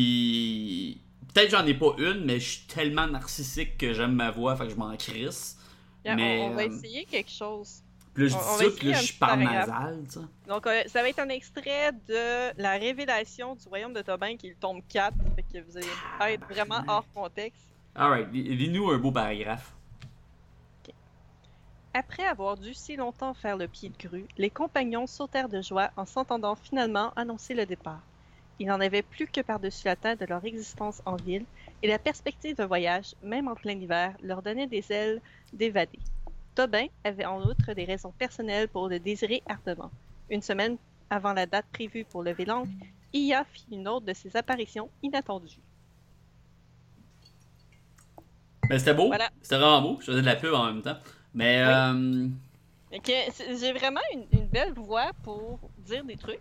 [0.00, 0.98] Puis.
[1.32, 4.64] Peut-être j'en ai pas une, mais je suis tellement narcissique que j'aime ma voix, fait
[4.64, 5.56] que je m'en crisse.
[6.04, 7.82] Yeah, on- mais, on, va euh, essayer quelque chose.
[8.14, 9.68] Puis là, je On- dis on ça, puis là, je petit parle paragraphe.
[9.68, 10.20] nasal, tu sais.
[10.48, 14.48] Donc, euh, ça va être un extrait de la révélation du royaume de Tobin, qui
[14.48, 15.14] est le tome 4.
[15.36, 17.68] Fait que vous allez être vraiment hors contexte.
[17.94, 19.72] Alright, lis- lis-nous un beau paragraphe.
[21.92, 25.90] Après avoir dû si longtemps faire le pied de grue, les compagnons sautèrent de joie
[25.96, 28.00] en s'entendant finalement annoncer le départ.
[28.60, 31.44] Ils n'en avaient plus que par-dessus la tête de leur existence en ville,
[31.82, 35.20] et la perspective d'un voyage, même en plein hiver, leur donnait des ailes
[35.52, 35.98] d'évader.
[36.54, 39.90] Tobin avait en outre des raisons personnelles pour le désirer ardemment.
[40.28, 40.76] Une semaine
[41.08, 42.70] avant la date prévue pour lever l'ancre,
[43.12, 45.58] Iya fit une autre de ses apparitions inattendues.
[48.68, 49.08] Ben, c'était beau.
[49.08, 49.28] Voilà.
[49.42, 49.96] C'était vraiment beau.
[50.00, 50.96] Je faisais de la pub en même temps.
[51.34, 51.60] Mais,
[52.92, 52.98] Oui.
[53.04, 56.40] euh, J'ai vraiment une, une belle voix pour dire des trucs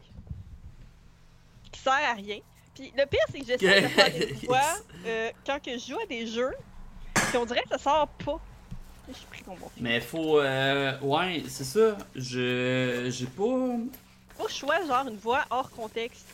[1.71, 2.39] qui sert à rien.
[2.75, 4.75] Puis le pire, c'est que j'essaie de faire des voix
[5.05, 6.53] euh, quand que je joue à des jeux,
[7.15, 8.39] puis on dirait que ça sort pas.
[9.29, 10.39] Pris bon mais faut.
[10.39, 11.97] euh, ouais, c'est ça.
[12.15, 13.07] Je.
[13.09, 13.43] J'ai pas.
[14.37, 16.25] Faut sois genre une voix hors contexte.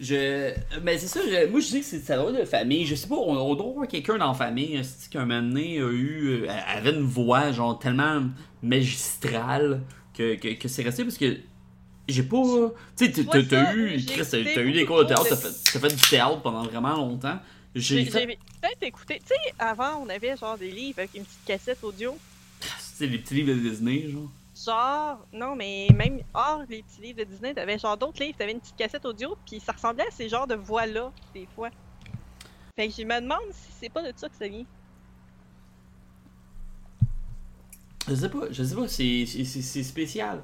[0.00, 0.52] Je.
[0.82, 2.84] Mais c'est ça, je- moi je dis que c'est ça être de famille.
[2.84, 5.78] Je sais pas, on, on doit avoir quelqu'un dans la famille c'est qu'un moment donné
[5.78, 6.44] a eu.
[6.46, 8.22] euh, avait une voix genre tellement
[8.62, 9.82] magistrale
[10.16, 11.36] que, que, que c'est resté parce que.
[12.06, 12.36] J'ai pas.
[12.98, 13.96] Tu sais, Tu t'as- eu.
[14.04, 16.96] Chris, t'as eu des cours de théâtre, t'as fait, t'as fait du théâtre pendant vraiment
[16.96, 17.38] longtemps.
[17.74, 19.20] J'ai peut-être écouté.
[19.20, 22.16] Tu sais, avant, on avait genre des livres avec une petite cassette audio.
[22.78, 24.30] Sais, les petits livres de Disney, genre.
[24.64, 28.52] Genre, non, mais même hors les petits livres de Disney, t'avais genre d'autres livres, t'avais
[28.52, 31.70] une petite cassette audio, puis ça ressemblait à ces genres de voix-là, des fois.
[32.76, 34.64] Fait que je me demande si c'est pas de ça que ça vient.
[38.06, 40.40] Je sais pas, je sais pas, c'est spécial.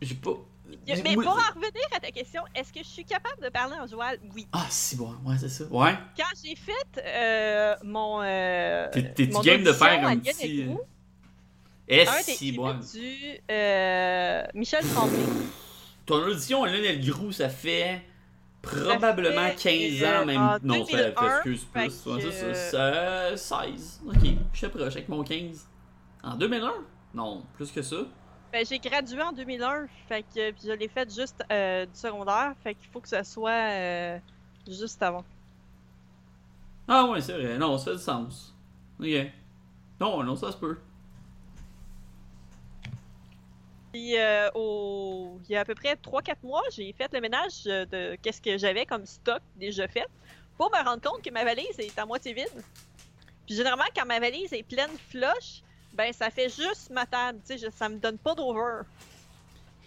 [0.00, 0.36] J'ai pas.
[0.86, 3.74] Mais Moi- pour en revenir à ta question, est-ce que je suis capable de parler
[3.80, 4.18] en joual?
[4.34, 4.46] Oui.
[4.52, 5.64] Ah, si, bon, ouais, c'est ça.
[5.64, 5.94] Ouais.
[6.16, 8.20] Quand j'ai fait euh, mon.
[8.22, 10.64] Euh, T'es- game de faire un petit.
[10.64, 10.80] Groux,
[11.88, 12.74] Eh, si, bon.
[12.74, 15.18] du euh, Michel Tremblay.
[16.06, 18.02] Ton audition à Lionel Grou, ça fait
[18.62, 20.40] probablement Ça fait, 15 euh, ans, même.
[20.40, 21.80] en non, ça fait 2001, excuse plus.
[21.80, 21.86] Ouais,
[22.22, 24.00] que- ça, ça, ça, 16.
[24.06, 24.14] Ok,
[24.52, 25.66] je suis proche avec mon 15.
[26.22, 26.72] En 2001
[27.14, 27.96] Non, plus que ça.
[28.52, 32.52] Ben, j'ai gradué en 2001, fait que puis je l'ai fait juste euh, du secondaire,
[32.62, 34.18] fait qu'il faut que ce soit euh,
[34.68, 35.24] juste avant.
[36.86, 37.56] Ah, ouais, c'est vrai.
[37.56, 38.54] Non, ça fait du sens.
[39.00, 39.08] Ok.
[39.98, 40.78] Non, non, ça se peut.
[43.90, 45.40] Puis euh, au...
[45.48, 48.58] il y a à peu près 3-4 mois, j'ai fait le ménage de qu'est-ce que
[48.58, 50.08] j'avais comme stock déjà fait
[50.58, 52.64] pour me rendre compte que ma valise est à moitié vide.
[53.46, 55.62] Puis généralement, quand ma valise est pleine flush,
[55.94, 58.82] ben ça fait juste ma table, tu sais, ça me donne pas d'over.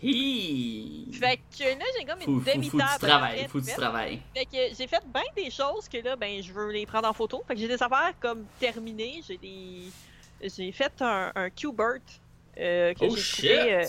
[0.04, 1.08] Hi!
[1.14, 3.00] Fait que là, j'ai comme une faut, faut du demi-table.
[3.00, 4.22] travail, faut du travail.
[4.36, 7.14] Fait que j'ai fait bien des choses que là, ben, je veux les prendre en
[7.14, 7.44] photo.
[7.48, 9.22] Fait que j'ai des affaires comme terminées.
[9.28, 9.84] J'ai des.
[10.42, 12.02] J'ai fait un, un Q-Bert.
[12.58, 13.86] euh, que Oh j'ai trouvé, euh,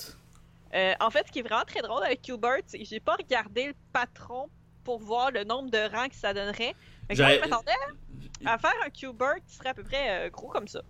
[0.74, 3.16] euh, en fait, ce qui est vraiment très drôle avec Q-Bert, c'est que j'ai pas
[3.16, 4.48] regardé le patron
[4.84, 6.74] pour voir le nombre de rangs que ça donnerait.
[7.08, 7.72] Fait que moi, je m'attendais
[8.44, 10.82] à faire un Q-Bert qui serait à peu près euh, gros comme ça.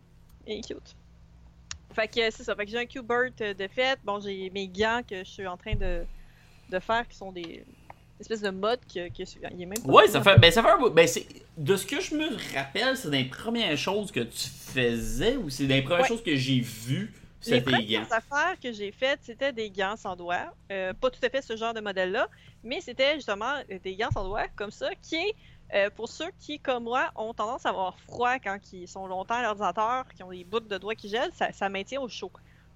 [0.47, 0.94] Et cute.
[1.97, 2.55] Fait que c'est ça.
[2.55, 3.98] Fait que j'ai un Q-Bert euh, de fait.
[4.05, 6.05] Bon, j'ai mes gants que je suis en train de,
[6.70, 7.64] de faire qui sont des
[8.20, 9.23] espèces de modes que, que
[9.55, 10.39] il est même pas Ouais, ça fait.
[10.39, 11.27] Ben, ça fait un Ben, c'est.
[11.56, 15.66] De ce que je me rappelle, c'est des premières choses que tu faisais ou c'est
[15.66, 16.09] des premières Ouais.
[16.09, 17.12] choses que j'ai vues,
[17.47, 18.14] Les premières gants?
[18.16, 20.52] affaires que j'ai faites, c'était des gants sans doigts.
[20.70, 22.28] Euh, pas tout à fait ce genre de modèle-là,
[22.62, 25.35] mais c'était justement euh, des gants sans doigts comme ça, qui est,
[25.74, 29.34] euh, pour ceux qui, comme moi, ont tendance à avoir froid quand ils sont longtemps
[29.34, 32.30] à l'ordinateur, qui ont des bouts de doigts qui gèlent, ça, ça maintient au chaud.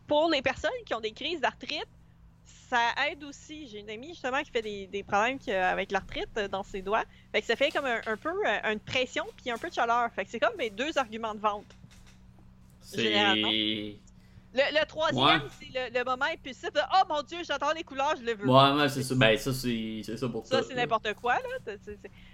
[0.06, 1.86] Pour les personnes qui ont des crises d'arthrite,
[2.70, 3.68] ça aide aussi.
[3.68, 7.04] J'ai une amie justement qui fait des, des problèmes avec l'arthrite euh, dans ses doigts.
[7.32, 9.74] Fait que ça fait comme un, un peu euh, une pression puis un peu de
[9.74, 10.08] chaleur.
[10.14, 11.66] Fait que c'est comme mes deux arguments de vente.
[12.94, 13.50] généralement.
[13.50, 13.96] C'est.
[14.52, 15.48] Le, le troisième, Ouais.
[15.60, 18.48] c'est le, le moment impulsif de Oh mon dieu, j'adore les couleurs, je le veux.
[18.48, 19.14] Ouais, ouais, c'est ça.
[19.14, 21.74] Ben, ça, c'est ça pour Ça, tout, c'est n'importe quoi, là.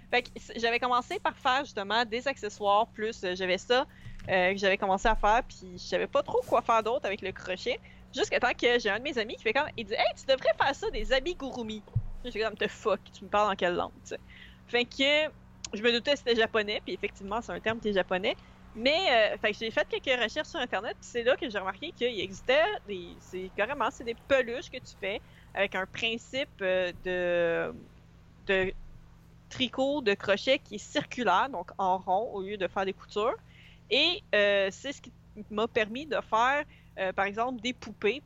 [0.09, 3.85] Fait que j'avais commencé par faire justement des accessoires, plus euh, j'avais ça
[4.29, 7.21] euh, que j'avais commencé à faire, puis je savais pas trop quoi faire d'autre avec
[7.21, 7.79] le crochet.
[8.15, 10.25] Jusqu'à temps que j'ai un de mes amis qui fait comme, il dit Hey, tu
[10.25, 11.83] devrais faire ça des habits gurumi.
[12.25, 14.19] J'ai comme, te fuck, tu me parles en quelle langue, tu sais.
[14.67, 15.31] Fait que
[15.77, 18.35] je me doutais que c'était japonais, puis effectivement, c'est un terme qui est japonais.
[18.77, 22.19] Mais, euh, j'ai fait quelques recherches sur internet, puis c'est là que j'ai remarqué qu'il
[22.19, 23.09] existait des.
[23.19, 25.19] C'est carrément, c'est des peluches que tu fais
[25.55, 27.73] avec un principe euh, de.
[28.45, 28.73] de
[29.49, 33.37] tricot de crochet qui est circulaire, donc en rond au lieu de faire des coutures.
[33.89, 35.11] Et euh, c'est ce qui
[35.49, 36.63] m'a permis de faire,
[37.15, 38.21] par exemple, des poupées,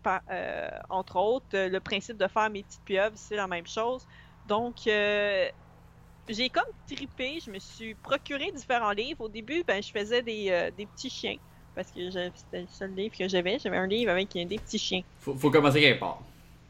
[0.89, 1.47] entre autres.
[1.53, 4.05] Le principe de faire mes petites pieuvres, c'est la même chose.
[4.47, 4.87] Donc,
[6.31, 9.21] j'ai comme tripé, je me suis procuré différents livres.
[9.21, 11.37] Au début, ben, je faisais des, euh, des petits chiens,
[11.75, 13.59] parce que c'était le seul livre que j'avais.
[13.59, 15.01] J'avais un livre avec des petits chiens.
[15.19, 16.21] Faut, faut commencer quelque part.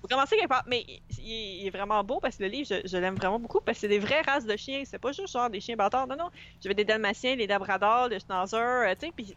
[0.02, 0.84] Faut commencer quelque part, mais
[1.20, 3.78] il, il est vraiment beau parce que le livre, je, je l'aime vraiment beaucoup parce
[3.78, 4.82] que c'est des vraies races de chiens.
[4.86, 6.08] C'est pas juste genre des chiens bâtards.
[6.08, 6.30] Non, non.
[6.62, 9.36] J'avais des dalmatiens, des labradors, des schnauzer, euh, tu sais, puis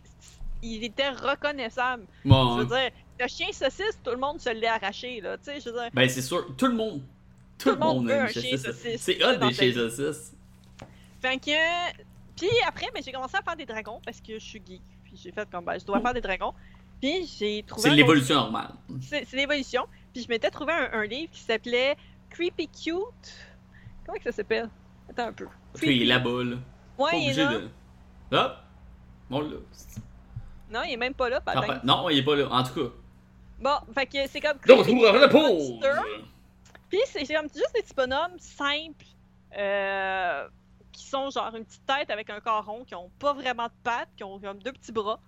[0.62, 2.06] il était reconnaissable.
[2.24, 2.90] Je veux dire,
[3.20, 5.90] le chien saucisse, tout le monde se l'est arraché, là, tu sais, je veux dire.
[5.92, 7.02] ben, c'est sûr, tout le monde.
[7.64, 10.32] Tout, le monde, veut un chien saucisse, C'est hot des chiens saucisses.
[11.20, 11.92] Fait que.
[12.36, 14.82] Puis après, ben, j'ai commencé à faire des dragons parce que je suis geek.
[15.04, 16.52] Puis j'ai fait comme, ben, je dois faire des dragons.
[17.00, 17.88] Puis j'ai trouvé.
[17.90, 18.72] C'est l'évolution normale.
[19.00, 19.86] C'est l'évolution.
[20.12, 21.96] Puis je m'étais trouvé un, un livre qui s'appelait
[22.30, 23.32] Creepy Cute.
[24.06, 24.68] Comment que ça s'appelle?
[25.10, 25.46] Attends un peu.
[25.78, 26.56] Qu'il est là-bas, là.
[26.98, 27.52] Ouais, Pas il est là.
[27.52, 27.68] de.
[28.36, 28.56] Hop!
[29.30, 29.56] Bon, là.
[30.70, 31.66] Non, il est même pas là, Ah, patin.
[31.66, 32.48] ben, non, il est pas là.
[32.50, 32.94] En tout cas.
[33.60, 35.80] Bon, fait que c'est comme Creepy après la pause!
[36.94, 39.04] Puis c'est juste des petits bonhommes simples
[39.58, 40.46] euh,
[40.92, 43.72] qui sont genre une petite tête avec un corps rond, qui ont pas vraiment de
[43.82, 45.18] pattes, qui ont comme deux petits bras.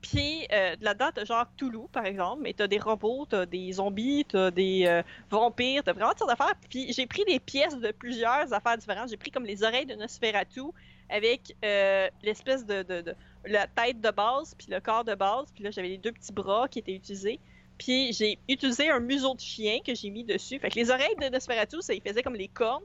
[0.00, 4.24] Puis euh, là-dedans, t'as genre Toulouse, par exemple, mais t'as des robots, t'as des zombies,
[4.28, 6.54] t'as des euh, vampires, t'as vraiment toutes d'affaires.
[6.68, 9.08] Puis j'ai pris des pièces de plusieurs affaires différentes.
[9.08, 10.62] J'ai pris comme les oreilles de Nosferatu
[11.08, 13.14] avec euh, l'espèce de, de-
[13.46, 15.46] la tête de base, puis le corps de base.
[15.54, 17.38] Puis là, j'avais les deux petits bras qui étaient utilisés.
[17.78, 20.58] Puis j'ai utilisé un museau de chien que j'ai mis dessus.
[20.58, 22.84] Fait que les oreilles de Nosferatu, ça y faisait comme les cornes.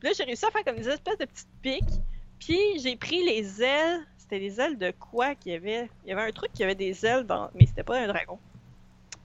[0.00, 2.00] Puis là, j'ai réussi à faire comme des espèces de petites piques.
[2.38, 4.06] Puis j'ai pris les ailes.
[4.16, 5.88] C'était des ailes de quoi qu'il y avait?
[6.04, 7.50] Il y avait un truc qui avait des ailes dans.
[7.54, 8.38] Mais c'était pas un dragon.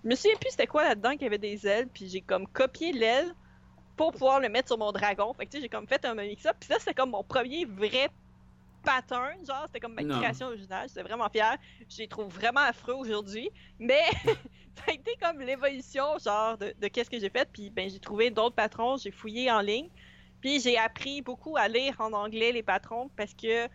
[0.03, 1.87] Je me souviens plus c'était quoi là-dedans qui avait des ailes.
[1.93, 3.33] Puis j'ai comme copié l'aile
[3.97, 5.33] pour pouvoir le mettre sur mon dragon.
[5.33, 6.55] Fait que tu sais, j'ai comme fait un mix-up.
[6.59, 8.09] Puis ça, c'était comme mon premier vrai
[8.83, 9.43] pattern.
[9.45, 10.19] Genre, c'était comme ma Non.
[10.19, 10.87] création originale.
[10.87, 11.57] J'étais vraiment fière.
[11.89, 13.49] Je les trouve vraiment affreux aujourd'hui.
[13.79, 14.01] Mais
[14.75, 17.49] ça a été comme l'évolution, genre, de, de qu'est-ce que j'ai fait.
[17.51, 18.97] Puis ben, j'ai trouvé d'autres patrons.
[18.97, 19.89] J'ai fouillé en ligne.
[20.41, 23.67] Puis j'ai appris beaucoup à lire en anglais les patrons parce que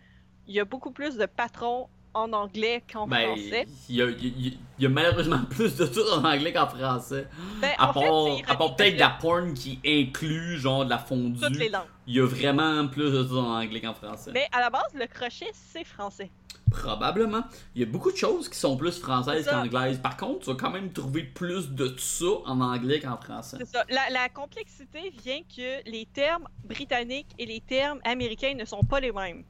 [0.47, 3.67] il y a beaucoup plus de patrons en anglais qu'en Ben, français.
[3.89, 7.27] il y a, y y malheureusement plus de tout en anglais qu'en français.
[7.61, 8.03] Ben, À part,
[8.47, 11.69] à part peut-être de la porn qui inclut genre de la que toutes les fondue,
[11.69, 11.83] langues.
[12.07, 14.31] il y a vraiment plus de tout en anglais qu'en français.
[14.33, 16.31] Mais à la base, le crochet, c'est français.
[16.71, 17.41] Probablement.
[17.73, 19.97] Il y a beaucoup de choses qui sont plus françaises qu'anglaises.
[19.99, 23.57] Par contre, tu vas quand même trouver plus de ça en anglais qu'en français.
[23.59, 23.83] C'est ça.
[23.89, 28.99] La, la complexité vient que les termes britanniques et les termes américains ne sont pas
[28.99, 29.43] les mêmes.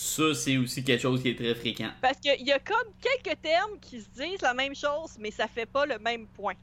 [0.00, 1.90] Ça, c'est aussi quelque chose qui est très fréquent.
[2.00, 5.48] Parce qu'il y a comme quelques termes qui se disent la même chose, mais ça
[5.48, 6.54] fait pas le même point.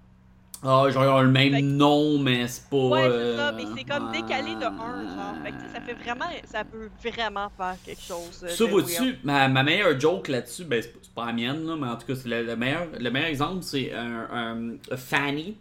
[0.64, 2.78] Ah, genre, le même Fait que- nom, mais c'est pas.
[2.78, 5.36] Ouais, c'est euh, ça, mais c'est comme décalé de 1, genre.
[5.44, 8.42] Fait que, ça fait vraiment, ça peut vraiment faire quelque chose.
[8.46, 11.66] euh, Ça, vois-tu, ma, ma meilleure joke là-dessus, ben, c'est pas- c'est pas la mienne,
[11.68, 14.96] là, mais en tout cas, c'est le, le meilleur, le meilleur exemple, c'est un, un-
[14.96, 15.58] Fanny.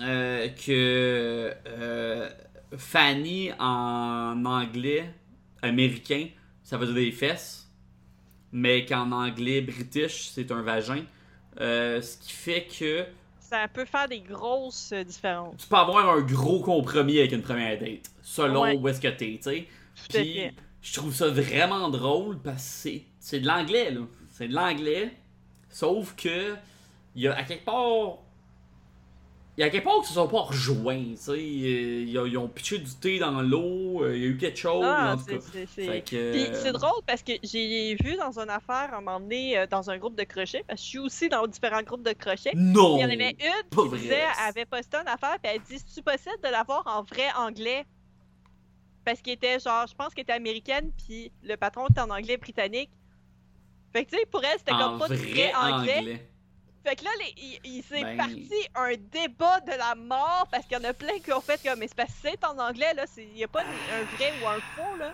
[0.00, 2.30] euh, que euh,
[2.78, 5.12] Fanny en anglais
[5.60, 6.28] américain,
[6.72, 7.70] ça veut dire des fesses,
[8.50, 11.04] mais qu'en anglais british, c'est un vagin.
[11.60, 13.04] Euh, ce qui fait que
[13.38, 15.54] Ça peut faire des grosses euh, différences.
[15.58, 18.74] tu peux avoir un gros compromis avec une première date, selon Ouais.
[18.78, 19.66] où est-ce que t'es, tu sais.
[20.08, 20.40] Puis,
[20.80, 24.00] je trouve ça vraiment drôle parce que c'est- c'est de l'anglais, là.
[24.30, 25.12] C'est de l'anglais.
[25.68, 26.54] Sauf que,
[27.14, 28.16] il y a à quelque part.
[29.58, 31.32] Il y a à quelque part qu'ils se sont pas rejoints, tu sais.
[31.32, 34.36] Euh, Ils, ont- ils ont pitché du thé dans l'eau, euh, il y a eu
[34.38, 38.38] quelque chose, Ah, c'est- c'est- c'est- que, euh, c'est drôle parce que j'ai vu dans
[38.38, 41.28] une affaire un moment donné dans un groupe de crochet, parce que je suis aussi
[41.28, 42.52] dans différents groupes de crochet.
[42.54, 42.96] Non!
[42.96, 45.78] Il y en avait une qui disait, elle avait posté une affaire, puis elle dit
[45.78, 47.84] Si tu possible de l'avoir en vrai anglais
[49.04, 52.36] Parce qu'elle était genre, je pense qu'elle était américaine, puis le patron était en anglais
[52.36, 52.88] britannique.
[53.92, 55.98] Fait que tu sais, pour elle, c'était comme pas de vrai anglais.
[55.98, 56.28] anglais.
[56.84, 60.66] Fait que là, les- il, il s'est Ben- parti un débat de la mort parce
[60.66, 62.58] qu'il y en a plein qui ont fait comme, mais c'est parce que c'est en
[62.58, 65.12] anglais, là, il n'y a pas un vrai ou un faux, là.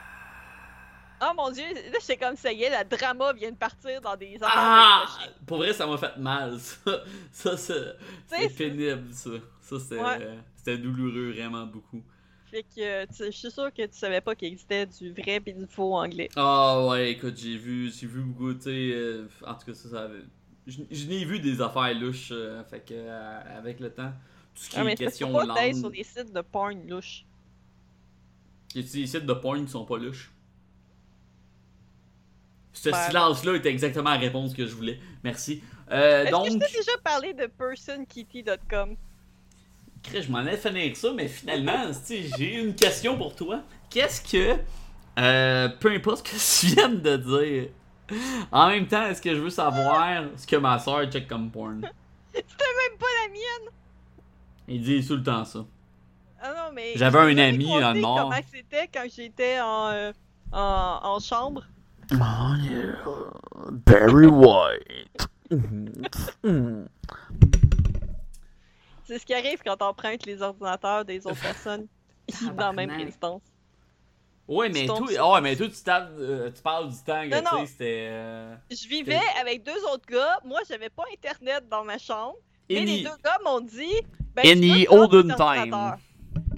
[1.21, 4.17] Oh mon dieu, là, j'étais comme ça y est, le drama vient de partir dans
[4.17, 5.05] des Ah!
[5.41, 5.45] de.
[5.47, 7.03] Pour vrai, ça m'a fait mal, ça.
[7.33, 9.31] Ça, c'est pénible, ça.
[9.61, 10.39] Ça, c'était Ouais.
[10.57, 12.03] c'était douloureux, vraiment beaucoup.
[12.51, 15.67] Fait que, je suis sûre que tu savais pas qu'il existait du vrai et du
[15.67, 16.31] faux anglais.
[16.37, 19.89] Ah ouais, écoute, j'ai vu, j'ai vu beaucoup, tu sais, euh, en tout cas, ça,
[19.91, 20.23] ça avait-
[20.69, 24.13] Je, je n'ai vu des affaires louches, euh, fait que, euh, avec le temps,
[24.55, 26.87] tout ce qui Ah, mais est question pas t'être sur langue, des sites de porn
[26.87, 27.25] louches.
[28.75, 30.31] y a des sites de porn qui sont pas louches.
[32.75, 35.01] Ce Ben- silence-là était exactement la réponse que je voulais.
[35.25, 35.63] Merci.
[35.91, 38.95] Euh, donc, que je t'ai déjà parlé de personnkitty.com?
[40.03, 43.63] Chris, je m'en allais finir ça, mais finalement, j'ai une question pour toi.
[43.91, 44.59] Qu'est-ce que,
[45.19, 47.71] euh, peu importe ce que tu viens de dire,
[48.53, 51.81] en même temps, est-ce que je veux savoir ce que ma soeur check comme porn?
[52.33, 53.73] C'était même pas la mienne!
[54.69, 55.65] Il dit tout le temps ça.
[56.41, 56.93] Ah non, mais.
[56.95, 58.31] J'avais un ami dans le Nord.
[58.31, 60.13] Comment c'était quand j'étais en, euh,
[60.53, 61.65] en, en chambre?
[62.13, 62.95] Oh yeah,
[63.87, 65.29] Barry White.
[69.05, 71.87] C'est ce qui arrive quand t'empruntes les ordinateurs des autres personnes
[72.57, 73.43] dans la même instance.
[74.49, 77.39] Ouais, mais sur- ah ouais, mais toi, tu, tapes, euh, tu parles du temps que,
[77.39, 78.07] tu sais, c'était...
[78.11, 78.57] Euh...
[78.71, 80.41] Je vivais avec deux autres gars.
[80.43, 82.37] Moi, j'avais pas internet dans ma chambre.
[82.71, 84.03] Mais les deux gars m'ont dit
[84.35, 85.97] ben, In tu peux olden mon time.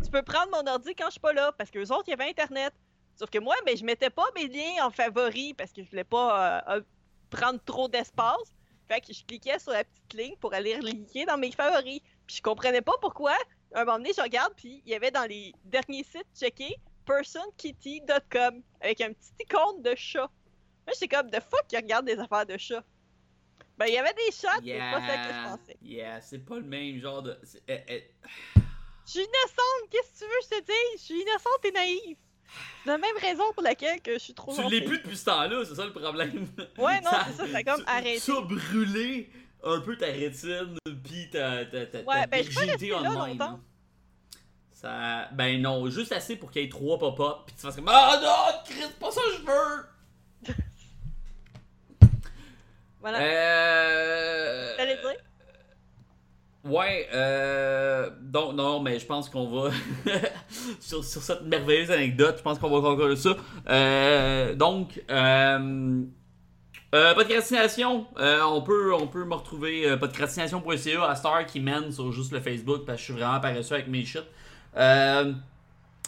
[0.05, 1.53] Tu peux prendre mon ordi quand je suis pas là.
[1.59, 2.73] Parce que les autres, il y avait internet.
[3.17, 6.05] Sauf que moi, ben, je mettais pas mes liens en favori parce que je voulais
[6.05, 6.81] pas euh,
[7.29, 8.55] prendre trop d'espace.
[8.89, 12.01] Fait que je cliquais sur la petite ligne pour aller relier dans mes favoris.
[12.27, 13.35] Puis je comprenais pas pourquoi.
[13.75, 16.77] Un moment donné, je regarde, puis il y avait dans les derniers sites checkés
[17.11, 20.31] personnkitty.com avec un petit icône de chat.
[20.87, 22.83] Moi, j'étais comme, de fuck, qui regarde des affaires de chat.
[23.79, 25.77] Ben, il y avait des chats, mais c'est pas ça que je Yeah, pensais.
[25.83, 27.39] yeah, c'est pas le même genre de...
[27.43, 28.11] c'est- eh, eh,
[29.07, 31.01] Je suis innocente, qu'est-ce que tu veux je te dise?
[31.01, 32.17] Je suis innocente et naïve.
[32.85, 35.25] C'est la même raison pour laquelle que je suis trop Tu l'es plus depuis ce
[35.27, 36.47] temps-là, c'est ça le problème.
[36.79, 38.19] Ouais, non, c'est ça, a comme tu- arrêté.
[38.19, 39.31] Ça a brûlé
[39.63, 42.89] un peu ta rétine, pis ta, ta, ta, Ouais, ta ben, je suis pas restée
[42.91, 43.61] là longtemps.
[44.81, 45.29] Ça...
[45.33, 48.19] Ben non, juste assez pour qu'il y ait trois pop-up, pis tu fasses comme Ah
[48.23, 50.55] non, Chris, pas ça que je veux!
[53.03, 53.19] Voilà.
[53.21, 54.77] Euh...
[54.77, 55.17] T'allais dire?
[56.65, 58.11] Ouais, euh...
[58.21, 59.71] Donc, non, mais je pense qu'on va...
[60.81, 63.37] sur, sur cette merveilleuse anecdote, je pense qu'on va conclure ça.
[63.69, 64.55] Euh...
[64.55, 66.05] Donc, euh...
[66.93, 71.93] Euh, podcastination, euh, on peut on peut me retrouver euh, podcastination.ca à Star qui mène
[71.93, 74.25] sur juste le Facebook parce que je suis vraiment paresseux avec mes shit.
[74.77, 75.33] Euh,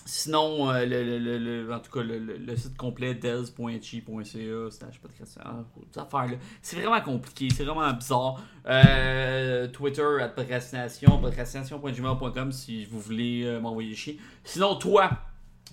[0.05, 4.70] sinon, euh, le, le- le- le- en tout cas, le, le- le site complet dels.chi.ca
[4.70, 6.36] slash ces affaires-là.
[6.60, 8.40] C'est vraiment compliqué, c'est vraiment bizarre.
[8.66, 14.18] Euh, Twitter, at podcastination, podcastination.gmail.com si vous voulez euh, m'envoyer chier.
[14.44, 15.10] Sinon, toi,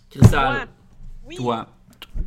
[0.10, 0.68] Cristal.
[1.26, 1.68] Oui, toi.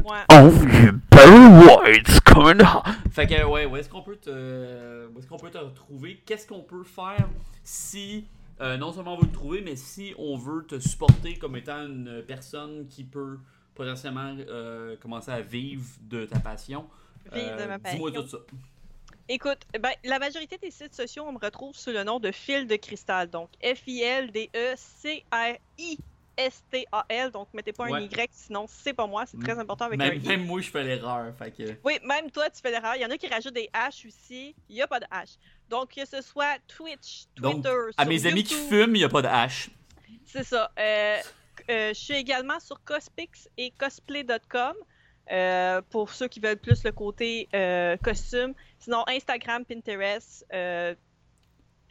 [0.04, 0.18] moi.
[0.30, 2.82] Oh yeah, Barry White's coming hot.
[3.10, 6.22] Fait que ouais, où est-ce qu'on peut te où est-ce qu'on peut te retrouver?
[6.24, 7.28] Qu'est-ce qu'on peut faire
[7.64, 8.26] si
[8.62, 11.86] euh, non seulement on veut te trouver, mais si on veut te supporter comme étant
[11.86, 13.38] une personne qui peut
[13.74, 16.88] potentiellement euh, commencer à vivre de ta passion.
[17.32, 18.38] Vivre de Euh, Dis-moi tout ça.
[19.28, 22.66] Écoute, ben, la majorité des sites sociaux, on me retrouve sous le nom de Fil
[22.66, 23.30] de Cristal.
[23.30, 24.38] Donc, F-I-L-D-E-C-R-I
[26.36, 28.00] S-T-A-L, donc mettez pas un.
[28.00, 30.26] Y, sinon c'est pas moi, c'est très important avec un Même, I.
[30.26, 31.32] même moi, je fais l'erreur.
[31.38, 31.76] Que.
[31.84, 32.94] Oui, même toi, tu fais l'erreur.
[32.96, 34.54] Il y en a qui rajoutent des H aussi.
[34.68, 35.36] Il n'y a pas de H.
[35.68, 39.04] Donc, que ce soit Twitch, Donc, Twitter, À sur mes amis qui fument, il n'y
[39.04, 39.70] a pas de hache.
[40.24, 40.70] C'est ça.
[40.78, 41.18] Euh,
[41.70, 44.74] euh, je suis également sur Cospix et cosplay.com
[45.30, 47.48] euh, pour ceux qui veulent plus le côté
[48.02, 48.54] costume.
[48.78, 50.46] Sinon, Instagram, Pinterest,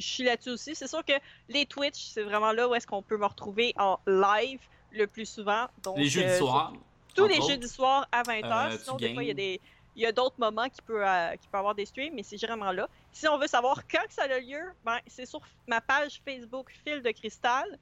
[0.02, 0.76] je suis là-dessus aussi.
[0.76, 1.14] C'est sûr que
[1.49, 4.60] les Twitch, c'est vraiment là où est-ce qu'on peut me retrouver en live
[4.91, 5.68] le plus souvent.
[5.84, 6.73] Donc, Les jeux euh, du soir.
[7.15, 8.73] tous les jeudis soirs à 20h.
[8.73, 9.61] Euh, Sinon, des fois, il y a des.
[9.98, 12.38] Il y a d'autres moments qui peut, euh, qui peut avoir des streams, mais c'est
[12.38, 12.88] généralement là.
[13.11, 16.72] Si on veut savoir quand que ça a lieu, ben, c'est sur ma page Facebook
[16.86, 17.78] Fil de Cristal.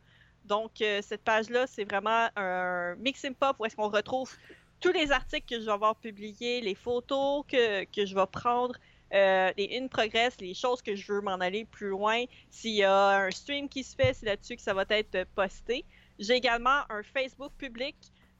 [0.46, 4.32] Donc, euh, cette page-là, c'est vraiment un mixing pop où est-ce qu'on retrouve
[4.80, 8.74] tous les articles que je vais avoir publiés, les photos que, que je vais prendre,
[9.14, 12.26] euh, les in progress, les choses que je veux m'en aller plus loin.
[12.50, 15.84] S'il y a un stream qui se fait, c'est là-dessus que ça va être posté.
[16.20, 17.96] J'ai également un Facebook public,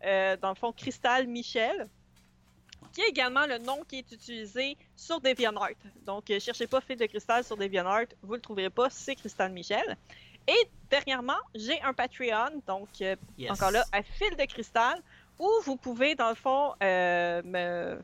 [0.06, 1.88] euh, dans le fond, Cristal Michel,
[2.94, 5.76] qui est également le nom qui est utilisé sur DeviantArt.
[6.06, 9.52] Donc, euh, cherchez pas Fil de Cristal sur DeviantArt, vous le trouverez pas, c'est Cristal
[9.52, 9.98] Michel.
[10.48, 13.52] Et dernièrement, j'ai un Patreon, donc euh, Yes.
[13.52, 15.02] encore là, à Fil de Cristal,
[15.38, 18.00] où vous pouvez, dans le fond, me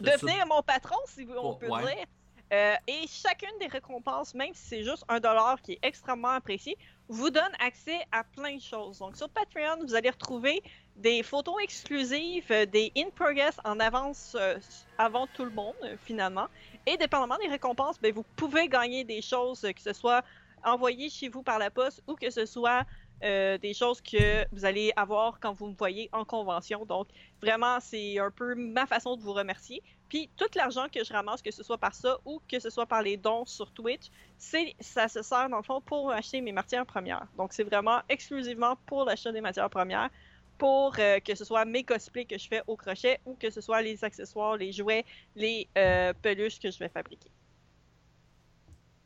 [0.00, 1.94] devenir mon patron, si vous- on Oh, peut ouais.
[1.96, 2.04] dire.
[2.52, 6.78] Euh, et chacune des récompenses, même si c'est juste un dollar qui est extrêmement apprécié,
[7.08, 8.98] vous donne accès à plein de choses.
[9.00, 10.62] Donc sur Patreon, vous allez retrouver
[10.94, 14.58] des photos exclusives, euh, des in progress en avance euh,
[14.96, 16.46] avant tout le monde euh, finalement.
[16.86, 20.22] Et dépendamment des récompenses, ben, vous pouvez gagner des choses, que ce soit
[20.64, 22.84] envoyées chez vous par la poste ou que ce soit
[23.24, 26.84] euh, des choses que vous allez avoir quand vous me voyez en convention.
[26.84, 27.08] Donc
[27.40, 29.82] vraiment, c'est un peu ma façon de vous remercier.
[30.08, 32.86] Puis tout l'argent que je ramasse, que ce soit par ça ou que ce soit
[32.86, 34.06] par les dons sur Twitch,
[34.38, 37.26] c'est ça se sert dans le fond pour acheter mes matières premières.
[37.36, 40.10] Donc c'est vraiment exclusivement pour l'achat des matières premières,
[40.58, 43.60] pour euh, que ce soit mes cosplays que je fais au crochet ou que ce
[43.60, 47.30] soit les accessoires, les jouets, les euh, peluches que je vais fabriquer.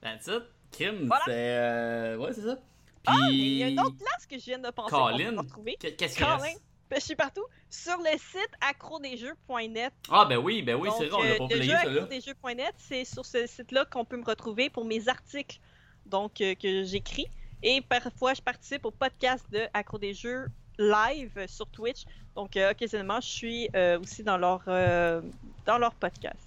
[0.03, 0.43] That's it.
[0.71, 1.25] Kim, Voilà.
[1.25, 1.59] c'est.
[1.59, 2.59] euh, Ouais, c'est ça.
[3.07, 5.77] Ah, mais il y a une autre place que je viens de penser Colin, retrouver.
[5.81, 6.61] Qu'est- Qu'est-ce qu'il reste?
[6.91, 9.93] ben, je suis partout sur le site accrodesjeux.net.
[10.11, 11.85] Ah, ben oui, ben oui, Donc, c'est vrai, on euh, l'a pas playé, jeu ça
[11.85, 11.91] là.
[11.93, 15.59] accrodesjeux.net, c'est sur ce site-là qu'on peut me retrouver pour mes articles
[16.07, 17.27] donc euh, que j'écris.
[17.63, 20.47] Et parfois, je participe au podcast de Accro des Jeux
[20.79, 22.05] live euh, sur Twitch.
[22.35, 25.21] Donc, euh, occasionnellement, je suis euh, aussi dans leur, euh,
[25.67, 26.39] dans leur podcast.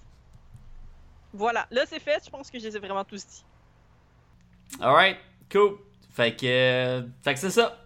[1.32, 3.44] Voilà, là c'est fait, je pense que je les ai vraiment tous dit.
[4.80, 5.16] Alright,
[5.50, 5.78] cool.
[6.14, 6.46] Fait que.
[6.46, 7.76] euh, Fait que c'est ça.